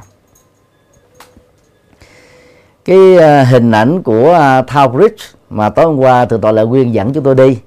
cái 2.87 3.16
ờ, 3.16 3.42
hình 3.42 3.70
ảnh 3.70 4.03
của 4.03 4.33
ờ, 4.33 4.62
Tower 4.66 4.88
Bridge 4.88 5.25
mà 5.51 5.70
tối 5.70 5.85
hôm 5.85 5.99
qua 5.99 6.25
từ 6.25 6.38
tòa 6.38 6.53
lệ 6.53 6.62
quyên 6.70 6.92
dẫn 6.92 7.12
chúng 7.12 7.25
tôi 7.25 7.35
đi 7.35 7.59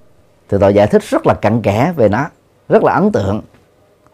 từ 0.50 0.58
tòa 0.58 0.70
giải 0.70 0.88
thích 0.88 1.04
rất 1.10 1.28
là 1.28 1.34
cặn 1.34 1.62
kẽ 1.62 1.94
về 1.96 2.10
nó 2.10 2.26
rất 2.70 2.84
là 2.84 2.94
ấn 2.94 3.12
tượng. 3.12 3.42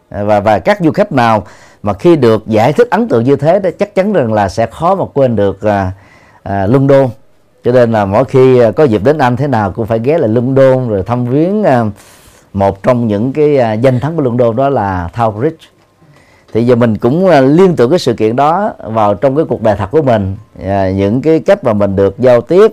Ờ, 0.09 0.25
và 0.25 0.39
và 0.39 0.59
các 0.59 0.77
du 0.81 0.91
khách 0.91 1.11
nào 1.11 1.43
mà 1.83 1.93
khi 1.93 2.15
được 2.15 2.47
giải 2.47 2.73
thích 2.73 2.87
ấn 2.91 3.07
tượng 3.07 3.23
như 3.23 3.35
thế 3.35 3.59
đó 3.59 3.69
chắc 3.79 3.95
chắn 3.95 4.13
rằng 4.13 4.33
là 4.33 4.49
sẽ 4.49 4.65
khó 4.65 4.95
mà 4.95 5.05
quên 5.13 5.35
được 5.35 5.61
à, 5.61 5.91
à, 6.43 6.67
London 6.67 7.09
cho 7.63 7.71
nên 7.71 7.91
là 7.91 8.05
mỗi 8.05 8.25
khi 8.25 8.61
có 8.75 8.83
dịp 8.83 9.03
đến 9.03 9.17
Anh 9.17 9.35
thế 9.35 9.47
nào 9.47 9.71
cũng 9.71 9.85
phải 9.85 9.99
ghé 10.03 10.17
lại 10.17 10.29
London 10.29 10.89
rồi 10.89 11.03
thăm 11.03 11.25
viếng 11.25 11.63
à, 11.63 11.83
một 12.53 12.83
trong 12.83 13.07
những 13.07 13.33
cái 13.33 13.57
à, 13.57 13.73
danh 13.73 13.99
thắng 13.99 14.15
của 14.15 14.21
London 14.21 14.55
đó 14.55 14.69
là 14.69 15.09
Tower 15.15 15.31
Bridge 15.31 15.74
thì 16.55 16.65
giờ 16.65 16.75
mình 16.75 16.97
cũng 16.97 17.27
à, 17.27 17.41
liên 17.41 17.75
tưởng 17.75 17.89
cái 17.89 17.99
sự 17.99 18.13
kiện 18.13 18.35
đó 18.35 18.73
vào 18.83 19.13
trong 19.13 19.35
cái 19.35 19.45
cuộc 19.49 19.61
đời 19.61 19.75
thật 19.75 19.91
của 19.91 20.01
mình. 20.01 20.35
À, 20.65 20.91
những 20.91 21.21
cái 21.21 21.39
cách 21.39 21.63
mà 21.63 21.73
mình 21.73 21.95
được 21.95 22.19
giao 22.19 22.41
tiếp 22.41 22.71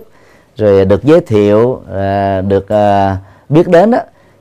rồi 0.55 0.85
được 0.85 1.03
giới 1.03 1.21
thiệu 1.21 1.81
à, 1.95 2.41
được 2.41 2.69
à, 2.69 3.17
biết 3.49 3.67
đến 3.67 3.91
đó 3.91 3.97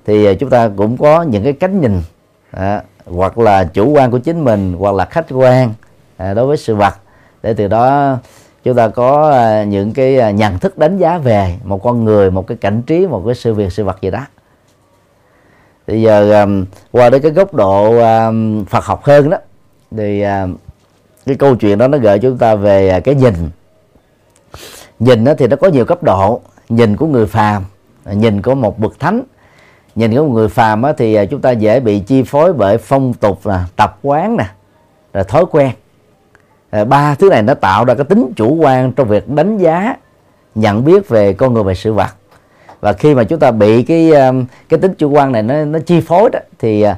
thì 0.07 0.27
à, 0.27 0.33
chúng 0.35 0.51
ta 0.51 0.71
cũng 0.77 0.97
có 0.97 1.23
những 1.23 1.45
cái 1.45 1.53
cách 1.53 1.71
nhìn 1.71 2.03
à, 2.51 2.83
hoặc 3.07 3.39
là 3.39 3.65
chủ 3.65 3.91
quan 3.91 4.11
của 4.11 4.19
chính 4.19 4.45
mình 4.45 4.75
hoặc 4.79 4.95
là 4.95 5.05
khách 5.05 5.27
quan 5.31 5.73
à, 6.17 6.35
đối 6.35 6.47
với 6.47 6.57
sự 6.57 6.75
vật. 6.75 6.95
Để 7.43 7.55
từ 7.55 7.69
đó 7.69 8.17
chúng 8.65 8.77
ta 8.77 8.89
có 8.89 9.31
à, 9.31 9.65
những 9.65 9.93
cái 9.93 10.19
à, 10.19 10.31
nhận 10.31 10.59
thức 10.59 10.79
đánh 10.79 10.99
giá 10.99 11.19
về 11.19 11.57
một 11.65 11.83
con 11.83 12.05
người 12.05 12.31
một 12.31 12.47
cái 12.47 12.57
cảnh 12.61 12.83
trí 12.83 13.07
một 13.07 13.23
cái 13.27 13.35
sự 13.35 13.55
việc 13.55 13.73
sự 13.73 13.85
vật 13.85 14.03
gì 14.03 14.11
đó 14.11 14.27
bây 15.87 16.03
giờ 16.03 16.43
um, 16.43 16.65
qua 16.91 17.11
đến 17.11 17.23
cái 17.23 17.33
góc 17.33 17.55
độ 17.55 17.99
um, 17.99 18.65
Phật 18.65 18.85
học 18.85 19.05
hơn 19.05 19.31
đó 19.31 19.39
thì 19.97 20.23
um, 20.23 20.57
cái 21.27 21.37
câu 21.37 21.57
chuyện 21.57 21.79
đó 21.79 21.89
nó 21.89 21.99
gợi 21.99 22.19
chúng 22.19 22.39
ta 22.39 22.55
về 22.55 22.89
à, 22.89 23.01
cái 23.01 23.15
nhìn. 23.15 23.35
Nhìn 24.99 25.25
đó 25.25 25.33
thì 25.39 25.47
nó 25.47 25.57
có 25.57 25.69
nhiều 25.69 25.85
cấp 25.85 26.03
độ. 26.03 26.41
Nhìn 26.69 26.97
của 26.97 27.07
người 27.07 27.27
phàm 27.27 27.65
nhìn 28.05 28.43
của 28.43 28.55
một 28.55 28.79
bậc 28.79 28.99
thánh. 28.99 29.23
Nhìn 29.95 30.15
của 30.17 30.23
một 30.23 30.33
người 30.35 30.49
phàm 30.49 30.83
á, 30.83 30.93
thì 30.99 31.15
à, 31.15 31.25
chúng 31.25 31.41
ta 31.41 31.51
dễ 31.51 31.81
bị 31.81 32.01
chi 32.01 32.23
phối 32.23 32.53
bởi 32.53 32.79
phong 32.79 33.15
tục 33.15 33.47
là 33.47 33.67
tập 33.77 33.99
quán 34.03 34.37
nè 34.37 34.45
rồi 35.13 35.25
thói 35.25 35.45
quen. 35.51 35.71
À, 36.71 36.85
ba 36.85 37.15
thứ 37.15 37.29
này 37.29 37.43
nó 37.43 37.55
tạo 37.55 37.85
ra 37.85 37.95
cái 37.95 38.05
tính 38.05 38.33
chủ 38.37 38.55
quan 38.55 38.93
trong 38.93 39.09
việc 39.09 39.29
đánh 39.29 39.59
giá 39.59 39.97
nhận 40.55 40.85
biết 40.85 41.09
về 41.09 41.33
con 41.33 41.55
người 41.55 41.63
và 41.63 41.75
sự 41.75 41.93
vật 41.93 42.11
và 42.83 42.93
khi 42.93 43.15
mà 43.15 43.25
chúng 43.25 43.39
ta 43.39 43.51
bị 43.51 43.83
cái 43.83 44.11
um, 44.11 44.45
cái 44.69 44.81
tính 44.81 44.95
chủ 44.95 45.11
quan 45.11 45.33
này 45.33 45.43
nó 45.43 45.65
nó 45.65 45.79
chi 45.87 46.01
phối 46.01 46.31
đó, 46.33 46.39
thì 46.59 46.85
uh, 46.87 46.91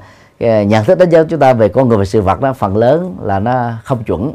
uh, 0.44 0.66
nhận 0.66 0.84
thức 0.84 0.98
đánh 0.98 1.10
giá 1.10 1.22
chúng 1.28 1.40
ta 1.40 1.52
về 1.52 1.68
con 1.68 1.88
người 1.88 1.98
và 1.98 2.04
sự 2.04 2.20
vật 2.20 2.40
đó, 2.40 2.52
phần 2.52 2.76
lớn 2.76 3.16
là 3.22 3.38
nó 3.38 3.72
không 3.84 4.04
chuẩn. 4.04 4.32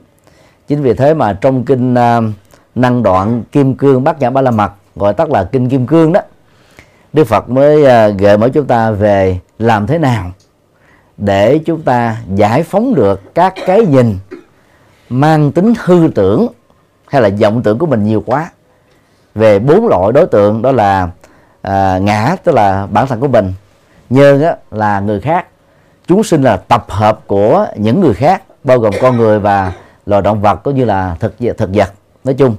Chính 0.68 0.82
vì 0.82 0.94
thế 0.94 1.14
mà 1.14 1.34
trong 1.34 1.66
kinh 1.66 1.96
um, 1.96 2.34
năng 2.76 3.04
đoạn 3.04 3.44
kim 3.52 3.76
cương 3.76 4.04
bát 4.04 4.20
nhã 4.20 4.30
ba 4.30 4.42
la 4.42 4.52
mật, 4.52 4.72
gọi 4.96 5.14
tắt 5.14 5.30
là 5.30 5.44
kinh 5.44 5.70
kim 5.70 5.88
cương 5.88 6.14
đó, 6.14 6.22
Đức 7.14 7.24
Phật 7.24 7.50
mới 7.50 7.82
uh, 7.82 8.18
gợi 8.20 8.38
mở 8.38 8.50
chúng 8.50 8.66
ta 8.66 8.92
về 8.92 9.40
làm 9.60 9.88
thế 9.88 9.98
nào 9.98 10.32
để 11.18 11.60
chúng 11.66 11.82
ta 11.82 12.18
giải 12.36 12.64
phóng 12.64 12.96
được 12.96 13.36
các 13.36 13.54
cái 13.66 13.86
nhìn 13.86 14.18
mang 15.10 15.52
tính 15.52 15.74
hư 15.84 16.10
tưởng 16.16 16.48
hay 17.08 17.22
là 17.22 17.30
vọng 17.42 17.64
tưởng 17.64 17.78
của 17.78 17.86
mình 17.86 18.04
nhiều 18.04 18.24
quá 18.26 18.52
về 19.36 19.60
bốn 19.60 19.88
loại 19.88 20.12
đối 20.12 20.26
tượng, 20.26 20.62
đó 20.62 20.72
là 20.72 21.10
à, 21.62 21.98
ngã 21.98 22.36
tức 22.44 22.56
là 22.56 22.88
bản 22.92 23.08
thân 23.08 23.20
của 23.20 23.28
mình. 23.28 23.54
Nhân 24.10 24.44
á, 24.44 24.56
là 24.72 25.00
người 25.00 25.22
khác. 25.22 25.46
Chúng 26.08 26.24
sinh 26.24 26.42
là 26.42 26.58
tập 26.58 26.86
hợp 26.88 27.20
của 27.28 27.68
những 27.76 28.02
người 28.02 28.14
khác 28.14 28.44
bao 28.64 28.80
gồm 28.80 28.94
con 29.02 29.18
người 29.18 29.40
và 29.40 29.74
loài 30.06 30.22
động 30.22 30.42
vật 30.42 30.56
cũng 30.64 30.76
như 30.76 30.86
là 30.86 31.16
thực 31.20 31.36
thực 31.58 31.70
vật 31.74 31.94
nói 32.24 32.34
chung. 32.34 32.56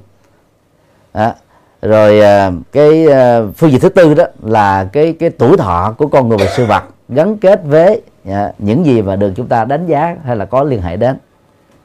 À, 1.12 1.34
rồi 1.82 2.20
à, 2.20 2.50
cái 2.72 3.06
à, 3.06 3.40
phương 3.56 3.70
diện 3.70 3.80
thứ 3.80 3.88
tư 3.88 4.14
đó 4.14 4.24
là 4.42 4.84
cái 4.92 5.12
cái 5.12 5.30
tuổi 5.30 5.56
thọ 5.56 5.94
của 5.98 6.06
con 6.06 6.28
người 6.28 6.38
và 6.38 6.46
sự 6.56 6.66
vật 6.66 6.84
gắn 7.08 7.36
kết 7.38 7.60
với 7.64 8.02
à, 8.26 8.52
những 8.58 8.86
gì 8.86 9.02
mà 9.02 9.16
được 9.16 9.32
chúng 9.36 9.46
ta 9.46 9.64
đánh 9.64 9.86
giá 9.86 10.16
hay 10.24 10.36
là 10.36 10.44
có 10.44 10.62
liên 10.62 10.82
hệ 10.82 10.96
đến. 10.96 11.18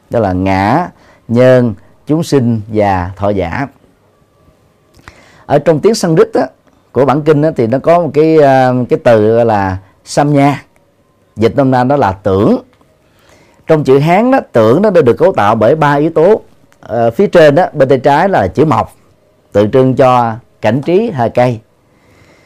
Đó 0.09 0.19
là 0.19 0.33
ngã 0.33 0.87
nhân 1.27 1.73
chúng 2.07 2.23
sinh 2.23 2.61
và 2.67 3.11
thọ 3.15 3.29
giả. 3.29 3.67
Ở 5.45 5.59
trong 5.59 5.79
tiếng 5.79 5.95
Sanskrit 5.95 6.27
đó 6.33 6.41
của 6.95 7.05
bản 7.05 7.21
kinh 7.21 7.41
đó 7.41 7.49
thì 7.55 7.67
nó 7.67 7.79
có 7.79 7.99
một 7.99 8.11
cái 8.13 8.37
ờ, 8.37 8.75
cái 8.89 8.99
từ 9.03 9.43
là 9.43 9.77
samnya. 10.05 10.63
Dịch 11.35 11.55
nôm 11.55 11.71
na 11.71 11.83
đó 11.83 11.95
là 11.95 12.11
tưởng. 12.11 12.57
Trong 13.67 13.83
chữ 13.83 13.99
hán 13.99 14.31
đó 14.31 14.39
tưởng 14.51 14.81
nó 14.81 14.89
được 14.89 15.13
cấu 15.17 15.33
tạo 15.33 15.55
bởi 15.55 15.75
ba 15.75 15.93
yếu 15.93 16.09
tố. 16.09 16.41
Ở 16.79 17.11
phía 17.11 17.27
trên 17.27 17.55
đó 17.55 17.65
bên 17.73 17.89
tay 17.89 17.97
trái 17.97 18.29
là 18.29 18.47
chữ 18.47 18.65
mộc 18.65 18.95
tượng 19.51 19.71
trưng 19.71 19.95
cho 19.95 20.33
cảnh 20.61 20.81
trí 20.81 21.11
hai 21.13 21.29
cây. 21.29 21.59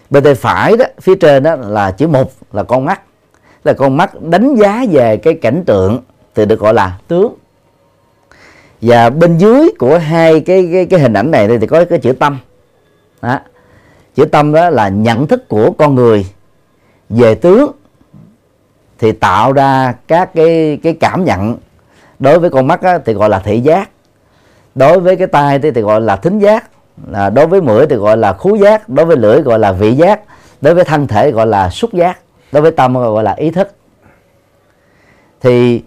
Bên 0.09 0.23
tay 0.23 0.35
phải 0.35 0.77
đó 0.77 0.85
phía 1.01 1.15
trên 1.15 1.43
đó 1.43 1.55
là 1.55 1.91
chữ 1.91 2.07
mục 2.07 2.31
là 2.51 2.63
con 2.63 2.85
mắt. 2.85 3.01
Là 3.63 3.73
con 3.73 3.97
mắt 3.97 4.21
đánh 4.21 4.55
giá 4.55 4.85
về 4.91 5.17
cái 5.17 5.33
cảnh 5.33 5.63
tượng 5.65 5.99
thì 6.35 6.45
được 6.45 6.59
gọi 6.59 6.73
là 6.73 6.97
tướng. 7.07 7.33
Và 8.81 9.09
bên 9.09 9.37
dưới 9.37 9.69
của 9.79 9.97
hai 9.97 10.39
cái 10.41 10.69
cái, 10.73 10.85
cái 10.85 10.99
hình 10.99 11.13
ảnh 11.13 11.31
này 11.31 11.57
thì 11.57 11.67
có 11.67 11.85
cái 11.85 11.99
chữ 11.99 12.11
tâm. 12.11 12.37
Đó 13.21 13.39
chữ 14.19 14.25
tâm 14.25 14.53
đó 14.53 14.69
là 14.69 14.89
nhận 14.89 15.27
thức 15.27 15.47
của 15.47 15.71
con 15.71 15.95
người. 15.95 16.25
Về 17.09 17.35
tướng 17.35 17.71
thì 18.99 19.11
tạo 19.11 19.53
ra 19.53 19.93
các 20.07 20.33
cái 20.35 20.79
cái 20.83 20.93
cảm 20.93 21.25
nhận. 21.25 21.57
Đối 22.19 22.39
với 22.39 22.49
con 22.49 22.67
mắt 22.67 22.81
á, 22.81 22.99
thì 23.05 23.13
gọi 23.13 23.29
là 23.29 23.39
thị 23.39 23.59
giác. 23.59 23.89
Đối 24.75 24.99
với 24.99 25.15
cái 25.15 25.27
tai 25.27 25.59
thì, 25.59 25.71
thì 25.71 25.81
gọi 25.81 26.01
là 26.01 26.15
thính 26.15 26.39
giác. 26.39 26.69
À, 27.13 27.29
đối 27.29 27.47
với 27.47 27.61
mũi 27.61 27.85
thì 27.89 27.95
gọi 27.95 28.17
là 28.17 28.33
khú 28.33 28.55
giác. 28.55 28.89
Đối 28.89 29.05
với 29.05 29.17
lưỡi 29.17 29.41
gọi 29.41 29.59
là 29.59 29.71
vị 29.71 29.93
giác. 29.93 30.21
Đối 30.61 30.73
với 30.73 30.83
thân 30.83 31.07
thể 31.07 31.31
gọi 31.31 31.47
là 31.47 31.69
xúc 31.69 31.93
giác. 31.93 32.19
Đối 32.51 32.61
với 32.61 32.71
tâm 32.71 32.93
gọi 32.93 33.23
là 33.23 33.33
ý 33.33 33.51
thức. 33.51 33.71
Thì 35.41 35.83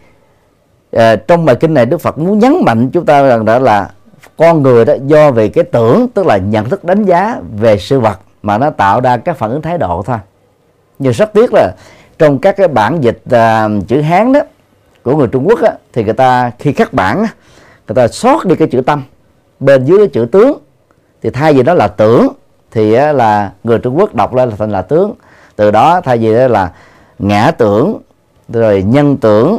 à, 0.93 1.17
trong 1.17 1.45
bài 1.45 1.57
kinh 1.57 1.75
này 1.75 1.87
đức 1.87 2.01
phật 2.01 2.19
muốn 2.19 2.39
nhấn 2.39 2.55
mạnh 2.65 2.91
chúng 2.93 3.07
ta 3.07 3.23
rằng 3.23 3.45
đó 3.45 3.59
là 3.59 3.91
con 4.37 4.63
người 4.63 4.85
đó 4.85 4.95
do 5.07 5.31
về 5.31 5.49
cái 5.49 5.65
tưởng 5.65 6.09
tức 6.15 6.27
là 6.27 6.37
nhận 6.37 6.69
thức 6.69 6.85
đánh 6.85 7.05
giá 7.05 7.37
về 7.57 7.79
sự 7.79 8.01
vật 8.01 8.19
mà 8.43 8.59
nó 8.59 8.71
tạo 8.71 9.01
ra 9.01 9.17
các 9.17 9.37
phản 9.37 9.51
ứng 9.51 9.63
thái 9.63 9.79
độ 9.79 10.03
thôi. 10.07 10.19
Nhưng 10.99 11.13
rất 11.13 11.33
tiếc 11.33 11.51
là 11.53 11.73
trong 12.19 12.39
các 12.39 12.57
cái 12.57 12.69
bản 12.69 13.01
dịch 13.01 13.23
à, 13.31 13.69
chữ 13.89 14.01
hán 14.01 14.33
đó 14.33 14.41
của 15.03 15.17
người 15.17 15.27
trung 15.27 15.49
quốc 15.49 15.63
á, 15.63 15.73
thì 15.93 16.05
người 16.05 16.15
ta 16.15 16.51
khi 16.59 16.73
khắc 16.73 16.93
bản 16.93 17.19
người 17.89 17.95
ta 17.95 18.09
xót 18.09 18.47
đi 18.47 18.57
cái 18.57 18.69
chữ 18.69 18.81
tâm. 18.81 19.03
Bên 19.61 19.85
dưới 19.85 19.99
cái 19.99 20.09
chữ 20.09 20.27
tướng 20.33 20.59
thì 21.23 21.31
thay 21.31 21.55
vì 21.55 21.63
đó 21.63 21.75
là 21.75 21.89
tưởng 21.89 22.29
thì 22.71 22.91
là 22.91 23.53
người 23.65 23.79
Trung 23.79 23.99
Quốc 23.99 24.15
đọc 24.15 24.35
lên 24.35 24.49
là 24.49 24.57
thành 24.59 24.71
là 24.71 24.83
tướng. 24.83 25.13
Từ 25.57 25.71
đó 25.71 26.01
thay 26.01 26.19
vì 26.19 26.35
đó 26.35 26.49
là 26.49 26.73
ngã 27.19 27.51
tưởng 27.51 27.99
rồi 28.49 28.83
nhân 28.83 29.17
tưởng 29.17 29.59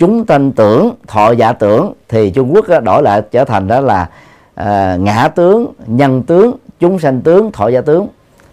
chúng 0.00 0.26
thanh 0.26 0.52
tưởng 0.52 0.94
thọ 1.06 1.30
giả 1.30 1.52
tưởng 1.52 1.92
thì 2.08 2.30
Trung 2.30 2.54
Quốc 2.54 2.66
đổi 2.84 3.02
lại 3.02 3.22
trở 3.30 3.44
thành 3.44 3.68
đó 3.68 3.80
là 3.80 4.08
à, 4.54 4.96
ngã 5.00 5.28
tướng 5.28 5.72
nhân 5.86 6.22
tướng 6.22 6.56
chúng 6.80 6.98
sanh 6.98 7.20
tướng 7.20 7.52
thọ 7.52 7.68
giả 7.68 7.80
tướng. 7.80 8.06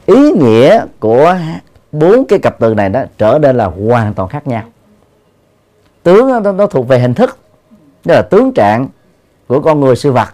Ý 0.06 0.32
nghĩa 0.32 0.86
của 1.00 1.36
bốn 1.92 2.26
cái 2.26 2.40
cặp 2.40 2.60
từ 2.60 2.74
này 2.74 2.90
đó 2.90 3.04
trở 3.18 3.40
nên 3.42 3.58
là 3.58 3.66
hoàn 3.66 4.14
toàn 4.14 4.30
khác 4.30 4.48
nhau. 4.48 4.64
Tướng 6.04 6.44
nó, 6.44 6.52
nó 6.52 6.66
thuộc 6.66 6.88
về 6.88 7.00
hình 7.00 7.14
thức 7.14 7.38
đó 8.06 8.16
là 8.16 8.22
tướng 8.22 8.54
trạng 8.54 8.88
của 9.48 9.60
con 9.60 9.80
người 9.80 9.96
sư 9.96 10.12
vật. 10.12 10.28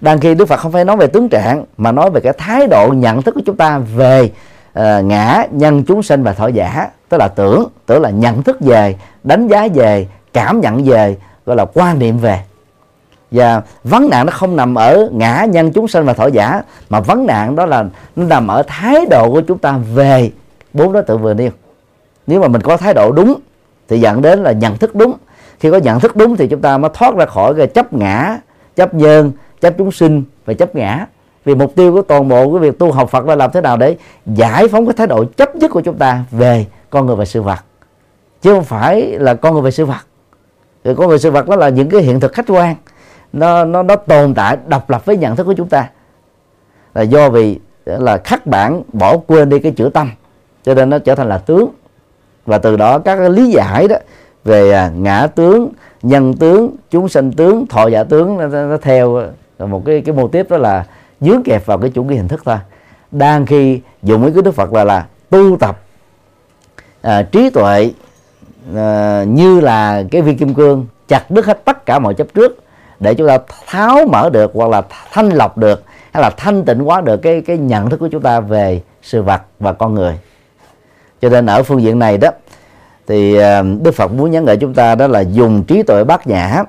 Đang 0.00 0.20
khi 0.20 0.34
đức 0.34 0.46
phật 0.46 0.56
không 0.56 0.72
phải 0.72 0.84
nói 0.84 0.96
về 0.96 1.06
tướng 1.06 1.28
trạng 1.28 1.64
mà 1.76 1.92
nói 1.92 2.10
về 2.10 2.20
cái 2.20 2.32
thái 2.38 2.66
độ 2.66 2.88
nhận 2.88 3.22
thức 3.22 3.34
của 3.34 3.42
chúng 3.46 3.56
ta 3.56 3.78
về 3.78 4.30
uh, 4.78 5.04
ngã 5.04 5.46
nhân 5.50 5.84
chúng 5.84 6.02
sinh 6.02 6.22
và 6.22 6.32
thọ 6.32 6.46
giả. 6.46 6.90
Tức 7.08 7.16
là 7.16 7.28
tưởng 7.28 7.68
tức 7.86 7.98
là 7.98 8.10
nhận 8.10 8.42
thức 8.42 8.60
về 8.60 8.96
đánh 9.24 9.48
giá 9.48 9.68
về 9.74 10.06
cảm 10.34 10.60
nhận 10.60 10.84
về, 10.84 11.16
gọi 11.46 11.56
là 11.56 11.64
quan 11.74 11.98
niệm 11.98 12.18
về. 12.18 12.40
Và 13.30 13.62
vấn 13.84 14.10
nạn 14.10 14.26
nó 14.26 14.32
không 14.32 14.56
nằm 14.56 14.74
ở 14.74 15.08
ngã 15.12 15.44
nhân 15.44 15.72
chúng 15.72 15.88
sinh 15.88 16.04
và 16.04 16.12
thọ 16.12 16.26
giả, 16.26 16.62
mà 16.88 17.00
vấn 17.00 17.26
nạn 17.26 17.56
đó 17.56 17.66
là 17.66 17.84
nó 18.16 18.24
nằm 18.26 18.48
ở 18.48 18.62
thái 18.66 19.06
độ 19.10 19.30
của 19.30 19.40
chúng 19.40 19.58
ta 19.58 19.78
về 19.94 20.30
bốn 20.72 20.92
đối 20.92 21.02
tượng 21.02 21.22
vừa 21.22 21.34
nêu. 21.34 21.50
Nếu 22.26 22.40
mà 22.40 22.48
mình 22.48 22.60
có 22.60 22.76
thái 22.76 22.94
độ 22.94 23.12
đúng, 23.12 23.34
thì 23.88 24.00
dẫn 24.00 24.22
đến 24.22 24.42
là 24.42 24.52
nhận 24.52 24.76
thức 24.76 24.94
đúng. 24.94 25.12
Khi 25.60 25.70
có 25.70 25.76
nhận 25.76 26.00
thức 26.00 26.16
đúng 26.16 26.36
thì 26.36 26.48
chúng 26.48 26.60
ta 26.60 26.78
mới 26.78 26.90
thoát 26.94 27.14
ra 27.14 27.26
khỏi 27.26 27.54
cái 27.54 27.66
chấp 27.66 27.92
ngã, 27.92 28.38
chấp 28.76 28.94
nhân 28.94 29.32
chấp 29.60 29.74
chúng 29.78 29.92
sinh 29.92 30.22
và 30.44 30.54
chấp 30.54 30.76
ngã. 30.76 31.06
Vì 31.44 31.54
mục 31.54 31.72
tiêu 31.74 31.92
của 31.92 32.02
toàn 32.02 32.28
bộ 32.28 32.52
cái 32.52 32.60
việc 32.60 32.78
tu 32.78 32.92
học 32.92 33.10
Phật 33.10 33.26
là 33.26 33.34
làm 33.34 33.50
thế 33.52 33.60
nào 33.60 33.76
để 33.76 33.96
giải 34.26 34.68
phóng 34.68 34.86
cái 34.86 34.94
thái 34.96 35.06
độ 35.06 35.24
chấp 35.36 35.56
nhất 35.56 35.70
của 35.70 35.80
chúng 35.80 35.98
ta 35.98 36.24
về 36.30 36.66
con 36.90 37.06
người 37.06 37.16
và 37.16 37.24
sự 37.24 37.42
vật. 37.42 37.64
Chứ 38.42 38.54
không 38.54 38.64
phải 38.64 39.02
là 39.02 39.34
con 39.34 39.52
người 39.52 39.62
về 39.62 39.70
sự 39.70 39.84
vật 39.84 40.06
thì 40.84 40.94
con 40.96 41.08
người 41.08 41.18
sự 41.18 41.30
vật 41.30 41.48
đó 41.48 41.56
là 41.56 41.68
những 41.68 41.88
cái 41.88 42.02
hiện 42.02 42.20
thực 42.20 42.32
khách 42.32 42.46
quan. 42.48 42.74
Nó 43.32 43.64
nó 43.64 43.82
nó 43.82 43.96
tồn 43.96 44.34
tại 44.34 44.56
độc 44.66 44.90
lập 44.90 45.04
với 45.04 45.16
nhận 45.16 45.36
thức 45.36 45.44
của 45.44 45.54
chúng 45.54 45.68
ta. 45.68 45.90
Là 46.94 47.02
do 47.02 47.30
vì 47.30 47.58
là 47.84 48.18
khắc 48.18 48.46
bản 48.46 48.82
bỏ 48.92 49.16
quên 49.26 49.48
đi 49.48 49.58
cái 49.58 49.72
chữ 49.72 49.90
tâm. 49.94 50.10
Cho 50.64 50.74
nên 50.74 50.90
nó 50.90 50.98
trở 50.98 51.14
thành 51.14 51.28
là 51.28 51.38
tướng. 51.38 51.68
Và 52.46 52.58
từ 52.58 52.76
đó 52.76 52.98
các 52.98 53.16
cái 53.16 53.30
lý 53.30 53.50
giải 53.50 53.88
đó 53.88 53.96
về 54.44 54.72
à, 54.72 54.90
ngã 54.96 55.26
tướng 55.26 55.68
nhân 56.02 56.34
tướng 56.34 56.76
chúng 56.90 57.08
sanh 57.08 57.32
tướng 57.32 57.66
thọ 57.66 57.86
giả 57.86 58.04
tướng 58.04 58.36
nó, 58.36 58.46
nó 58.46 58.76
theo 58.76 59.16
à, 59.58 59.66
một 59.66 59.82
cái 59.86 60.00
cái 60.00 60.14
mô 60.14 60.28
tiếp 60.28 60.50
đó 60.50 60.56
là 60.56 60.86
dướng 61.20 61.42
kẹp 61.42 61.66
vào 61.66 61.78
cái 61.78 61.90
chủ 61.90 62.04
nghĩa 62.04 62.16
hình 62.16 62.28
thức 62.28 62.42
thôi. 62.44 62.56
Đang 63.10 63.46
khi 63.46 63.80
dùng 64.02 64.24
ý 64.24 64.32
của 64.32 64.42
đức 64.42 64.54
phật 64.54 64.72
là 64.72 64.84
là 64.84 65.06
tu 65.30 65.56
tập 65.56 65.80
à, 67.02 67.22
trí 67.22 67.50
tuệ 67.50 67.90
uh, 68.70 69.28
như 69.28 69.60
là 69.60 70.02
cái 70.10 70.22
viên 70.22 70.38
kim 70.38 70.54
cương 70.54 70.86
chặt 71.08 71.30
đứt 71.30 71.46
hết 71.46 71.64
tất 71.64 71.86
cả 71.86 71.98
mọi 71.98 72.14
chấp 72.14 72.26
trước 72.34 72.58
để 73.00 73.14
chúng 73.14 73.28
ta 73.28 73.38
tháo 73.66 73.98
mở 74.12 74.30
được 74.30 74.50
hoặc 74.54 74.70
là 74.70 74.82
thanh 75.12 75.28
lọc 75.28 75.58
được 75.58 75.82
hay 76.12 76.22
là 76.22 76.30
thanh 76.36 76.64
tịnh 76.64 76.78
hóa 76.78 77.00
được 77.00 77.16
cái 77.16 77.40
cái 77.40 77.58
nhận 77.58 77.90
thức 77.90 78.00
của 78.00 78.08
chúng 78.08 78.22
ta 78.22 78.40
về 78.40 78.80
sự 79.02 79.22
vật 79.22 79.42
và 79.60 79.72
con 79.72 79.94
người. 79.94 80.18
Cho 81.22 81.28
nên 81.28 81.46
ở 81.46 81.62
phương 81.62 81.82
diện 81.82 81.98
này 81.98 82.18
đó 82.18 82.28
thì 83.06 83.36
ờ, 83.36 83.62
đức 83.82 83.94
phật 83.94 84.12
muốn 84.12 84.30
nhắn 84.30 84.44
gửi 84.44 84.56
chúng 84.56 84.74
ta 84.74 84.94
đó 84.94 85.06
là 85.06 85.20
dùng 85.20 85.64
trí 85.64 85.82
tuệ 85.82 86.04
bát 86.04 86.26
nhã 86.26 86.62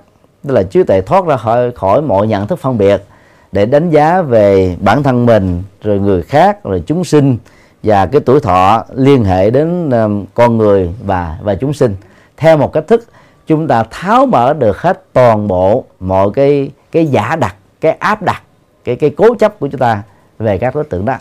tức 0.47 0.53
là 0.53 0.63
trí 0.63 0.83
tuệ 0.83 1.01
thoát 1.01 1.25
ra 1.25 1.37
khỏi 1.37 1.71
khỏi 1.71 2.01
mọi 2.01 2.27
nhận 2.27 2.47
thức 2.47 2.59
phân 2.59 2.77
biệt 2.77 3.03
để 3.51 3.65
đánh 3.65 3.89
giá 3.89 4.21
về 4.21 4.75
bản 4.79 5.03
thân 5.03 5.25
mình 5.25 5.63
rồi 5.81 5.99
người 5.99 6.21
khác 6.21 6.63
rồi 6.63 6.83
chúng 6.87 7.03
sinh 7.03 7.37
và 7.85 8.05
cái 8.05 8.21
tuổi 8.25 8.39
thọ 8.39 8.83
liên 8.93 9.23
hệ 9.23 9.49
đến 9.49 9.89
um, 9.89 10.25
con 10.33 10.57
người 10.57 10.89
và 11.05 11.37
và 11.41 11.55
chúng 11.55 11.73
sinh. 11.73 11.95
Theo 12.37 12.57
một 12.57 12.73
cách 12.73 12.87
thức 12.87 13.03
chúng 13.47 13.67
ta 13.67 13.83
tháo 13.91 14.25
mở 14.25 14.53
được 14.53 14.77
hết 14.77 15.03
toàn 15.13 15.47
bộ 15.47 15.85
mọi 15.99 16.29
cái 16.33 16.71
cái 16.91 17.05
giả 17.05 17.35
đặt 17.35 17.55
cái 17.81 17.91
áp 17.91 18.21
đặt 18.21 18.41
cái 18.83 18.95
cái 18.95 19.09
cố 19.09 19.35
chấp 19.35 19.59
của 19.59 19.67
chúng 19.67 19.79
ta 19.79 20.03
về 20.39 20.57
các 20.57 20.75
đối 20.75 20.83
tượng 20.83 21.05
đó. 21.05 21.15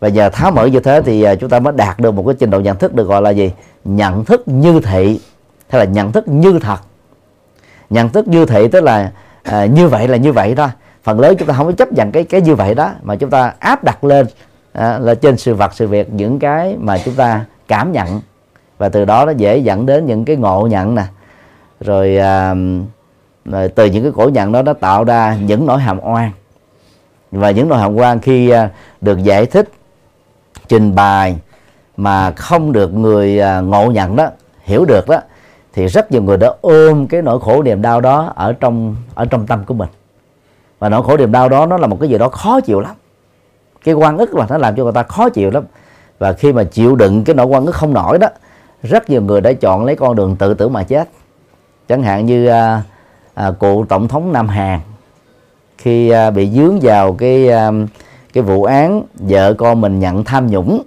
Và 0.00 0.08
nhờ 0.08 0.28
tháo 0.30 0.50
mở 0.50 0.66
như 0.66 0.80
thế 0.80 1.02
thì 1.04 1.22
à, 1.22 1.34
chúng 1.34 1.50
ta 1.50 1.60
mới 1.60 1.72
đạt 1.76 1.98
được 1.98 2.10
một 2.10 2.24
cái 2.26 2.34
trình 2.38 2.50
độ 2.50 2.60
nhận 2.60 2.76
thức 2.76 2.94
được 2.94 3.08
gọi 3.08 3.22
là 3.22 3.30
gì? 3.30 3.52
Nhận 3.84 4.24
thức 4.24 4.42
như 4.46 4.80
thị 4.80 5.20
hay 5.68 5.78
là 5.78 5.84
nhận 5.84 6.12
thức 6.12 6.28
như 6.28 6.58
thật. 6.62 6.78
Nhận 7.90 8.08
thức 8.08 8.28
như 8.28 8.46
thị 8.46 8.68
tức 8.68 8.80
là 8.80 9.12
à, 9.42 9.66
như 9.66 9.88
vậy 9.88 10.08
là 10.08 10.16
như 10.16 10.32
vậy 10.32 10.54
thôi. 10.54 10.68
Phần 11.02 11.20
lớn 11.20 11.36
chúng 11.38 11.48
ta 11.48 11.54
không 11.54 11.66
có 11.66 11.72
chấp 11.72 11.92
nhận 11.92 12.12
cái 12.12 12.24
cái 12.24 12.40
như 12.40 12.54
vậy 12.54 12.74
đó 12.74 12.90
mà 13.02 13.16
chúng 13.16 13.30
ta 13.30 13.52
áp 13.58 13.84
đặt 13.84 14.04
lên 14.04 14.26
à, 14.76 14.98
là 14.98 15.14
trên 15.14 15.36
sự 15.36 15.54
vật 15.54 15.74
sự 15.74 15.88
việc 15.88 16.12
những 16.12 16.38
cái 16.38 16.76
mà 16.78 16.98
chúng 16.98 17.14
ta 17.14 17.44
cảm 17.68 17.92
nhận. 17.92 18.20
Và 18.78 18.88
từ 18.88 19.04
đó 19.04 19.24
nó 19.24 19.32
dễ 19.32 19.58
dẫn 19.58 19.86
đến 19.86 20.06
những 20.06 20.24
cái 20.24 20.36
ngộ 20.36 20.66
nhận 20.66 20.94
nè. 20.94 21.02
Rồi, 21.80 22.16
à, 22.16 22.54
rồi 23.44 23.68
từ 23.68 23.84
những 23.84 24.02
cái 24.02 24.12
cổ 24.16 24.28
nhận 24.28 24.52
đó 24.52 24.62
nó 24.62 24.72
tạo 24.72 25.04
ra 25.04 25.36
những 25.36 25.66
nỗi 25.66 25.80
hàm 25.80 25.98
oan. 26.00 26.30
Và 27.30 27.50
những 27.50 27.68
nỗi 27.68 27.78
hàm 27.78 27.96
oan 27.96 28.20
khi 28.20 28.50
à, 28.50 28.70
được 29.00 29.22
giải 29.22 29.46
thích 29.46 29.68
trình 30.68 30.94
bày 30.94 31.36
mà 31.96 32.30
không 32.30 32.72
được 32.72 32.94
người 32.94 33.40
à, 33.40 33.60
ngộ 33.60 33.90
nhận 33.90 34.16
đó 34.16 34.28
hiểu 34.62 34.84
được 34.84 35.08
đó 35.08 35.20
thì 35.72 35.86
rất 35.86 36.12
nhiều 36.12 36.22
người 36.22 36.36
đã 36.36 36.50
ôm 36.60 37.06
cái 37.06 37.22
nỗi 37.22 37.40
khổ 37.40 37.62
niềm 37.62 37.82
đau 37.82 38.00
đó 38.00 38.32
ở 38.36 38.52
trong 38.52 38.96
ở 39.14 39.24
trong 39.24 39.46
tâm 39.46 39.64
của 39.64 39.74
mình. 39.74 39.88
Và 40.78 40.88
nỗi 40.88 41.02
khổ 41.02 41.16
niềm 41.16 41.32
đau 41.32 41.48
đó 41.48 41.66
nó 41.66 41.76
là 41.76 41.86
một 41.86 41.96
cái 42.00 42.08
gì 42.08 42.18
đó 42.18 42.28
khó 42.28 42.60
chịu 42.60 42.80
lắm 42.80 42.94
cái 43.86 43.94
quan 43.94 44.18
ức 44.18 44.34
là 44.34 44.46
nó 44.48 44.58
làm 44.58 44.76
cho 44.76 44.84
người 44.84 44.92
ta 44.92 45.02
khó 45.02 45.28
chịu 45.28 45.50
lắm. 45.50 45.64
Và 46.18 46.32
khi 46.32 46.52
mà 46.52 46.64
chịu 46.64 46.96
đựng 46.96 47.24
cái 47.24 47.34
nỗi 47.34 47.46
quan 47.46 47.66
ức 47.66 47.74
không 47.74 47.92
nổi 47.92 48.18
đó 48.18 48.28
rất 48.82 49.10
nhiều 49.10 49.22
người 49.22 49.40
đã 49.40 49.52
chọn 49.52 49.84
lấy 49.84 49.96
con 49.96 50.16
đường 50.16 50.36
tự 50.36 50.54
tử 50.54 50.68
mà 50.68 50.82
chết. 50.82 51.08
Chẳng 51.88 52.02
hạn 52.02 52.26
như 52.26 52.46
à, 52.46 52.82
à, 53.34 53.50
cụ 53.58 53.84
tổng 53.84 54.08
thống 54.08 54.32
Nam 54.32 54.48
Hàn 54.48 54.80
khi 55.78 56.10
à, 56.10 56.30
bị 56.30 56.50
dướng 56.50 56.78
vào 56.82 57.12
cái 57.12 57.48
à, 57.48 57.70
cái 58.32 58.42
vụ 58.42 58.64
án 58.64 59.02
vợ 59.14 59.54
con 59.54 59.80
mình 59.80 59.98
nhận 60.00 60.24
tham 60.24 60.46
nhũng. 60.46 60.82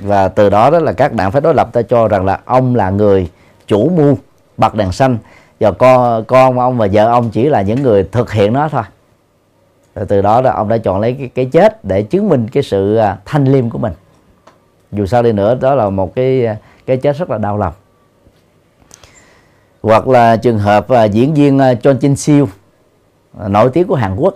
Và 0.00 0.28
từ 0.28 0.50
đó 0.50 0.70
đó 0.70 0.78
là 0.78 0.92
các 0.92 1.12
đảng 1.12 1.30
phái 1.30 1.40
đối 1.40 1.54
lập 1.54 1.68
ta 1.72 1.82
cho 1.82 2.08
rằng 2.08 2.24
là 2.24 2.40
ông 2.44 2.76
là 2.76 2.90
người 2.90 3.28
chủ 3.66 3.90
mưu 3.96 4.16
bật 4.56 4.74
đèn 4.74 4.92
xanh. 4.92 5.18
Và 5.60 5.70
con 5.70 6.24
con 6.24 6.58
ông 6.58 6.78
và 6.78 6.88
vợ 6.92 7.06
ông 7.06 7.30
chỉ 7.30 7.44
là 7.44 7.62
những 7.62 7.82
người 7.82 8.04
thực 8.12 8.32
hiện 8.32 8.52
nó 8.52 8.68
thôi 8.68 8.82
rồi 9.94 10.06
từ 10.06 10.22
đó 10.22 10.40
là 10.40 10.52
ông 10.52 10.68
đã 10.68 10.78
chọn 10.78 11.00
lấy 11.00 11.12
cái, 11.12 11.28
cái 11.34 11.44
chết 11.44 11.84
để 11.84 12.02
chứng 12.02 12.28
minh 12.28 12.48
cái 12.48 12.62
sự 12.62 12.96
à, 12.96 13.18
thanh 13.24 13.44
liêm 13.44 13.70
của 13.70 13.78
mình. 13.78 13.92
Dù 14.92 15.06
sao 15.06 15.22
đi 15.22 15.32
nữa 15.32 15.54
đó 15.54 15.74
là 15.74 15.90
một 15.90 16.14
cái 16.14 16.46
à, 16.46 16.56
cái 16.86 16.96
chết 16.96 17.18
rất 17.18 17.30
là 17.30 17.38
đau 17.38 17.58
lòng. 17.58 17.74
Hoặc 19.82 20.08
là 20.08 20.36
trường 20.36 20.58
hợp 20.58 20.86
uh, 20.92 21.12
diễn 21.12 21.34
viên 21.34 21.56
uh, 21.56 21.82
Chon 21.82 21.96
Jin 21.96 22.14
Siêu 22.14 22.48
uh, 23.44 23.50
nổi 23.50 23.70
tiếng 23.72 23.86
của 23.86 23.94
Hàn 23.94 24.16
Quốc. 24.16 24.34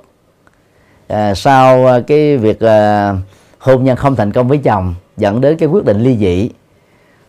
Uh, 1.12 1.18
sau 1.36 1.98
uh, 1.98 2.06
cái 2.06 2.36
việc 2.36 2.56
uh, 2.56 3.16
hôn 3.58 3.84
nhân 3.84 3.96
không 3.96 4.16
thành 4.16 4.32
công 4.32 4.48
với 4.48 4.58
chồng 4.58 4.94
dẫn 5.16 5.40
đến 5.40 5.56
cái 5.56 5.68
quyết 5.68 5.84
định 5.84 6.00
ly 6.00 6.16
dị 6.16 6.50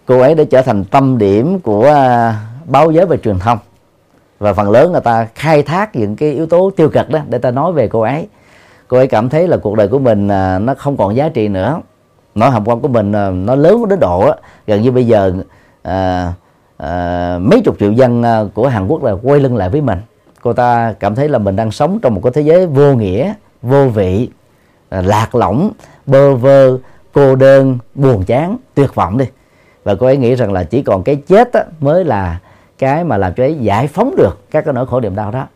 cô 0.06 0.20
ấy 0.20 0.36
đã 0.36 0.44
trở 0.52 0.62
thành 0.62 0.84
tâm 0.84 1.18
điểm 1.18 1.60
của 1.60 1.80
uh, 1.80 2.70
báo 2.70 2.92
giới 2.92 3.06
và 3.06 3.18
truyền 3.18 3.40
thông 3.40 3.58
và 4.39 4.54
phần 4.54 4.71
lớn 4.71 4.91
người 4.91 5.02
ta 5.02 5.28
khai 5.36 5.63
thác 5.63 5.95
những 5.95 6.15
cái 6.15 6.32
yếu 6.32 6.45
tố 6.45 6.71
tiêu 6.76 6.89
cực 6.89 7.10
đó 7.10 7.19
để 7.30 7.38
ta 7.38 7.52
nói 7.52 7.73
về 7.73 7.88
cô 7.88 8.02
ấy. 8.02 8.28
Cô 8.88 8.97
ấy 8.97 9.08
cảm 9.08 9.30
thấy 9.30 9.47
là 9.47 9.58
cuộc 9.58 9.76
đời 9.76 9.88
của 9.88 10.00
mình 10.00 10.28
à, 10.28 10.60
nó 10.60 10.73
không 10.78 10.97
còn 10.97 11.15
giá 11.15 11.30
trị 11.30 11.47
nữa. 11.47 11.82
Nỗi 12.36 12.52
hàm 12.52 12.65
quan 12.65 12.80
của 12.80 12.88
mình 12.88 13.12
à, 13.12 13.30
nó 13.30 13.56
lớn 13.56 13.89
đến 13.89 14.00
độ 14.00 14.30
uh, 14.30 14.36
gần 14.67 14.82
như 14.82 14.91
bây 14.91 15.08
giờ 15.08 15.34
à, 15.82 16.34
à, 16.78 17.39
mấy 17.41 17.62
chục 17.62 17.76
triệu 17.80 17.91
dân 17.91 18.23
à, 18.23 18.43
của 18.54 18.67
Hàn 18.67 18.88
Quốc 18.88 19.04
là 19.04 19.15
quay 19.23 19.39
lưng 19.39 19.56
lại 19.56 19.69
với 19.69 19.82
mình. 19.82 20.00
Cô 20.41 20.54
ta 20.54 20.93
cảm 21.00 21.15
thấy 21.15 21.30
là 21.30 21.38
mình 21.39 21.56
đang 21.56 21.71
sống 21.71 22.00
trong 22.02 22.15
một 22.15 22.21
cái 22.23 22.32
thế 22.36 22.41
giới 22.41 22.67
vô 22.67 22.93
nghĩa 22.93 23.34
vô 23.62 23.88
vị 23.88 24.30
lạc 24.89 25.36
lõng 25.36 25.71
bơ 26.06 26.36
vơ 26.36 26.78
cô 27.13 27.36
đơn 27.36 27.78
buồn 27.95 28.23
chán 28.23 28.58
tuyệt 28.73 28.95
vọng 28.95 29.17
đi. 29.17 29.26
Và 29.84 29.95
cô 29.95 30.06
ấy 30.06 30.17
nghĩ 30.17 30.36
rằng 30.36 30.54
là 30.54 30.63
chỉ 30.63 30.82
còn 30.82 31.04
cái 31.04 31.15
chết 31.15 31.54
á, 31.54 31.63
mới 31.80 32.06
là 32.06 32.39
cái 32.78 33.04
mà 33.04 33.18
làm 33.18 33.34
cho 33.34 33.44
ấy 33.44 33.56
giải 33.56 33.88
phóng 33.88 34.16
được 34.16 34.52
các 34.52 34.66
cái 34.66 34.74
nỗi 34.74 34.86
khổ 34.86 35.00
niềm 35.00 35.16
đau 35.16 35.32
đó. 35.32 35.48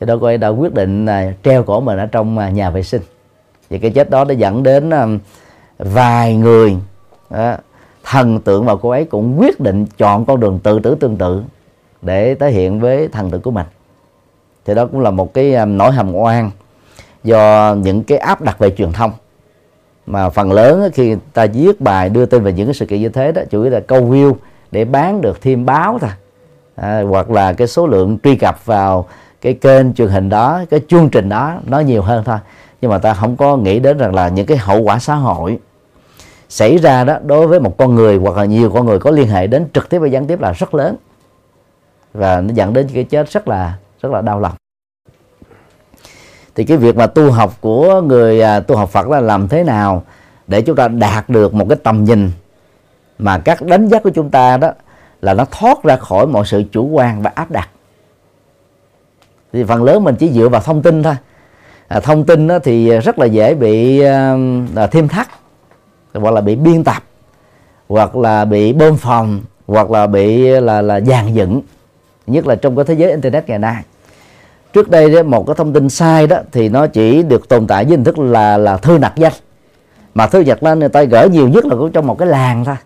Thì 0.00 0.06
đó 0.06 0.16
cô 0.20 0.26
ấy 0.26 0.38
đã 0.38 0.48
quyết 0.48 0.74
định 0.74 1.06
à, 1.06 1.32
treo 1.42 1.62
cổ 1.62 1.80
mình 1.80 1.98
ở 1.98 2.06
trong 2.06 2.38
à, 2.38 2.50
nhà 2.50 2.70
vệ 2.70 2.82
sinh. 2.82 3.02
Và 3.70 3.78
cái 3.82 3.90
chết 3.90 4.10
đó 4.10 4.24
đã 4.24 4.34
dẫn 4.34 4.62
đến 4.62 4.90
à, 4.90 5.06
vài 5.78 6.36
người 6.36 6.76
thần 8.04 8.40
tượng 8.40 8.64
và 8.64 8.76
cô 8.76 8.90
ấy 8.90 9.04
cũng 9.04 9.40
quyết 9.40 9.60
định 9.60 9.86
chọn 9.98 10.24
con 10.24 10.40
đường 10.40 10.58
tự 10.62 10.78
tử 10.78 10.94
tương 10.94 11.16
tự 11.16 11.42
để 12.02 12.34
thể 12.34 12.50
hiện 12.50 12.80
với 12.80 13.08
thần 13.08 13.30
tượng 13.30 13.40
của 13.40 13.50
mình. 13.50 13.66
Thì 14.64 14.74
đó 14.74 14.86
cũng 14.86 15.00
là 15.00 15.10
một 15.10 15.34
cái 15.34 15.66
nỗi 15.66 15.92
hầm 15.92 16.14
oan 16.14 16.50
do 17.24 17.74
những 17.82 18.02
cái 18.02 18.18
áp 18.18 18.42
đặt 18.42 18.58
về 18.58 18.70
truyền 18.70 18.92
thông. 18.92 19.12
Mà 20.06 20.30
phần 20.30 20.52
lớn 20.52 20.90
khi 20.94 21.16
ta 21.32 21.46
viết 21.46 21.80
bài 21.80 22.08
đưa 22.08 22.26
tin 22.26 22.42
về 22.42 22.52
những 22.52 22.66
cái 22.66 22.74
sự 22.74 22.86
kiện 22.86 23.00
như 23.00 23.08
thế 23.08 23.32
đó, 23.32 23.42
chủ 23.50 23.62
yếu 23.62 23.72
là 23.72 23.80
câu 23.80 24.00
view 24.00 24.34
để 24.70 24.84
bán 24.84 25.20
được 25.20 25.42
thêm 25.42 25.66
báo 25.66 25.98
thôi 25.98 26.10
à, 26.76 27.02
hoặc 27.08 27.30
là 27.30 27.52
cái 27.52 27.68
số 27.68 27.86
lượng 27.86 28.18
truy 28.24 28.36
cập 28.36 28.64
vào 28.64 29.06
cái 29.40 29.54
kênh 29.54 29.94
truyền 29.94 30.08
hình 30.08 30.28
đó 30.28 30.60
cái 30.70 30.80
chương 30.88 31.08
trình 31.08 31.28
đó 31.28 31.54
nó 31.66 31.80
nhiều 31.80 32.02
hơn 32.02 32.24
thôi. 32.24 32.38
Nhưng 32.80 32.90
mà 32.90 32.98
ta 32.98 33.14
không 33.14 33.36
có 33.36 33.56
nghĩ 33.56 33.78
đến 33.78 33.98
rằng 33.98 34.14
là 34.14 34.28
những 34.28 34.46
cái 34.46 34.56
hậu 34.56 34.80
quả 34.80 34.98
xã 34.98 35.14
hội 35.14 35.58
xảy 36.48 36.78
ra 36.78 37.04
đó 37.04 37.18
đối 37.24 37.46
với 37.46 37.60
một 37.60 37.76
con 37.76 37.94
người 37.94 38.16
hoặc 38.16 38.36
là 38.36 38.44
nhiều 38.44 38.70
con 38.70 38.86
người 38.86 38.98
có 38.98 39.10
liên 39.10 39.28
hệ 39.28 39.46
đến 39.46 39.66
trực 39.72 39.88
tiếp 39.88 39.98
và 39.98 40.06
gián 40.06 40.26
tiếp 40.26 40.40
là 40.40 40.52
rất 40.52 40.74
lớn. 40.74 40.96
Và 42.14 42.40
nó 42.40 42.54
dẫn 42.54 42.72
đến 42.72 42.88
cái 42.94 43.04
chết 43.04 43.30
rất 43.30 43.48
là 43.48 43.78
rất 44.02 44.12
là 44.12 44.20
đau 44.20 44.40
lòng. 44.40 44.52
Thì 46.54 46.64
cái 46.64 46.76
việc 46.76 46.96
mà 46.96 47.06
tu 47.06 47.30
học 47.30 47.52
của 47.60 48.00
người 48.00 48.40
à, 48.40 48.60
tu 48.60 48.76
học 48.76 48.90
Phật 48.90 49.08
là 49.08 49.20
làm 49.20 49.48
thế 49.48 49.64
nào 49.64 50.02
để 50.46 50.62
chúng 50.62 50.76
ta 50.76 50.88
đạt 50.88 51.28
được 51.28 51.54
một 51.54 51.66
cái 51.68 51.78
tầm 51.82 52.04
nhìn 52.04 52.30
mà 53.18 53.38
các 53.38 53.62
đánh 53.62 53.88
giá 53.88 53.98
của 53.98 54.10
chúng 54.10 54.30
ta 54.30 54.56
đó 54.56 54.70
là 55.26 55.34
nó 55.34 55.44
thoát 55.50 55.82
ra 55.82 55.96
khỏi 55.96 56.26
mọi 56.26 56.46
sự 56.46 56.62
chủ 56.72 56.86
quan 56.86 57.22
và 57.22 57.32
áp 57.34 57.50
đặt. 57.50 57.68
Thì 59.52 59.64
phần 59.64 59.84
lớn 59.84 60.04
mình 60.04 60.16
chỉ 60.18 60.32
dựa 60.32 60.48
vào 60.48 60.60
thông 60.60 60.82
tin 60.82 61.02
thôi. 61.02 61.14
À, 61.88 62.00
thông 62.00 62.24
tin 62.24 62.48
đó 62.48 62.58
thì 62.58 62.90
rất 62.90 63.18
là 63.18 63.26
dễ 63.26 63.54
bị 63.54 64.02
uh, 64.04 64.90
thêm 64.90 65.08
thắt 65.08 65.28
hoặc 66.14 66.34
là 66.34 66.40
bị 66.40 66.56
biên 66.56 66.84
tập 66.84 67.02
hoặc 67.88 68.16
là 68.16 68.44
bị 68.44 68.72
bơm 68.72 68.96
phòng 68.96 69.40
hoặc 69.66 69.90
là 69.90 70.06
bị 70.06 70.48
là 70.48 70.82
là 70.82 71.00
dàn 71.00 71.34
dựng 71.34 71.62
nhất 72.26 72.46
là 72.46 72.54
trong 72.54 72.76
cái 72.76 72.84
thế 72.84 72.94
giới 72.94 73.10
internet 73.10 73.48
ngày 73.48 73.58
nay. 73.58 73.82
Trước 74.72 74.90
đây 74.90 75.22
một 75.22 75.46
cái 75.46 75.54
thông 75.56 75.72
tin 75.72 75.88
sai 75.88 76.26
đó 76.26 76.36
thì 76.52 76.68
nó 76.68 76.86
chỉ 76.86 77.22
được 77.22 77.48
tồn 77.48 77.66
tại 77.66 77.84
với 77.84 77.90
hình 77.90 78.04
thức 78.04 78.18
là 78.18 78.56
là 78.56 78.76
thư 78.76 78.98
nặc 78.98 79.16
danh. 79.16 79.32
Mà 80.14 80.26
thư 80.26 80.40
nhật 80.40 80.62
lên 80.62 80.78
người 80.78 80.88
ta 80.88 81.02
gửi 81.02 81.28
nhiều 81.28 81.48
nhất 81.48 81.66
là 81.66 81.76
cũng 81.76 81.92
trong 81.92 82.06
một 82.06 82.18
cái 82.18 82.28
làng 82.28 82.64
thôi. 82.64 82.76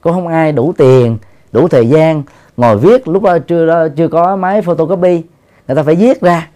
Cũng 0.00 0.12
không 0.12 0.28
ai 0.28 0.52
đủ 0.52 0.74
tiền 0.76 1.18
đủ 1.56 1.68
thời 1.68 1.88
gian 1.88 2.22
ngồi 2.56 2.78
viết 2.78 3.08
lúc 3.08 3.22
đó 3.22 3.38
chưa 3.38 3.66
đó, 3.66 3.88
chưa 3.96 4.08
có 4.08 4.36
máy 4.36 4.62
photocopy 4.62 5.22
người 5.68 5.76
ta 5.76 5.82
phải 5.82 5.94
viết 5.94 6.20
ra. 6.20 6.48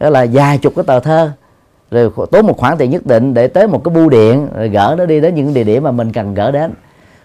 Đó 0.00 0.10
là 0.10 0.26
vài 0.32 0.58
chục 0.58 0.72
cái 0.76 0.84
tờ 0.86 1.00
thơ. 1.00 1.30
Rồi 1.90 2.10
tốn 2.30 2.46
một 2.46 2.58
khoản 2.58 2.78
tiền 2.78 2.90
nhất 2.90 3.06
định 3.06 3.34
để 3.34 3.48
tới 3.48 3.66
một 3.66 3.84
cái 3.84 3.94
bưu 3.94 4.08
điện 4.08 4.48
rồi 4.56 4.68
gỡ 4.68 4.94
nó 4.98 5.06
đi 5.06 5.20
đến 5.20 5.34
những 5.34 5.54
địa 5.54 5.64
điểm 5.64 5.82
mà 5.82 5.90
mình 5.90 6.12
cần 6.12 6.34
gỡ 6.34 6.50
đến. 6.50 6.72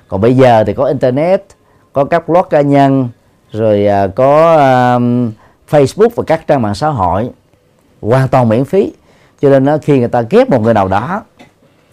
Còn 0.07 0.21
bây 0.21 0.33
giờ 0.33 0.63
thì 0.63 0.73
có 0.73 0.85
internet 0.85 1.45
có 1.93 2.05
các 2.05 2.27
blog 2.27 2.45
cá 2.49 2.61
nhân 2.61 3.09
rồi 3.51 3.87
à, 3.87 4.07
có 4.07 4.55
um, 4.95 5.31
Facebook 5.69 6.09
và 6.15 6.23
các 6.27 6.47
trang 6.47 6.61
mạng 6.61 6.75
xã 6.75 6.89
hội. 6.89 7.29
Hoàn 8.01 8.27
toàn 8.27 8.49
miễn 8.49 8.65
phí. 8.65 8.93
Cho 9.41 9.49
nên 9.49 9.65
đó, 9.65 9.77
khi 9.81 9.99
người 9.99 10.07
ta 10.07 10.21
ghép 10.21 10.49
một 10.49 10.61
người 10.61 10.73
nào 10.73 10.87
đó 10.87 11.21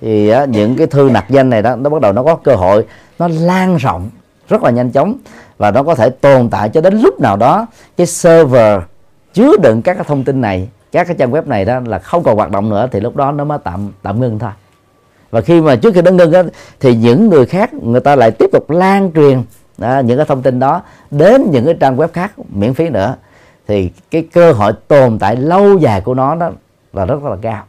thì 0.01 0.29
á, 0.29 0.45
những 0.45 0.77
cái 0.77 0.87
thư 0.87 1.11
nặc 1.13 1.31
danh 1.31 1.51
này 1.51 1.63
đó 1.63 1.77
nó 1.77 1.91
bắt 1.91 2.01
đầu 2.01 2.13
nó 2.13 2.23
có 2.23 2.35
cơ 2.35 2.55
hội 2.55 2.87
nó 3.19 3.29
lan 3.29 3.77
rộng 3.77 4.11
rất 4.51 4.63
là 4.63 4.71
nhanh 4.71 4.91
chóng 4.91 5.15
và 5.59 5.71
nó 5.71 5.83
có 5.83 5.95
thể 5.95 6.11
tồn 6.11 6.51
tại 6.51 6.69
cho 6.69 6.81
đến 6.81 7.01
lúc 7.01 7.21
nào 7.21 7.37
đó 7.37 7.67
cái 7.97 8.07
server 8.07 8.81
chứa 9.35 9.57
đựng 9.63 9.83
các 9.83 9.95
cái 9.95 10.05
thông 10.09 10.25
tin 10.25 10.41
này 10.41 10.69
các 10.93 11.07
cái 11.07 11.17
trang 11.19 11.33
web 11.33 11.47
này 11.47 11.65
đó 11.65 11.81
là 11.87 11.99
không 11.99 12.23
còn 12.23 12.37
hoạt 12.37 12.51
động 12.51 12.69
nữa 12.69 12.89
thì 12.93 13.01
lúc 13.01 13.17
đó 13.17 13.33
nó 13.33 13.45
mới 13.45 13.59
tạm 13.65 13.89
tạm 14.03 14.21
ngưng 14.21 14.39
thôi. 14.39 14.51
Và 15.31 15.41
khi 15.41 15.61
mà 15.61 15.77
trước 15.77 15.95
khi 15.95 16.03
nó 16.03 16.11
ngưng 16.11 16.31
đó, 16.33 16.43
thì 16.81 16.95
những 16.95 17.29
người 17.29 17.47
khác 17.47 17.75
người 17.75 18.01
ta 18.01 18.17
lại 18.17 18.31
tiếp 18.31 18.47
tục 18.53 18.71
lan 18.71 19.11
truyền 19.15 19.43
đó, 19.79 19.99
những 19.99 20.17
cái 20.17 20.27
thông 20.27 20.43
tin 20.43 20.59
đó 20.59 20.83
đến 21.11 21.51
những 21.51 21.65
cái 21.65 21.75
trang 21.81 21.97
web 21.97 22.09
khác 22.13 22.33
miễn 22.49 22.75
phí 22.75 22.89
nữa. 22.89 23.15
Thì 23.69 23.91
cái 24.11 24.29
cơ 24.33 24.53
hội 24.53 24.73
tồn 24.89 25.19
tại 25.19 25.37
lâu 25.37 25.79
dài 25.79 26.01
của 26.01 26.15
nó 26.15 26.35
đó 26.35 26.51
là 26.93 27.05
rất 27.05 27.23
là 27.23 27.37
cao. 27.43 27.65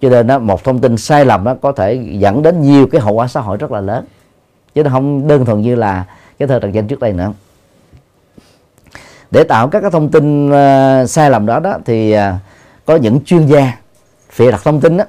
Cho 0.00 0.08
nên 0.08 0.26
đó, 0.26 0.38
một 0.38 0.64
thông 0.64 0.78
tin 0.78 0.96
sai 0.96 1.24
lầm 1.24 1.44
nó 1.44 1.54
có 1.54 1.72
thể 1.72 2.08
dẫn 2.12 2.42
đến 2.42 2.62
nhiều 2.62 2.86
cái 2.86 3.00
hậu 3.00 3.14
quả 3.14 3.28
xã 3.28 3.40
hội 3.40 3.56
rất 3.56 3.72
là 3.72 3.80
lớn 3.80 4.04
chứ 4.74 4.82
nó 4.82 4.90
không 4.90 5.28
đơn 5.28 5.44
thuần 5.44 5.60
như 5.62 5.74
là 5.74 6.04
cái 6.38 6.48
thơ 6.48 6.58
trần 6.58 6.74
danh 6.74 6.86
trước 6.86 7.00
đây 7.00 7.12
nữa. 7.12 7.32
Để 9.30 9.44
tạo 9.44 9.68
các 9.68 9.80
cái 9.80 9.90
thông 9.90 10.10
tin 10.10 10.48
uh, 10.48 11.10
sai 11.10 11.30
lầm 11.30 11.46
đó 11.46 11.60
đó 11.60 11.78
thì 11.84 12.16
uh, 12.16 12.20
có 12.86 12.96
những 12.96 13.24
chuyên 13.24 13.46
gia 13.46 13.72
phê 14.32 14.50
đặt 14.50 14.60
thông 14.64 14.80
tin 14.80 14.96
đó 14.96 15.04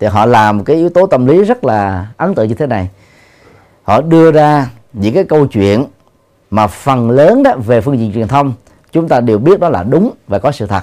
thì 0.00 0.06
họ 0.06 0.26
làm 0.26 0.64
cái 0.64 0.76
yếu 0.76 0.88
tố 0.88 1.06
tâm 1.06 1.26
lý 1.26 1.44
rất 1.44 1.64
là 1.64 2.06
ấn 2.16 2.34
tượng 2.34 2.48
như 2.48 2.54
thế 2.54 2.66
này. 2.66 2.88
Họ 3.82 4.00
đưa 4.00 4.32
ra 4.32 4.70
những 4.92 5.14
cái 5.14 5.24
câu 5.24 5.46
chuyện 5.46 5.84
mà 6.50 6.66
phần 6.66 7.10
lớn 7.10 7.42
đó 7.42 7.56
về 7.56 7.80
phương 7.80 7.98
diện 7.98 8.12
truyền 8.12 8.28
thông 8.28 8.52
chúng 8.92 9.08
ta 9.08 9.20
đều 9.20 9.38
biết 9.38 9.60
đó 9.60 9.68
là 9.68 9.82
đúng 9.82 10.10
và 10.28 10.38
có 10.38 10.52
sự 10.52 10.66
thật. 10.66 10.82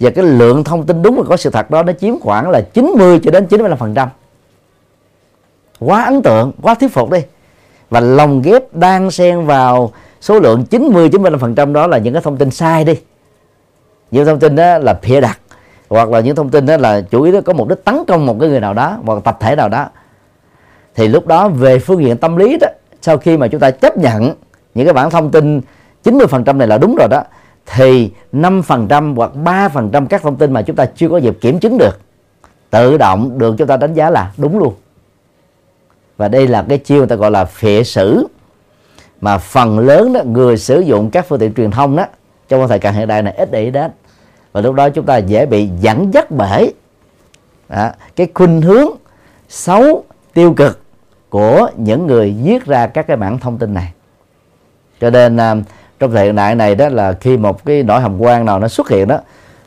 Và 0.00 0.10
cái 0.10 0.24
lượng 0.24 0.64
thông 0.64 0.86
tin 0.86 1.02
đúng 1.02 1.16
và 1.16 1.22
có 1.28 1.36
sự 1.36 1.50
thật 1.50 1.70
đó 1.70 1.82
nó 1.82 1.92
chiếm 1.92 2.20
khoảng 2.20 2.50
là 2.50 2.60
90 2.60 3.20
cho 3.22 3.30
đến 3.30 3.46
95 3.46 3.78
phần 3.78 3.94
trăm 3.94 4.08
quá 5.80 6.04
ấn 6.04 6.22
tượng, 6.22 6.52
quá 6.62 6.74
thuyết 6.74 6.92
phục 6.92 7.10
đi. 7.10 7.18
Và 7.90 8.00
lồng 8.00 8.42
ghép 8.42 8.74
đang 8.74 9.10
xen 9.10 9.46
vào 9.46 9.92
số 10.20 10.40
lượng 10.40 10.64
90 10.64 11.08
95 11.08 11.40
phần 11.40 11.54
trăm 11.54 11.72
đó 11.72 11.86
là 11.86 11.98
những 11.98 12.14
cái 12.14 12.22
thông 12.22 12.36
tin 12.36 12.50
sai 12.50 12.84
đi. 12.84 12.94
Những 14.10 14.26
thông 14.26 14.38
tin 14.38 14.56
đó 14.56 14.78
là 14.78 14.98
bịa 15.02 15.20
đặt, 15.20 15.38
hoặc 15.88 16.08
là 16.08 16.20
những 16.20 16.36
thông 16.36 16.50
tin 16.50 16.66
đó 16.66 16.76
là 16.76 17.00
chủ 17.00 17.22
yếu 17.22 17.34
đó 17.34 17.40
có 17.44 17.52
mục 17.52 17.68
đích 17.68 17.84
tấn 17.84 18.04
công 18.08 18.26
một 18.26 18.36
cái 18.40 18.48
người 18.48 18.60
nào 18.60 18.74
đó, 18.74 18.98
hoặc 19.04 19.24
tập 19.24 19.36
thể 19.40 19.56
nào 19.56 19.68
đó. 19.68 19.88
Thì 20.94 21.08
lúc 21.08 21.26
đó 21.26 21.48
về 21.48 21.78
phương 21.78 22.04
diện 22.04 22.16
tâm 22.16 22.36
lý 22.36 22.58
đó, 22.60 22.68
sau 23.02 23.18
khi 23.18 23.36
mà 23.36 23.48
chúng 23.48 23.60
ta 23.60 23.70
chấp 23.70 23.96
nhận 23.96 24.34
những 24.74 24.86
cái 24.86 24.94
bản 24.94 25.10
thông 25.10 25.30
tin 25.30 25.60
90% 26.04 26.56
này 26.56 26.68
là 26.68 26.78
đúng 26.78 26.96
rồi 26.96 27.08
đó, 27.08 27.22
thì 27.66 28.10
5% 28.32 29.14
hoặc 29.14 29.30
3% 29.44 30.06
các 30.06 30.22
thông 30.22 30.36
tin 30.36 30.52
mà 30.52 30.62
chúng 30.62 30.76
ta 30.76 30.86
chưa 30.96 31.08
có 31.08 31.16
dịp 31.16 31.38
kiểm 31.40 31.58
chứng 31.58 31.78
được, 31.78 32.00
tự 32.70 32.98
động 32.98 33.38
được 33.38 33.54
chúng 33.58 33.68
ta 33.68 33.76
đánh 33.76 33.94
giá 33.94 34.10
là 34.10 34.32
đúng 34.36 34.58
luôn 34.58 34.74
và 36.18 36.28
đây 36.28 36.46
là 36.46 36.64
cái 36.68 36.78
chiêu 36.78 36.98
người 36.98 37.06
ta 37.06 37.16
gọi 37.16 37.30
là 37.30 37.44
phệ 37.44 37.84
sử. 37.84 38.26
Mà 39.20 39.38
phần 39.38 39.78
lớn 39.78 40.12
đó 40.12 40.20
người 40.24 40.56
sử 40.56 40.80
dụng 40.80 41.10
các 41.10 41.26
phương 41.28 41.38
tiện 41.38 41.54
truyền 41.54 41.70
thông 41.70 41.96
đó 41.96 42.06
trong 42.48 42.68
thời 42.68 42.78
kỳ 42.78 42.88
hiện 42.88 43.08
đại 43.08 43.22
này 43.22 43.34
ít 43.36 43.50
để 43.50 43.62
ý 43.62 43.70
đến. 43.70 43.90
Và 44.52 44.60
lúc 44.60 44.74
đó 44.74 44.88
chúng 44.88 45.06
ta 45.06 45.16
dễ 45.16 45.46
bị 45.46 45.68
dẫn 45.80 46.14
dắt 46.14 46.30
bởi 46.30 46.74
đó, 47.68 47.90
cái 48.16 48.28
khuynh 48.34 48.62
hướng 48.62 48.88
xấu 49.48 50.04
tiêu 50.34 50.54
cực 50.54 50.80
của 51.28 51.70
những 51.76 52.06
người 52.06 52.36
viết 52.44 52.66
ra 52.66 52.86
các 52.86 53.06
cái 53.06 53.16
bản 53.16 53.38
thông 53.38 53.58
tin 53.58 53.74
này. 53.74 53.92
Cho 55.00 55.10
nên 55.10 55.36
à, 55.36 55.54
trong 55.98 56.12
thời 56.12 56.24
hiện 56.24 56.36
đại 56.36 56.54
này 56.54 56.74
đó 56.74 56.88
là 56.88 57.12
khi 57.12 57.36
một 57.36 57.64
cái 57.64 57.82
nỗi 57.82 58.00
hầm 58.00 58.18
quan 58.18 58.44
nào 58.44 58.58
nó 58.58 58.68
xuất 58.68 58.88
hiện 58.88 59.08
đó 59.08 59.18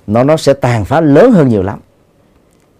nó 0.07 0.23
nó 0.23 0.37
sẽ 0.37 0.53
tàn 0.53 0.85
phá 0.85 1.01
lớn 1.01 1.31
hơn 1.31 1.47
nhiều 1.47 1.63
lắm. 1.63 1.79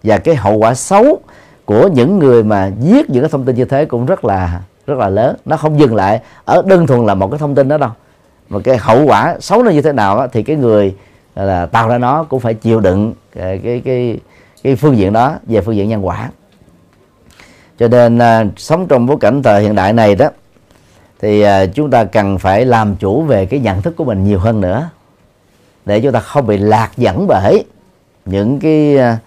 Và 0.02 0.18
cái 0.18 0.34
hậu 0.34 0.56
quả 0.56 0.74
xấu 0.74 1.20
của 1.64 1.88
những 1.88 2.18
người 2.18 2.42
mà 2.42 2.70
viết 2.80 3.10
những 3.10 3.22
cái 3.22 3.30
thông 3.30 3.44
tin 3.44 3.56
như 3.56 3.64
thế 3.64 3.84
cũng 3.84 4.06
rất 4.06 4.24
là 4.24 4.60
rất 4.86 4.98
là 4.98 5.08
lớn. 5.08 5.36
Nó 5.44 5.56
không 5.56 5.78
dừng 5.78 5.94
lại 5.94 6.20
ở 6.44 6.62
đơn 6.66 6.86
thuần 6.86 7.06
là 7.06 7.14
một 7.14 7.30
cái 7.30 7.38
thông 7.38 7.54
tin 7.54 7.68
đó 7.68 7.78
đâu. 7.78 7.90
Mà 8.48 8.58
cái 8.64 8.76
hậu 8.76 9.04
quả 9.04 9.36
xấu 9.40 9.62
nó 9.62 9.70
như 9.70 9.82
thế 9.82 9.92
nào 9.92 10.16
đó, 10.16 10.26
thì 10.32 10.42
cái 10.42 10.56
người 10.56 10.94
là 11.34 11.66
tạo 11.66 11.88
ra 11.88 11.98
nó 11.98 12.24
cũng 12.24 12.40
phải 12.40 12.54
chịu 12.54 12.80
đựng 12.80 13.14
cái 13.34 13.60
cái 13.64 13.82
cái, 13.84 14.18
cái 14.62 14.76
phương 14.76 14.96
diện 14.96 15.12
đó 15.12 15.36
về 15.46 15.60
phương 15.60 15.76
diện 15.76 15.88
nhân 15.88 16.06
quả. 16.06 16.30
Cho 17.78 17.88
nên 17.88 18.18
à, 18.18 18.44
sống 18.56 18.86
trong 18.88 19.06
bối 19.06 19.16
cảnh 19.20 19.42
thời 19.42 19.62
hiện 19.62 19.74
đại 19.74 19.92
này 19.92 20.14
đó 20.14 20.28
thì 21.20 21.40
à, 21.42 21.66
chúng 21.66 21.90
ta 21.90 22.04
cần 22.04 22.38
phải 22.38 22.64
làm 22.64 22.96
chủ 22.96 23.22
về 23.22 23.46
cái 23.46 23.60
nhận 23.60 23.82
thức 23.82 23.96
của 23.96 24.04
mình 24.04 24.24
nhiều 24.24 24.38
hơn 24.38 24.60
nữa. 24.60 24.88
Để 25.84 26.00
chúng 26.00 26.12
ta 26.12 26.20
không 26.20 26.46
bị 26.46 26.58
lạc 26.58 26.90
dẫn 26.96 27.26
bởi 27.26 27.64
những 28.24 28.60
cái 28.60 28.98
à, 28.98 29.18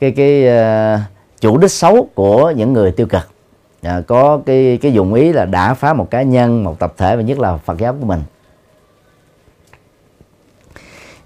cái 0.00 0.10
cái 0.10 0.42
cái 0.42 0.98
chủ 1.44 1.58
đích 1.58 1.70
xấu 1.70 2.08
của 2.14 2.50
những 2.50 2.72
người 2.72 2.92
tiêu 2.92 3.06
cực. 3.06 3.28
À, 3.82 4.00
có 4.06 4.40
cái 4.46 4.78
cái 4.82 4.92
dụng 4.92 5.14
ý 5.14 5.32
là 5.32 5.44
đã 5.44 5.74
phá 5.74 5.92
một 5.92 6.10
cá 6.10 6.22
nhân 6.22 6.64
một 6.64 6.78
tập 6.78 6.94
thể 6.96 7.16
và 7.16 7.22
nhất 7.22 7.38
là 7.38 7.56
Phật 7.56 7.78
giáo 7.78 7.96
của 8.00 8.06
mình. 8.06 8.22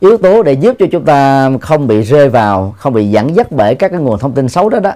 Yếu 0.01 0.17
tố 0.17 0.43
để 0.43 0.53
giúp 0.53 0.77
cho 0.79 0.87
chúng 0.93 1.05
ta 1.05 1.51
không 1.61 1.87
bị 1.87 2.03
rơi 2.03 2.29
vào 2.29 2.75
không 2.79 2.93
bị 2.93 3.11
dẫn 3.11 3.37
dắt 3.37 3.53
bởi 3.53 3.75
các 3.75 3.89
cái 3.89 4.01
nguồn 4.01 4.19
thông 4.19 4.33
tin 4.33 4.49
xấu 4.49 4.69
đó 4.69 4.81
đó 4.81 4.93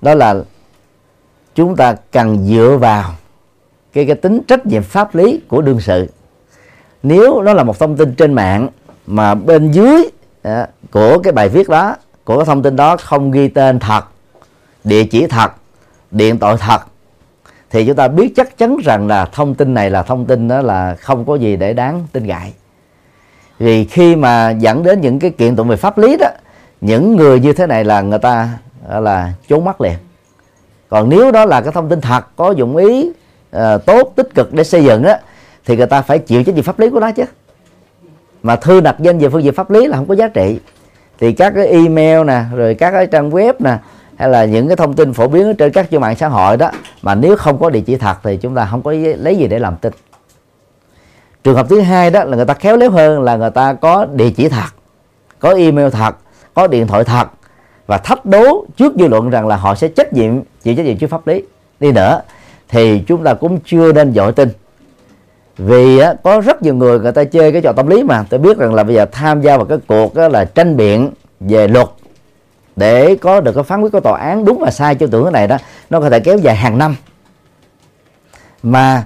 đó 0.00 0.14
là 0.14 0.36
chúng 1.54 1.76
ta 1.76 1.94
cần 2.12 2.38
dựa 2.46 2.76
vào 2.80 3.10
cái 3.92 4.06
cái 4.06 4.16
tính 4.16 4.40
trách 4.48 4.66
nhiệm 4.66 4.82
pháp 4.82 5.14
lý 5.14 5.40
của 5.48 5.62
đương 5.62 5.80
sự. 5.80 6.06
Nếu 7.02 7.42
nó 7.42 7.52
là 7.52 7.64
một 7.64 7.78
thông 7.78 7.96
tin 7.96 8.14
trên 8.14 8.32
mạng 8.32 8.68
mà 9.06 9.34
bên 9.34 9.72
dưới 9.72 10.10
à, 10.42 10.68
của 10.90 11.18
cái 11.18 11.32
bài 11.32 11.48
viết 11.48 11.68
đó 11.68 11.96
của 12.24 12.36
cái 12.36 12.46
thông 12.46 12.62
tin 12.62 12.76
đó 12.76 12.96
không 12.96 13.30
ghi 13.30 13.48
tên 13.48 13.78
thật 13.78 14.04
địa 14.86 15.04
chỉ 15.04 15.26
thật 15.26 15.52
điện 16.10 16.38
thoại 16.38 16.56
thật. 16.60 16.80
Thì 17.70 17.86
chúng 17.86 17.96
ta 17.96 18.08
biết 18.08 18.32
chắc 18.36 18.58
chắn 18.58 18.76
rằng 18.84 19.06
là 19.06 19.24
thông 19.24 19.54
tin 19.54 19.74
này 19.74 19.90
là 19.90 20.02
thông 20.02 20.26
tin 20.26 20.48
đó 20.48 20.60
là 20.60 20.94
không 20.94 21.24
có 21.24 21.34
gì 21.34 21.56
để 21.56 21.72
đáng 21.72 22.06
tin 22.12 22.28
cậy 22.28 22.52
vì 23.58 23.84
khi 23.84 24.16
mà 24.16 24.50
dẫn 24.50 24.82
đến 24.82 25.00
những 25.00 25.18
cái 25.18 25.30
kiện 25.30 25.56
tụng 25.56 25.68
về 25.68 25.76
pháp 25.76 25.98
lý 25.98 26.16
đó 26.16 26.28
những 26.80 27.16
người 27.16 27.40
như 27.40 27.52
thế 27.52 27.66
này 27.66 27.84
là 27.84 28.00
người 28.00 28.18
ta 28.18 28.48
là 28.88 29.32
trốn 29.48 29.64
mắt 29.64 29.80
liền. 29.80 29.94
Còn 30.88 31.08
nếu 31.08 31.30
đó 31.30 31.44
là 31.44 31.60
cái 31.60 31.72
thông 31.72 31.88
tin 31.88 32.00
thật 32.00 32.24
có 32.36 32.50
dụng 32.50 32.76
ý 32.76 33.10
uh, 33.56 33.60
tốt 33.86 34.12
tích 34.16 34.34
cực 34.34 34.52
để 34.54 34.64
xây 34.64 34.84
dựng 34.84 35.02
đó, 35.02 35.14
thì 35.64 35.76
người 35.76 35.86
ta 35.86 36.02
phải 36.02 36.18
chịu 36.18 36.42
trách 36.42 36.54
nhiệm 36.54 36.64
pháp 36.64 36.78
lý 36.78 36.90
của 36.90 37.00
nó 37.00 37.12
chứ. 37.12 37.24
Mà 38.42 38.56
thư 38.56 38.80
đặt 38.80 38.96
danh 38.98 39.18
về 39.18 39.28
phương 39.28 39.42
diện 39.42 39.54
pháp 39.54 39.70
lý 39.70 39.86
là 39.86 39.96
không 39.96 40.06
có 40.06 40.14
giá 40.14 40.28
trị. 40.28 40.60
Thì 41.18 41.32
các 41.32 41.52
cái 41.56 41.66
email 41.66 42.24
nè 42.24 42.44
rồi 42.54 42.74
các 42.74 42.90
cái 42.90 43.06
trang 43.06 43.30
web 43.30 43.52
nè 43.58 43.78
hay 44.18 44.28
là 44.28 44.44
những 44.44 44.68
cái 44.68 44.76
thông 44.76 44.94
tin 44.94 45.12
phổ 45.12 45.28
biến 45.28 45.54
trên 45.54 45.72
các 45.72 45.90
trang 45.90 46.00
mạng 46.00 46.16
xã 46.16 46.28
hội 46.28 46.56
đó 46.56 46.70
mà 47.02 47.14
nếu 47.14 47.36
không 47.36 47.58
có 47.58 47.70
địa 47.70 47.80
chỉ 47.80 47.96
thật 47.96 48.16
thì 48.22 48.36
chúng 48.36 48.54
ta 48.54 48.68
không 48.70 48.82
có 48.82 48.92
lấy 49.16 49.36
gì 49.36 49.46
để 49.46 49.58
làm 49.58 49.76
tin. 49.76 49.92
Trường 51.44 51.56
hợp 51.56 51.66
thứ 51.68 51.80
hai 51.80 52.10
đó 52.10 52.24
là 52.24 52.36
người 52.36 52.46
ta 52.46 52.54
khéo 52.54 52.76
léo 52.76 52.90
hơn 52.90 53.22
là 53.22 53.36
người 53.36 53.50
ta 53.50 53.72
có 53.72 54.06
địa 54.14 54.30
chỉ 54.30 54.48
thật 54.48 54.68
có 55.38 55.54
email 55.54 55.88
thật 55.90 56.16
có 56.54 56.66
điện 56.66 56.86
thoại 56.86 57.04
thật 57.04 57.28
và 57.86 57.98
thách 57.98 58.24
đố 58.24 58.66
trước 58.76 58.94
dư 58.98 59.08
luận 59.08 59.30
rằng 59.30 59.46
là 59.46 59.56
họ 59.56 59.74
sẽ 59.74 59.88
trách 59.88 60.12
nhiệm 60.12 60.40
chịu 60.62 60.74
trách 60.74 60.86
nhiệm 60.86 60.98
trước 60.98 61.06
pháp 61.06 61.26
lý. 61.26 61.42
Đi 61.80 61.92
nữa 61.92 62.20
thì 62.68 63.02
chúng 63.06 63.24
ta 63.24 63.34
cũng 63.34 63.58
chưa 63.64 63.92
nên 63.92 64.14
dội 64.14 64.32
tin. 64.32 64.48
Vì 65.58 65.98
á, 65.98 66.14
có 66.22 66.40
rất 66.40 66.62
nhiều 66.62 66.74
người 66.74 67.00
người 67.00 67.12
ta 67.12 67.24
chơi 67.24 67.52
cái 67.52 67.62
trò 67.62 67.72
tâm 67.72 67.86
lý 67.86 68.02
mà 68.02 68.24
tôi 68.30 68.40
biết 68.40 68.58
rằng 68.58 68.74
là 68.74 68.84
bây 68.84 68.94
giờ 68.94 69.06
tham 69.12 69.42
gia 69.42 69.56
vào 69.56 69.66
cái 69.66 69.78
cuộc 69.86 70.14
đó 70.14 70.28
là 70.28 70.44
tranh 70.44 70.76
biện 70.76 71.10
về 71.40 71.68
luật 71.68 71.86
để 72.76 73.16
có 73.20 73.40
được 73.40 73.52
cái 73.52 73.64
phán 73.64 73.80
quyết 73.80 73.92
của 73.92 74.00
tòa 74.00 74.18
án 74.18 74.44
đúng 74.44 74.58
và 74.58 74.70
sai 74.70 74.94
cho 74.94 75.06
tưởng 75.06 75.24
cái 75.24 75.32
này 75.32 75.46
đó 75.46 75.56
nó 75.90 76.00
có 76.00 76.10
thể 76.10 76.20
kéo 76.20 76.38
dài 76.38 76.56
hàng 76.56 76.78
năm. 76.78 76.96
Mà 78.62 79.04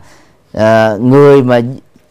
uh, 0.56 1.00
người 1.00 1.42
mà 1.42 1.56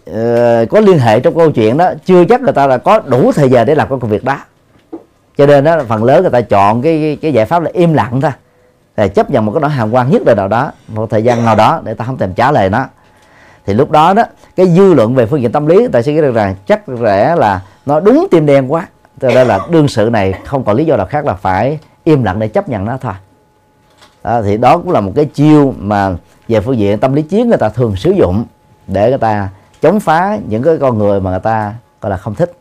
uh, 0.09 0.69
có 0.69 0.79
liên 0.79 0.99
hệ 0.99 1.19
trong 1.19 1.35
câu 1.37 1.51
chuyện 1.51 1.77
đó 1.77 1.91
chưa 2.05 2.25
chắc 2.25 2.41
người 2.41 2.53
ta 2.53 2.67
là 2.67 2.77
có 2.77 2.99
đủ 2.99 3.31
thời 3.31 3.49
giờ 3.49 3.65
để 3.65 3.75
làm 3.75 3.89
cái 3.89 3.97
công 4.01 4.09
việc 4.09 4.23
đó. 4.23 4.37
Cho 5.37 5.45
nên 5.45 5.63
đó 5.63 5.77
phần 5.87 6.03
lớn 6.03 6.21
người 6.21 6.31
ta 6.31 6.41
chọn 6.41 6.81
cái 6.81 7.17
cái, 7.21 7.33
giải 7.33 7.45
pháp 7.45 7.63
là 7.63 7.71
im 7.73 7.93
lặng 7.93 8.21
thôi. 8.21 8.31
Là 8.97 9.07
chấp 9.07 9.29
nhận 9.29 9.45
một 9.45 9.51
cái 9.51 9.61
nỗi 9.61 9.69
hàm 9.69 9.91
quan 9.91 10.11
nhất 10.11 10.21
đời 10.25 10.35
nào 10.35 10.47
đó 10.47 10.71
một 10.87 11.09
thời 11.09 11.23
gian 11.23 11.45
nào 11.45 11.55
đó 11.55 11.81
để 11.83 11.93
ta 11.93 12.05
không 12.05 12.17
thèm 12.17 12.33
trả 12.33 12.51
lời 12.51 12.69
nó. 12.69 12.85
Thì 13.65 13.73
lúc 13.73 13.91
đó 13.91 14.13
đó 14.13 14.23
cái 14.55 14.67
dư 14.67 14.93
luận 14.93 15.15
về 15.15 15.25
phương 15.25 15.41
diện 15.41 15.51
tâm 15.51 15.67
lý 15.67 15.75
người 15.75 15.87
ta 15.87 16.01
sẽ 16.01 16.13
nghĩ 16.13 16.21
rằng 16.21 16.55
chắc 16.65 16.81
rẻ 17.01 17.35
là 17.35 17.61
nó 17.85 17.99
đúng 17.99 18.27
tim 18.31 18.45
đen 18.45 18.71
quá 18.71 18.87
cho 19.21 19.27
nên 19.27 19.47
là 19.47 19.59
đương 19.69 19.87
sự 19.87 20.09
này 20.11 20.33
không 20.45 20.63
còn 20.63 20.75
lý 20.75 20.85
do 20.85 20.97
nào 20.97 21.05
khác 21.05 21.25
là 21.25 21.33
phải 21.33 21.79
im 22.03 22.23
lặng 22.23 22.39
để 22.39 22.47
chấp 22.47 22.69
nhận 22.69 22.85
nó 22.85 22.97
thôi. 22.97 23.13
Đó, 24.23 24.41
thì 24.41 24.57
đó 24.57 24.77
cũng 24.77 24.91
là 24.91 25.01
một 25.01 25.11
cái 25.15 25.25
chiêu 25.25 25.73
mà 25.77 26.11
về 26.47 26.61
phương 26.61 26.77
diện 26.77 26.99
tâm 26.99 27.13
lý 27.13 27.21
chiến 27.21 27.49
người 27.49 27.57
ta 27.57 27.69
thường 27.69 27.95
sử 27.95 28.11
dụng 28.11 28.45
để 28.87 29.09
người 29.09 29.17
ta 29.17 29.49
chống 29.81 29.99
phá 29.99 30.37
những 30.47 30.63
cái 30.63 30.77
con 30.77 30.97
người 30.97 31.19
mà 31.19 31.31
người 31.31 31.39
ta 31.39 31.73
gọi 32.01 32.09
là 32.09 32.17
không 32.17 32.35
thích. 32.35 32.51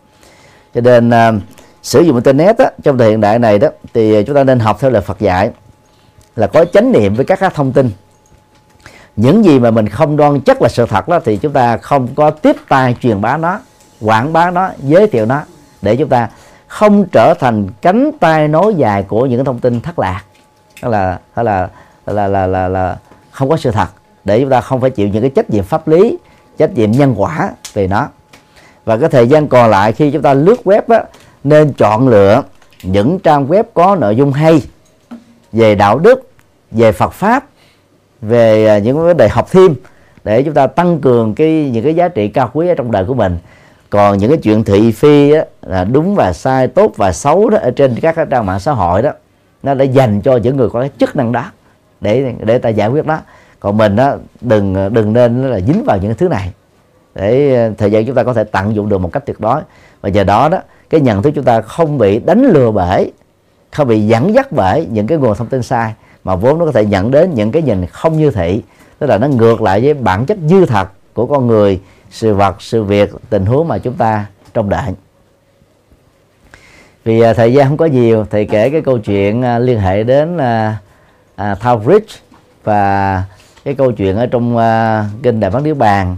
Cho 0.74 0.80
nên 0.80 1.08
uh, 1.08 1.42
sử 1.82 2.00
dụng 2.00 2.14
internet 2.14 2.58
á, 2.58 2.70
trong 2.82 2.98
thời 2.98 3.10
hiện 3.10 3.20
đại 3.20 3.38
này 3.38 3.58
đó 3.58 3.68
thì 3.94 4.24
chúng 4.24 4.36
ta 4.36 4.44
nên 4.44 4.58
học 4.58 4.76
theo 4.80 4.90
lời 4.90 5.02
Phật 5.02 5.18
dạy 5.18 5.50
là 6.36 6.46
có 6.46 6.64
chánh 6.64 6.92
niệm 6.92 7.14
với 7.14 7.24
các, 7.24 7.40
các 7.40 7.54
thông 7.54 7.72
tin. 7.72 7.90
Những 9.16 9.44
gì 9.44 9.58
mà 9.58 9.70
mình 9.70 9.88
không 9.88 10.16
đoan 10.16 10.40
chắc 10.40 10.62
là 10.62 10.68
sự 10.68 10.86
thật 10.86 11.08
đó 11.08 11.20
thì 11.24 11.36
chúng 11.36 11.52
ta 11.52 11.76
không 11.76 12.08
có 12.14 12.30
tiếp 12.30 12.56
tay 12.68 12.96
truyền 13.00 13.20
bá 13.20 13.36
nó 13.36 13.60
quảng 14.00 14.32
bá 14.32 14.50
nó 14.50 14.70
giới 14.78 15.06
thiệu 15.06 15.26
nó 15.26 15.42
để 15.82 15.96
chúng 15.96 16.08
ta 16.08 16.28
không 16.68 17.04
trở 17.12 17.34
thành 17.34 17.68
cánh 17.82 18.10
tay 18.20 18.48
nối 18.48 18.74
dài 18.74 19.02
của 19.02 19.26
những 19.26 19.44
thông 19.44 19.58
tin 19.58 19.80
thất 19.80 19.98
lạc. 19.98 20.22
Hay 20.82 20.90
là 20.90 21.18
hay 21.34 21.44
là 21.44 21.68
là 22.06 22.28
là 22.28 22.46
là, 22.46 22.68
là 22.68 22.96
không 23.30 23.48
có 23.48 23.56
sự 23.56 23.70
thật. 23.70 23.88
Để 24.24 24.40
chúng 24.40 24.50
ta 24.50 24.60
không 24.60 24.80
phải 24.80 24.90
chịu 24.90 25.08
những 25.08 25.22
cái 25.22 25.30
trách 25.30 25.50
nhiệm 25.50 25.64
pháp 25.64 25.88
lý 25.88 26.18
trách 26.58 26.74
nhiệm 26.74 26.90
nhân 26.90 27.14
quả 27.16 27.50
về 27.72 27.86
nó. 27.86 28.08
Và 28.84 28.96
cái 28.96 29.08
thời 29.08 29.28
gian 29.28 29.48
còn 29.48 29.70
lại 29.70 29.92
khi 29.92 30.10
chúng 30.10 30.22
ta 30.22 30.34
lướt 30.34 30.56
web 30.64 30.82
á, 30.88 31.04
nên 31.44 31.72
chọn 31.72 32.08
lựa 32.08 32.42
những 32.82 33.18
trang 33.18 33.46
web 33.46 33.64
có 33.74 33.96
nội 33.96 34.16
dung 34.16 34.32
hay 34.32 34.62
về 35.52 35.74
đạo 35.74 35.98
đức 35.98 36.30
về 36.70 36.92
Phật 36.92 37.12
pháp 37.12 37.44
về 38.20 38.66
à, 38.66 38.78
những 38.78 38.98
vấn 38.98 39.16
đề 39.16 39.28
học 39.28 39.48
thêm 39.50 39.74
để 40.24 40.42
chúng 40.42 40.54
ta 40.54 40.66
tăng 40.66 41.00
cường 41.00 41.34
cái 41.34 41.70
những 41.72 41.84
cái 41.84 41.94
giá 41.94 42.08
trị 42.08 42.28
cao 42.28 42.50
quý 42.52 42.68
ở 42.68 42.74
trong 42.74 42.90
đời 42.90 43.04
của 43.04 43.14
mình 43.14 43.38
còn 43.90 44.18
những 44.18 44.30
cái 44.30 44.38
chuyện 44.42 44.64
thị 44.64 44.92
phi 44.92 45.32
á, 45.32 45.44
là 45.62 45.84
đúng 45.84 46.14
và 46.14 46.32
sai 46.32 46.68
tốt 46.68 46.92
và 46.96 47.12
xấu 47.12 47.50
đó 47.50 47.58
ở 47.58 47.70
trên 47.70 47.94
các 48.00 48.14
cái 48.16 48.26
trang 48.30 48.46
mạng 48.46 48.60
xã 48.60 48.72
hội 48.72 49.02
đó 49.02 49.10
nó 49.62 49.74
đã 49.74 49.84
dành 49.84 50.20
cho 50.20 50.36
những 50.36 50.56
người 50.56 50.70
có 50.70 50.80
cái 50.80 50.90
chức 50.98 51.16
năng 51.16 51.32
đó 51.32 51.44
để 52.00 52.34
để 52.40 52.58
ta 52.58 52.68
giải 52.68 52.88
quyết 52.88 53.06
đó. 53.06 53.18
Còn 53.60 53.76
mình 53.76 53.96
đó 53.96 54.14
đừng 54.40 54.94
đừng 54.94 55.12
nên 55.12 55.50
là 55.50 55.60
dính 55.60 55.84
vào 55.84 55.98
những 55.98 56.14
thứ 56.14 56.28
này. 56.28 56.52
Để 57.14 57.54
ờ, 57.54 57.72
thời 57.78 57.90
gian 57.90 58.06
chúng 58.06 58.14
ta 58.14 58.22
có 58.22 58.34
thể 58.34 58.44
tận 58.44 58.74
dụng 58.74 58.88
được 58.88 58.98
một 58.98 59.12
cách 59.12 59.26
tuyệt 59.26 59.40
đối. 59.40 59.60
Và 60.00 60.08
nhờ 60.08 60.24
đó 60.24 60.48
đó 60.48 60.58
cái 60.90 61.00
nhận 61.00 61.22
thức 61.22 61.30
chúng 61.34 61.44
ta 61.44 61.60
không 61.60 61.98
bị 61.98 62.18
đánh 62.18 62.42
lừa 62.44 62.70
bởi 62.70 63.12
không 63.70 63.88
bị 63.88 64.06
dẫn 64.06 64.34
dắt 64.34 64.52
bởi 64.52 64.86
những 64.90 65.06
cái 65.06 65.18
nguồn 65.18 65.34
thông 65.34 65.48
tin 65.48 65.62
sai 65.62 65.94
mà 66.24 66.34
vốn 66.34 66.58
nó 66.58 66.64
có 66.64 66.72
thể 66.72 66.82
dẫn 66.82 67.10
đến 67.10 67.34
những 67.34 67.52
cái 67.52 67.62
nhìn 67.62 67.86
không 67.86 68.18
như 68.18 68.30
thị. 68.30 68.62
Tức 68.98 69.06
là 69.06 69.18
nó 69.18 69.26
ngược 69.26 69.62
lại 69.62 69.80
với 69.80 69.94
bản 69.94 70.26
chất 70.26 70.38
dư 70.48 70.66
thật 70.66 70.88
của 71.14 71.26
con 71.26 71.46
người 71.46 71.80
sự 72.10 72.34
vật 72.34 72.62
sự 72.62 72.84
việc 72.84 73.10
tình 73.30 73.46
huống 73.46 73.68
mà 73.68 73.78
chúng 73.78 73.94
ta 73.94 74.26
trông 74.54 74.68
đợi. 74.68 74.92
Vì 77.04 77.20
à, 77.20 77.34
thời 77.34 77.52
gian 77.52 77.68
không 77.68 77.76
có 77.76 77.86
nhiều 77.86 78.26
thầy 78.30 78.44
kể 78.44 78.70
cái 78.70 78.80
câu 78.80 78.98
chuyện 78.98 79.42
à, 79.42 79.58
liên 79.58 79.80
hệ 79.80 80.04
đến 80.04 80.38
à, 80.38 80.78
à, 81.36 81.54
Thao 81.54 81.82
Rich 81.86 82.08
và 82.64 83.24
cái 83.64 83.74
câu 83.74 83.92
chuyện 83.92 84.16
ở 84.16 84.26
trong 84.26 84.56
à, 84.56 85.04
kinh 85.22 85.40
Đại 85.40 85.50
Bát 85.50 85.62
Niết 85.62 85.76
Bàn 85.76 86.16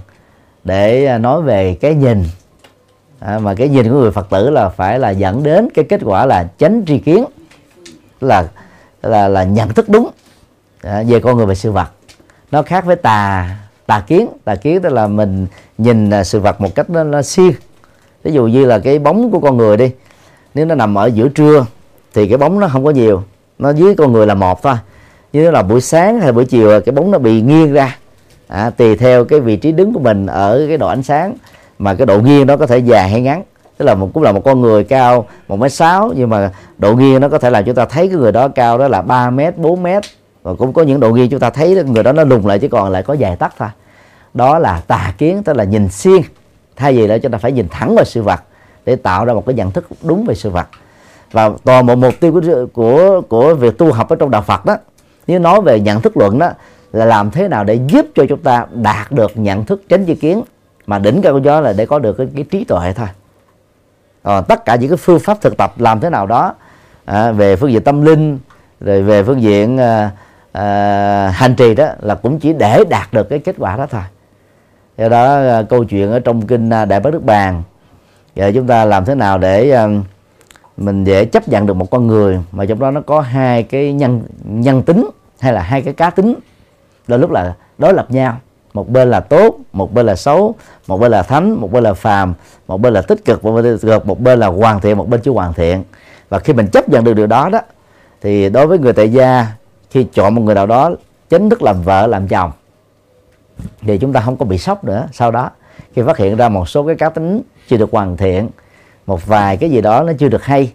để 0.64 1.06
à, 1.06 1.18
nói 1.18 1.42
về 1.42 1.76
cái 1.80 1.94
nhìn. 1.94 2.24
À, 3.20 3.38
mà 3.38 3.54
cái 3.54 3.68
nhìn 3.68 3.88
của 3.88 4.00
người 4.00 4.10
Phật 4.10 4.30
tử 4.30 4.50
là 4.50 4.68
phải 4.68 4.98
là 4.98 5.10
dẫn 5.10 5.42
đến 5.42 5.68
cái 5.74 5.84
kết 5.88 6.00
quả 6.04 6.26
là 6.26 6.48
chánh 6.58 6.82
tri 6.86 6.98
kiến 6.98 7.24
là 8.20 8.48
là 9.02 9.28
là 9.28 9.44
nhận 9.44 9.68
thức 9.68 9.88
đúng 9.88 10.10
à, 10.82 11.02
về 11.06 11.20
con 11.20 11.36
người 11.36 11.46
và 11.46 11.54
sự 11.54 11.72
vật. 11.72 11.88
Nó 12.50 12.62
khác 12.62 12.84
với 12.84 12.96
tà 12.96 13.56
tà 13.90 14.00
kiến. 14.00 14.28
Tà 14.44 14.54
kiến 14.54 14.82
tức 14.82 14.92
là 14.92 15.06
mình 15.06 15.46
nhìn 15.78 16.10
à, 16.10 16.24
sự 16.24 16.40
vật 16.40 16.60
một 16.60 16.74
cách 16.74 16.90
nó, 16.90 17.04
nó 17.04 17.22
siêu. 17.22 17.52
Ví 18.24 18.32
dụ 18.32 18.46
như 18.46 18.64
là 18.64 18.78
cái 18.78 18.98
bóng 18.98 19.30
của 19.30 19.40
con 19.40 19.56
người 19.56 19.76
đi. 19.76 19.90
Nếu 20.54 20.66
nó 20.66 20.74
nằm 20.74 20.94
ở 20.94 21.06
giữa 21.06 21.28
trưa 21.28 21.66
thì 22.14 22.28
cái 22.28 22.38
bóng 22.38 22.60
nó 22.60 22.68
không 22.68 22.84
có 22.84 22.90
nhiều. 22.90 23.22
Nó 23.58 23.70
dưới 23.70 23.94
con 23.94 24.12
người 24.12 24.26
là 24.26 24.34
một 24.34 24.62
thôi. 24.62 24.74
Như 25.32 25.50
là 25.50 25.62
buổi 25.62 25.80
sáng 25.80 26.20
hay 26.20 26.32
buổi 26.32 26.44
chiều 26.44 26.70
à, 26.70 26.80
cái 26.80 26.92
bóng 26.92 27.10
nó 27.10 27.18
bị 27.18 27.40
nghiêng 27.40 27.72
ra. 27.72 27.96
À, 28.48 28.70
tùy 28.70 28.96
theo 28.96 29.24
cái 29.24 29.40
vị 29.40 29.56
trí 29.56 29.72
đứng 29.72 29.92
của 29.92 30.00
mình 30.00 30.26
ở 30.26 30.64
cái 30.68 30.76
độ 30.76 30.88
ánh 30.88 31.02
sáng. 31.02 31.34
Mà 31.78 31.94
cái 31.94 32.06
độ 32.06 32.20
nghiêng 32.20 32.46
nó 32.46 32.56
có 32.56 32.66
thể 32.66 32.78
dài 32.78 33.08
hay 33.08 33.20
ngắn. 33.20 33.42
Tức 33.78 33.84
là 33.84 33.94
một 33.94 34.10
cũng 34.14 34.22
là 34.22 34.32
một 34.32 34.44
con 34.44 34.60
người 34.60 34.84
cao 34.84 35.26
một 35.48 35.56
mét 35.56 35.72
sáu 35.72 36.12
nhưng 36.16 36.30
mà 36.30 36.50
độ 36.78 36.94
nghiêng 36.94 37.20
nó 37.20 37.28
có 37.28 37.38
thể 37.38 37.50
làm 37.50 37.64
chúng 37.64 37.74
ta 37.74 37.84
thấy 37.84 38.08
cái 38.08 38.16
người 38.16 38.32
đó 38.32 38.48
cao 38.48 38.78
đó 38.78 38.88
là 38.88 39.02
3 39.02 39.30
mét 39.30 39.58
4 39.58 39.82
mét 39.82 40.02
và 40.42 40.54
cũng 40.54 40.72
có 40.72 40.82
những 40.82 41.00
độ 41.00 41.12
ghi 41.12 41.28
chúng 41.28 41.40
ta 41.40 41.50
thấy 41.50 41.84
người 41.84 42.02
đó 42.02 42.12
nó 42.12 42.24
lùng 42.24 42.46
lại 42.46 42.58
chứ 42.58 42.68
còn 42.68 42.90
lại 42.90 43.02
có 43.02 43.14
dài 43.14 43.36
tắt 43.36 43.54
thôi. 43.58 43.68
Đó 44.34 44.58
là 44.58 44.82
tà 44.86 45.14
kiến 45.18 45.42
tức 45.42 45.56
là 45.56 45.64
nhìn 45.64 45.88
xiên 45.88 46.22
thay 46.76 46.92
vì 46.92 47.06
là 47.06 47.18
chúng 47.18 47.32
ta 47.32 47.38
phải 47.38 47.52
nhìn 47.52 47.68
thẳng 47.70 47.94
vào 47.94 48.04
sự 48.04 48.22
vật 48.22 48.40
để 48.86 48.96
tạo 48.96 49.24
ra 49.24 49.34
một 49.34 49.46
cái 49.46 49.54
nhận 49.54 49.70
thức 49.70 49.86
đúng 50.02 50.24
về 50.24 50.34
sự 50.34 50.50
vật. 50.50 50.68
Và 51.32 51.50
toàn 51.64 51.86
bộ 51.86 51.94
mục 51.94 52.14
tiêu 52.20 52.32
của 52.32 52.40
của 52.72 53.20
của 53.28 53.54
việc 53.54 53.78
tu 53.78 53.92
học 53.92 54.08
ở 54.08 54.16
trong 54.16 54.30
đạo 54.30 54.42
Phật 54.42 54.64
đó 54.64 54.76
nếu 55.26 55.38
nói 55.38 55.60
về 55.60 55.80
nhận 55.80 56.00
thức 56.00 56.16
luận 56.16 56.38
đó 56.38 56.50
là 56.92 57.04
làm 57.04 57.30
thế 57.30 57.48
nào 57.48 57.64
để 57.64 57.78
giúp 57.88 58.06
cho 58.14 58.24
chúng 58.28 58.42
ta 58.42 58.66
đạt 58.72 59.12
được 59.12 59.30
nhận 59.34 59.64
thức 59.64 59.82
tránh 59.88 60.04
chi 60.04 60.14
kiến 60.14 60.42
mà 60.86 60.98
đỉnh 60.98 61.22
cao 61.22 61.32
của 61.32 61.38
gió 61.38 61.60
là 61.60 61.72
để 61.72 61.86
có 61.86 61.98
được 61.98 62.12
cái, 62.12 62.28
cái 62.34 62.44
trí 62.50 62.64
tuệ 62.64 62.92
thôi. 62.92 63.08
À, 64.22 64.40
tất 64.40 64.64
cả 64.64 64.76
những 64.76 64.90
cái 64.90 64.96
phương 64.96 65.20
pháp 65.20 65.40
thực 65.40 65.56
tập 65.56 65.72
làm 65.78 66.00
thế 66.00 66.10
nào 66.10 66.26
đó 66.26 66.54
à, 67.04 67.32
về 67.32 67.56
phương 67.56 67.72
diện 67.72 67.82
tâm 67.82 68.02
linh 68.02 68.38
rồi 68.80 69.02
về 69.02 69.22
phương 69.22 69.42
diện 69.42 69.78
à, 69.78 70.10
à, 70.52 71.30
hành 71.34 71.54
trì 71.54 71.74
đó 71.74 71.88
là 72.00 72.14
cũng 72.14 72.38
chỉ 72.38 72.52
để 72.52 72.84
đạt 72.88 73.12
được 73.12 73.28
cái 73.28 73.38
kết 73.38 73.54
quả 73.58 73.76
đó 73.76 73.86
thôi. 73.90 74.02
Do 74.98 75.08
đó 75.08 75.36
à, 75.36 75.62
câu 75.62 75.84
chuyện 75.84 76.12
ở 76.12 76.20
trong 76.20 76.46
kinh 76.46 76.70
à, 76.70 76.84
đại 76.84 77.00
bác 77.00 77.12
đức 77.12 77.24
bàn 77.24 77.62
giờ 78.34 78.52
chúng 78.54 78.66
ta 78.66 78.84
làm 78.84 79.04
thế 79.04 79.14
nào 79.14 79.38
để 79.38 79.70
à, 79.70 79.88
mình 80.76 81.04
dễ 81.04 81.24
chấp 81.24 81.48
nhận 81.48 81.66
được 81.66 81.74
một 81.74 81.90
con 81.90 82.06
người 82.06 82.40
mà 82.52 82.66
trong 82.66 82.78
đó 82.78 82.90
nó 82.90 83.00
có 83.00 83.20
hai 83.20 83.62
cái 83.62 83.92
nhân 83.92 84.22
nhân 84.44 84.82
tính 84.82 85.10
hay 85.40 85.52
là 85.52 85.62
hai 85.62 85.82
cái 85.82 85.94
cá 85.94 86.10
tính. 86.10 86.34
Đôi 87.06 87.18
lúc 87.18 87.30
là 87.30 87.54
đối 87.78 87.94
lập 87.94 88.10
nhau 88.10 88.36
một 88.74 88.88
bên 88.88 89.10
là 89.10 89.20
tốt 89.20 89.56
một 89.72 89.94
bên 89.94 90.06
là 90.06 90.16
xấu 90.16 90.54
một 90.86 91.00
bên 91.00 91.10
là 91.10 91.22
thánh 91.22 91.52
một 91.52 91.72
bên 91.72 91.84
là 91.84 91.94
phàm 91.94 92.34
một 92.68 92.80
bên 92.80 92.92
là 92.92 93.02
tích 93.02 93.24
cực 93.24 93.44
một 93.44 93.52
bên 93.52 93.64
là 93.64 93.70
tích 93.70 93.88
cực 93.88 94.06
một 94.06 94.20
bên 94.20 94.40
là 94.40 94.46
hoàn 94.46 94.80
thiện 94.80 94.98
một 94.98 95.08
bên 95.08 95.20
chưa 95.20 95.32
hoàn 95.32 95.52
thiện. 95.52 95.84
Và 96.28 96.38
khi 96.38 96.52
mình 96.52 96.66
chấp 96.66 96.88
nhận 96.88 97.04
được 97.04 97.14
điều 97.14 97.26
đó 97.26 97.48
đó 97.48 97.60
thì 98.20 98.48
đối 98.48 98.66
với 98.66 98.78
người 98.78 98.92
tại 98.92 99.12
gia 99.12 99.46
khi 99.90 100.06
chọn 100.12 100.34
một 100.34 100.42
người 100.42 100.54
nào 100.54 100.66
đó 100.66 100.90
chính 101.28 101.50
thức 101.50 101.62
làm 101.62 101.82
vợ 101.82 102.06
làm 102.06 102.28
chồng 102.28 102.50
thì 103.80 103.98
chúng 103.98 104.12
ta 104.12 104.20
không 104.20 104.36
có 104.36 104.44
bị 104.44 104.58
sốc 104.58 104.84
nữa. 104.84 105.08
Sau 105.12 105.30
đó 105.30 105.50
khi 105.94 106.02
phát 106.02 106.16
hiện 106.16 106.36
ra 106.36 106.48
một 106.48 106.68
số 106.68 106.86
cái 106.86 106.94
cá 106.94 107.08
tính 107.08 107.42
chưa 107.68 107.76
được 107.76 107.90
hoàn 107.92 108.16
thiện 108.16 108.48
một 109.06 109.26
vài 109.26 109.56
cái 109.56 109.70
gì 109.70 109.80
đó 109.80 110.02
nó 110.02 110.12
chưa 110.18 110.28
được 110.28 110.44
hay 110.44 110.72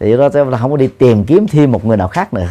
thì 0.00 0.16
đó 0.16 0.28
chúng 0.28 0.52
ta 0.52 0.58
không 0.58 0.70
có 0.70 0.76
đi 0.76 0.88
tìm 0.98 1.24
kiếm 1.24 1.46
thêm 1.46 1.72
một 1.72 1.84
người 1.84 1.96
nào 1.96 2.08
khác 2.08 2.34
nữa. 2.34 2.48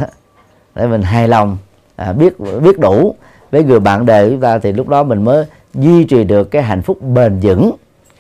Để 0.76 0.88
mình 0.88 1.02
hài 1.02 1.28
lòng 1.28 1.58
à, 1.95 2.14
biết 2.14 2.39
biết 2.39 2.80
đủ 2.80 3.16
với 3.52 3.64
người 3.64 3.80
bạn 3.80 4.06
đời 4.06 4.26
của 4.26 4.32
chúng 4.32 4.41
ta 4.41 4.58
thì 4.60 4.72
lúc 4.72 4.88
đó 4.88 5.04
mình 5.04 5.24
mới 5.24 5.45
duy 5.74 6.04
trì 6.04 6.24
được 6.24 6.52
cái 6.52 6.62
hạnh 6.62 6.82
phúc 6.82 7.02
bền 7.02 7.39
vững 7.41 7.72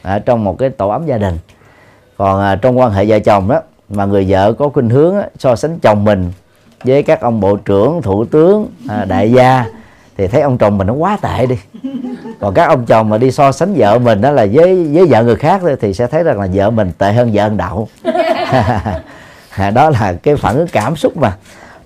à, 0.01 0.19
trong 0.19 0.43
một 0.43 0.57
cái 0.57 0.69
tổ 0.69 0.89
ấm 0.89 1.05
gia 1.05 1.17
đình. 1.17 1.37
Còn 2.17 2.41
à, 2.41 2.55
trong 2.55 2.79
quan 2.79 2.91
hệ 2.91 3.05
vợ 3.05 3.19
chồng 3.19 3.47
đó 3.47 3.61
mà 3.89 4.05
người 4.05 4.25
vợ 4.29 4.53
có 4.53 4.69
khuynh 4.69 4.89
hướng 4.89 5.15
á, 5.15 5.29
so 5.39 5.55
sánh 5.55 5.79
chồng 5.79 6.03
mình 6.03 6.31
với 6.83 7.03
các 7.03 7.21
ông 7.21 7.39
bộ 7.39 7.55
trưởng 7.55 8.01
thủ 8.01 8.25
tướng 8.25 8.67
à, 8.87 9.05
đại 9.05 9.31
gia 9.31 9.65
thì 10.17 10.27
thấy 10.27 10.41
ông 10.41 10.57
chồng 10.57 10.77
mình 10.77 10.87
nó 10.87 10.93
quá 10.93 11.17
tệ 11.21 11.45
đi. 11.45 11.55
Còn 12.39 12.53
các 12.53 12.65
ông 12.65 12.85
chồng 12.85 13.09
mà 13.09 13.17
đi 13.17 13.31
so 13.31 13.51
sánh 13.51 13.73
vợ 13.73 13.99
mình 13.99 14.21
đó 14.21 14.31
là 14.31 14.47
với 14.53 14.89
với 14.93 15.05
vợ 15.05 15.23
người 15.23 15.35
khác 15.35 15.61
thì 15.81 15.93
sẽ 15.93 16.07
thấy 16.07 16.23
rằng 16.23 16.39
là 16.39 16.47
vợ 16.53 16.69
mình 16.69 16.91
tệ 16.97 17.13
hơn 17.13 17.31
vợ 17.33 17.43
ông 17.43 17.57
đậu. 17.57 17.87
À, 19.49 19.71
đó 19.71 19.89
là 19.89 20.13
cái 20.13 20.35
phản 20.35 20.55
ứng 20.55 20.67
cảm 20.67 20.95
xúc 20.95 21.17
mà 21.17 21.37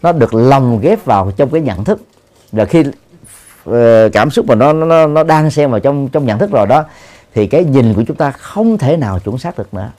nó 0.01 0.11
được 0.11 0.33
lồng 0.33 0.79
ghép 0.81 1.05
vào 1.05 1.31
trong 1.37 1.49
cái 1.49 1.61
nhận 1.61 1.83
thức. 1.83 2.01
Rồi 2.51 2.65
khi 2.65 2.83
ờ, 3.65 4.09
cảm 4.13 4.29
xúc 4.29 4.45
mà 4.45 4.55
nó 4.55 4.73
nó 4.73 5.07
nó 5.07 5.23
đang 5.23 5.51
xen 5.51 5.71
vào 5.71 5.79
trong 5.79 6.07
trong 6.07 6.25
nhận 6.25 6.39
thức 6.39 6.51
rồi 6.51 6.67
đó 6.67 6.83
thì 7.33 7.47
cái 7.47 7.63
nhìn 7.63 7.93
của 7.93 8.03
chúng 8.07 8.17
ta 8.17 8.31
không 8.31 8.77
thể 8.77 8.97
nào 8.97 9.19
chuẩn 9.19 9.37
xác 9.37 9.57
được 9.57 9.73
nữa. 9.73 9.89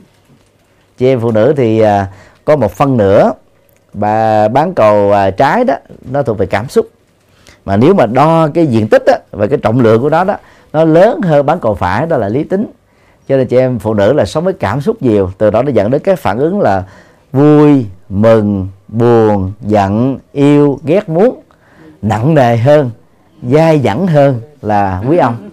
Chị 0.98 1.06
em 1.06 1.20
phụ 1.20 1.30
nữ 1.30 1.54
thì 1.56 1.80
à, 1.80 2.06
có 2.44 2.56
một 2.56 2.72
phân 2.72 2.96
nửa 2.96 3.32
bà 3.94 4.48
bán 4.48 4.74
cầu 4.74 5.12
à, 5.12 5.30
trái 5.30 5.64
đó 5.64 5.74
nó 6.10 6.22
thuộc 6.22 6.38
về 6.38 6.46
cảm 6.46 6.68
xúc. 6.68 6.88
Mà 7.64 7.76
nếu 7.76 7.94
mà 7.94 8.06
đo 8.06 8.48
cái 8.54 8.66
diện 8.66 8.88
tích 8.88 9.02
đó, 9.06 9.14
và 9.30 9.46
cái 9.46 9.58
trọng 9.58 9.80
lượng 9.80 10.02
của 10.02 10.10
nó 10.10 10.24
đó 10.24 10.36
nó 10.72 10.84
lớn 10.84 11.20
hơn 11.22 11.46
bán 11.46 11.58
cầu 11.60 11.74
phải 11.74 12.06
đó 12.06 12.16
là 12.16 12.28
lý 12.28 12.44
tính. 12.44 12.66
Cho 13.28 13.36
nên 13.36 13.46
chị 13.46 13.56
em 13.56 13.78
phụ 13.78 13.94
nữ 13.94 14.12
là 14.12 14.24
sống 14.24 14.44
với 14.44 14.52
cảm 14.52 14.80
xúc 14.80 15.02
nhiều 15.02 15.30
từ 15.38 15.50
đó 15.50 15.62
nó 15.62 15.70
dẫn 15.70 15.90
đến 15.90 16.00
cái 16.04 16.16
phản 16.16 16.38
ứng 16.38 16.60
là 16.60 16.84
vui 17.32 17.86
mừng 18.08 18.68
buồn 18.88 19.52
giận 19.60 20.18
yêu 20.32 20.78
ghét 20.84 21.08
muốn. 21.08 21.40
Nặng 22.02 22.34
nề 22.34 22.56
hơn 22.56 22.90
dai 23.42 23.80
dẳng 23.80 24.06
hơn 24.06 24.40
là 24.62 25.02
quý 25.08 25.16
ông. 25.16 25.50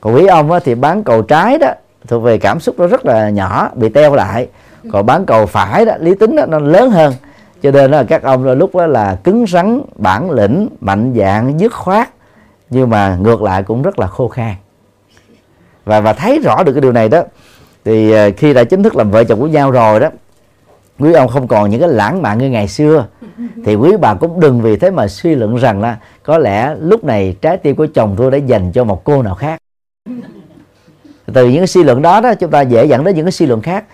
Còn 0.00 0.14
quý 0.14 0.26
ông 0.26 0.50
thì 0.64 0.74
bán 0.74 1.04
cầu 1.04 1.22
trái 1.22 1.58
đó 1.58 1.68
thuộc 2.08 2.22
về 2.22 2.38
cảm 2.38 2.60
xúc 2.60 2.74
nó 2.78 2.86
rất 2.86 3.06
là 3.06 3.30
nhỏ 3.30 3.70
bị 3.74 3.88
teo 3.88 4.14
lại. 4.14 4.48
Còn 4.92 5.06
bán 5.06 5.26
cầu 5.26 5.46
phải 5.46 5.84
đó 5.84 5.92
lý 5.98 6.14
tính 6.14 6.36
đó, 6.36 6.46
nó 6.46 6.58
lớn 6.58 6.90
hơn 6.90 7.12
cho 7.66 7.72
nên 7.72 7.90
là 7.90 8.04
các 8.04 8.22
ông 8.22 8.44
lúc 8.44 8.74
đó 8.74 8.86
là 8.86 9.14
cứng 9.24 9.46
rắn, 9.46 9.80
bản 9.96 10.30
lĩnh, 10.30 10.68
mạnh 10.80 11.14
dạng 11.16 11.60
dứt 11.60 11.72
khoát, 11.72 12.08
nhưng 12.70 12.90
mà 12.90 13.16
ngược 13.20 13.42
lại 13.42 13.62
cũng 13.62 13.82
rất 13.82 13.98
là 13.98 14.06
khô 14.06 14.28
khan. 14.28 14.54
Và 15.84 16.00
và 16.00 16.12
thấy 16.12 16.40
rõ 16.44 16.62
được 16.62 16.72
cái 16.72 16.80
điều 16.80 16.92
này 16.92 17.08
đó, 17.08 17.22
thì 17.84 18.10
ờ, 18.10 18.30
khi 18.36 18.54
đã 18.54 18.64
chính 18.64 18.82
thức 18.82 18.96
làm 18.96 19.10
vợ 19.10 19.24
chồng 19.24 19.40
của 19.40 19.46
nhau 19.46 19.70
rồi 19.70 20.00
đó, 20.00 20.10
quý 20.98 21.12
ông 21.12 21.28
không 21.28 21.48
còn 21.48 21.70
những 21.70 21.80
cái 21.80 21.88
lãng 21.88 22.22
mạn 22.22 22.38
như 22.38 22.50
ngày 22.50 22.68
xưa. 22.68 23.06
Thì 23.64 23.74
quý 23.74 23.96
bà 24.00 24.14
cũng 24.14 24.40
đừng 24.40 24.60
vì 24.60 24.76
thế 24.76 24.90
mà 24.90 25.08
suy 25.08 25.34
luận 25.34 25.56
rằng 25.56 25.80
là 25.80 25.96
có 26.22 26.38
lẽ 26.38 26.74
lúc 26.80 27.04
này 27.04 27.36
trái 27.40 27.56
tim 27.56 27.76
của 27.76 27.86
chồng 27.94 28.14
tôi 28.18 28.30
đã 28.30 28.38
dành 28.38 28.72
cho 28.72 28.84
một 28.84 29.04
cô 29.04 29.22
nào 29.22 29.34
khác. 29.34 29.58
Từ 31.32 31.48
những 31.48 31.58
cái 31.58 31.66
suy 31.66 31.82
luận 31.82 32.02
đó 32.02 32.20
đó, 32.20 32.34
chúng 32.34 32.50
ta 32.50 32.60
dễ 32.60 32.84
dẫn 32.84 33.04
đến 33.04 33.16
những 33.16 33.24
cái 33.24 33.32
suy 33.32 33.46
luận 33.46 33.60
khác. 33.60 33.84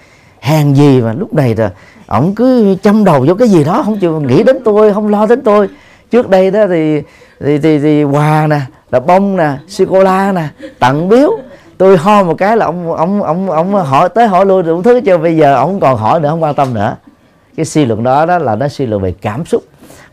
Hàng 0.40 0.76
gì 0.76 1.00
mà 1.00 1.12
lúc 1.12 1.34
này 1.34 1.54
rồi 1.54 1.68
ổng 2.12 2.34
cứ 2.34 2.76
chăm 2.82 3.04
đầu 3.04 3.24
vô 3.28 3.34
cái 3.34 3.48
gì 3.48 3.64
đó 3.64 3.82
không 3.84 3.98
chịu 3.98 4.20
nghĩ 4.20 4.42
đến 4.42 4.58
tôi 4.64 4.94
không 4.94 5.08
lo 5.08 5.26
đến 5.26 5.42
tôi. 5.42 5.68
Trước 6.10 6.30
đây 6.30 6.50
đó 6.50 6.66
thì 6.68 7.02
thì 7.40 7.58
thì, 7.58 7.78
thì 7.78 8.04
quà 8.04 8.46
nè 8.50 8.60
là 8.90 9.00
bông 9.00 9.36
nè 9.36 9.50
sô 9.68 9.84
cô 9.90 10.02
la 10.02 10.32
nè 10.32 10.48
tặng 10.78 11.08
biếu. 11.08 11.30
Tôi 11.78 11.96
ho 11.96 12.22
một 12.22 12.34
cái 12.38 12.56
là 12.56 12.66
ông 12.66 12.92
ông 12.92 13.22
ông 13.22 13.50
ông 13.50 13.74
hỏi 13.74 14.08
tới 14.08 14.26
hỏi 14.26 14.46
lui 14.46 14.62
đủ 14.62 14.82
thứ 14.82 15.00
cho 15.06 15.18
bây 15.18 15.36
giờ 15.36 15.54
ông 15.54 15.80
còn 15.80 15.96
hỏi 15.96 16.20
nữa 16.20 16.28
không 16.28 16.42
quan 16.42 16.54
tâm 16.54 16.74
nữa. 16.74 16.96
Cái 17.56 17.66
suy 17.66 17.84
luận 17.84 18.02
đó 18.02 18.26
đó 18.26 18.38
là 18.38 18.56
nó 18.56 18.68
suy 18.68 18.86
luận 18.86 19.02
về 19.02 19.14
cảm 19.22 19.44
xúc. 19.46 19.62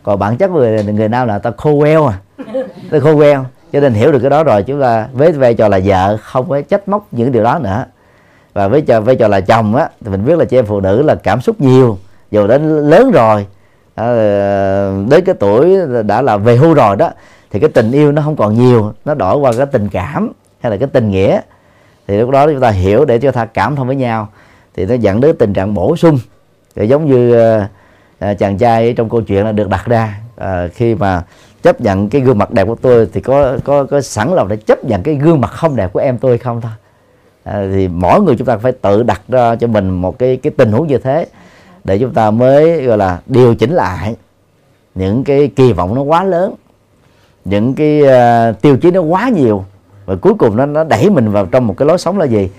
Còn 0.02 0.18
bản 0.18 0.36
chất 0.36 0.50
người 0.50 0.84
người 0.84 1.08
nào 1.08 1.26
là 1.26 1.38
ta 1.38 1.50
khô 1.56 1.78
queo 1.80 2.06
à. 2.06 2.14
Ta 2.90 2.98
khô 2.98 3.16
queo 3.16 3.44
cho 3.72 3.80
nên 3.80 3.94
hiểu 3.94 4.12
được 4.12 4.18
cái 4.18 4.30
đó 4.30 4.44
rồi. 4.44 4.62
Chúng 4.62 4.80
ta 4.80 5.06
với 5.12 5.32
vai 5.32 5.54
trò 5.54 5.68
là 5.68 5.80
vợ 5.84 6.16
không 6.22 6.48
có 6.48 6.60
trách 6.60 6.88
móc 6.88 7.06
những 7.10 7.32
điều 7.32 7.42
đó 7.42 7.58
nữa 7.58 7.84
và 8.52 8.68
với 8.68 8.80
trò 8.80 9.00
với 9.00 9.16
trò 9.16 9.28
là 9.28 9.40
chồng 9.40 9.76
á 9.76 9.88
thì 10.04 10.10
mình 10.10 10.24
biết 10.24 10.38
là 10.38 10.44
chị 10.44 10.58
em 10.58 10.66
phụ 10.66 10.80
nữ 10.80 11.02
là 11.02 11.14
cảm 11.14 11.40
xúc 11.40 11.60
nhiều. 11.60 11.98
Dù 12.30 12.46
đến 12.46 12.90
lớn 12.90 13.10
rồi 13.10 13.46
à, 13.94 14.06
đến 15.08 15.24
cái 15.24 15.34
tuổi 15.34 15.76
đã 16.06 16.22
là 16.22 16.36
về 16.36 16.56
hưu 16.56 16.74
rồi 16.74 16.96
đó 16.96 17.10
thì 17.50 17.60
cái 17.60 17.70
tình 17.70 17.92
yêu 17.92 18.12
nó 18.12 18.22
không 18.22 18.36
còn 18.36 18.54
nhiều 18.54 18.92
nó 19.04 19.14
đổi 19.14 19.36
qua 19.36 19.52
cái 19.56 19.66
tình 19.66 19.88
cảm 19.88 20.32
hay 20.60 20.70
là 20.70 20.76
cái 20.76 20.88
tình 20.92 21.10
nghĩa. 21.10 21.40
Thì 22.08 22.16
lúc 22.16 22.30
đó 22.30 22.46
chúng 22.46 22.60
ta 22.60 22.70
hiểu 22.70 23.04
để 23.04 23.18
cho 23.18 23.30
ta 23.30 23.46
cảm 23.46 23.76
thông 23.76 23.86
với 23.86 23.96
nhau 23.96 24.28
thì 24.74 24.86
nó 24.86 24.94
dẫn 24.94 25.20
đến 25.20 25.36
tình 25.38 25.52
trạng 25.52 25.74
bổ 25.74 25.96
sung. 25.96 26.18
Thì 26.76 26.88
giống 26.88 27.06
như 27.06 27.38
à, 27.38 27.68
à, 28.18 28.34
chàng 28.34 28.58
trai 28.58 28.92
trong 28.92 29.08
câu 29.08 29.20
chuyện 29.20 29.44
là 29.44 29.52
được 29.52 29.68
đặt 29.68 29.86
ra 29.86 30.20
à, 30.36 30.68
khi 30.74 30.94
mà 30.94 31.22
chấp 31.62 31.80
nhận 31.80 32.08
cái 32.08 32.20
gương 32.20 32.38
mặt 32.38 32.50
đẹp 32.50 32.66
của 32.66 32.74
tôi 32.74 33.08
thì 33.12 33.20
có 33.20 33.58
có 33.64 33.84
có 33.84 34.00
sẵn 34.00 34.34
lòng 34.34 34.48
để 34.48 34.56
chấp 34.56 34.84
nhận 34.84 35.02
cái 35.02 35.14
gương 35.14 35.40
mặt 35.40 35.50
không 35.50 35.76
đẹp 35.76 35.92
của 35.92 36.00
em 36.00 36.18
tôi 36.18 36.38
không 36.38 36.60
thôi 36.60 36.72
à, 37.44 37.66
thì 37.72 37.88
mỗi 37.88 38.20
người 38.20 38.36
chúng 38.36 38.46
ta 38.46 38.56
phải 38.56 38.72
tự 38.72 39.02
đặt 39.02 39.22
ra 39.28 39.56
cho 39.56 39.66
mình 39.66 39.90
một 39.90 40.18
cái 40.18 40.36
cái 40.36 40.52
tình 40.56 40.72
huống 40.72 40.86
như 40.86 40.98
thế 40.98 41.26
để 41.84 41.98
chúng 41.98 42.14
ta 42.14 42.30
mới 42.30 42.82
gọi 42.82 42.98
là 42.98 43.20
điều 43.26 43.54
chỉnh 43.54 43.72
lại 43.72 44.16
những 44.94 45.24
cái 45.24 45.50
kỳ 45.56 45.72
vọng 45.72 45.94
nó 45.94 46.02
quá 46.02 46.24
lớn 46.24 46.54
những 47.44 47.74
cái 47.74 48.02
uh, 48.02 48.60
tiêu 48.60 48.76
chí 48.76 48.90
nó 48.90 49.00
quá 49.00 49.28
nhiều 49.28 49.64
và 50.06 50.16
cuối 50.20 50.34
cùng 50.34 50.56
nó 50.56 50.66
nó 50.66 50.84
đẩy 50.84 51.10
mình 51.10 51.30
vào 51.30 51.46
trong 51.46 51.66
một 51.66 51.74
cái 51.76 51.88
lối 51.88 51.98
sống 51.98 52.18
là 52.18 52.24
gì? 52.24 52.50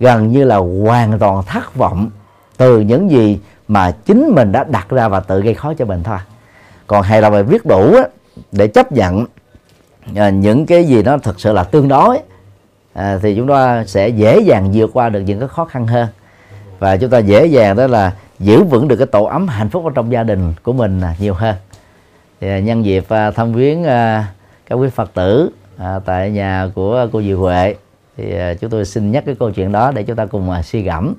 Gần 0.00 0.32
như 0.32 0.44
là 0.44 0.56
hoàn 0.56 1.18
toàn 1.18 1.42
thất 1.46 1.74
vọng 1.74 2.10
từ 2.56 2.80
những 2.80 3.10
gì 3.10 3.38
mà 3.68 3.90
chính 3.90 4.28
mình 4.34 4.52
đã 4.52 4.64
đặt 4.64 4.88
ra 4.90 5.08
và 5.08 5.20
tự 5.20 5.40
gây 5.40 5.54
khó 5.54 5.74
cho 5.74 5.84
mình 5.84 6.02
thôi. 6.02 6.18
Còn 6.86 7.02
hay 7.02 7.20
là 7.20 7.30
phải 7.30 7.42
viết 7.42 7.66
đủ 7.66 7.94
á, 7.94 8.02
để 8.52 8.66
chấp 8.66 8.92
nhận 8.92 9.26
à, 10.16 10.30
những 10.30 10.66
cái 10.66 10.84
gì 10.84 11.02
nó 11.02 11.18
thực 11.18 11.40
sự 11.40 11.52
là 11.52 11.64
tương 11.64 11.88
đối 11.88 12.18
à, 12.92 13.18
thì 13.22 13.36
chúng 13.36 13.48
ta 13.48 13.84
sẽ 13.84 14.08
dễ 14.08 14.40
dàng 14.40 14.70
vượt 14.74 14.90
qua 14.92 15.08
được 15.08 15.20
những 15.20 15.38
cái 15.38 15.48
khó 15.48 15.64
khăn 15.64 15.86
hơn. 15.86 16.08
Và 16.78 16.96
chúng 16.96 17.10
ta 17.10 17.18
dễ 17.18 17.46
dàng 17.46 17.76
đó 17.76 17.86
là 17.86 18.12
giữ 18.38 18.64
vững 18.64 18.88
được 18.88 18.96
cái 18.96 19.06
tổ 19.06 19.24
ấm 19.24 19.48
hạnh 19.48 19.68
phúc 19.68 19.84
ở 19.84 19.90
trong 19.94 20.12
gia 20.12 20.22
đình 20.22 20.54
của 20.62 20.72
mình 20.72 21.00
nhiều 21.18 21.34
hơn. 21.34 21.54
Thì 22.40 22.48
à, 22.48 22.58
nhân 22.58 22.84
dịp 22.84 23.04
à, 23.08 23.30
thăm 23.30 23.52
viếng 23.52 23.84
à, 23.84 24.26
các 24.66 24.74
quý 24.74 24.88
phật 24.88 25.14
tử 25.14 25.50
tại 26.04 26.30
nhà 26.30 26.70
của 26.74 27.06
cô 27.12 27.22
Diệu 27.22 27.40
Huệ 27.40 27.74
thì 28.16 28.34
chúng 28.60 28.70
tôi 28.70 28.84
xin 28.84 29.12
nhắc 29.12 29.24
cái 29.26 29.34
câu 29.34 29.50
chuyện 29.50 29.72
đó 29.72 29.92
để 29.94 30.02
chúng 30.02 30.16
ta 30.16 30.26
cùng 30.26 30.62
suy 30.64 30.82
gẫm. 30.82 31.14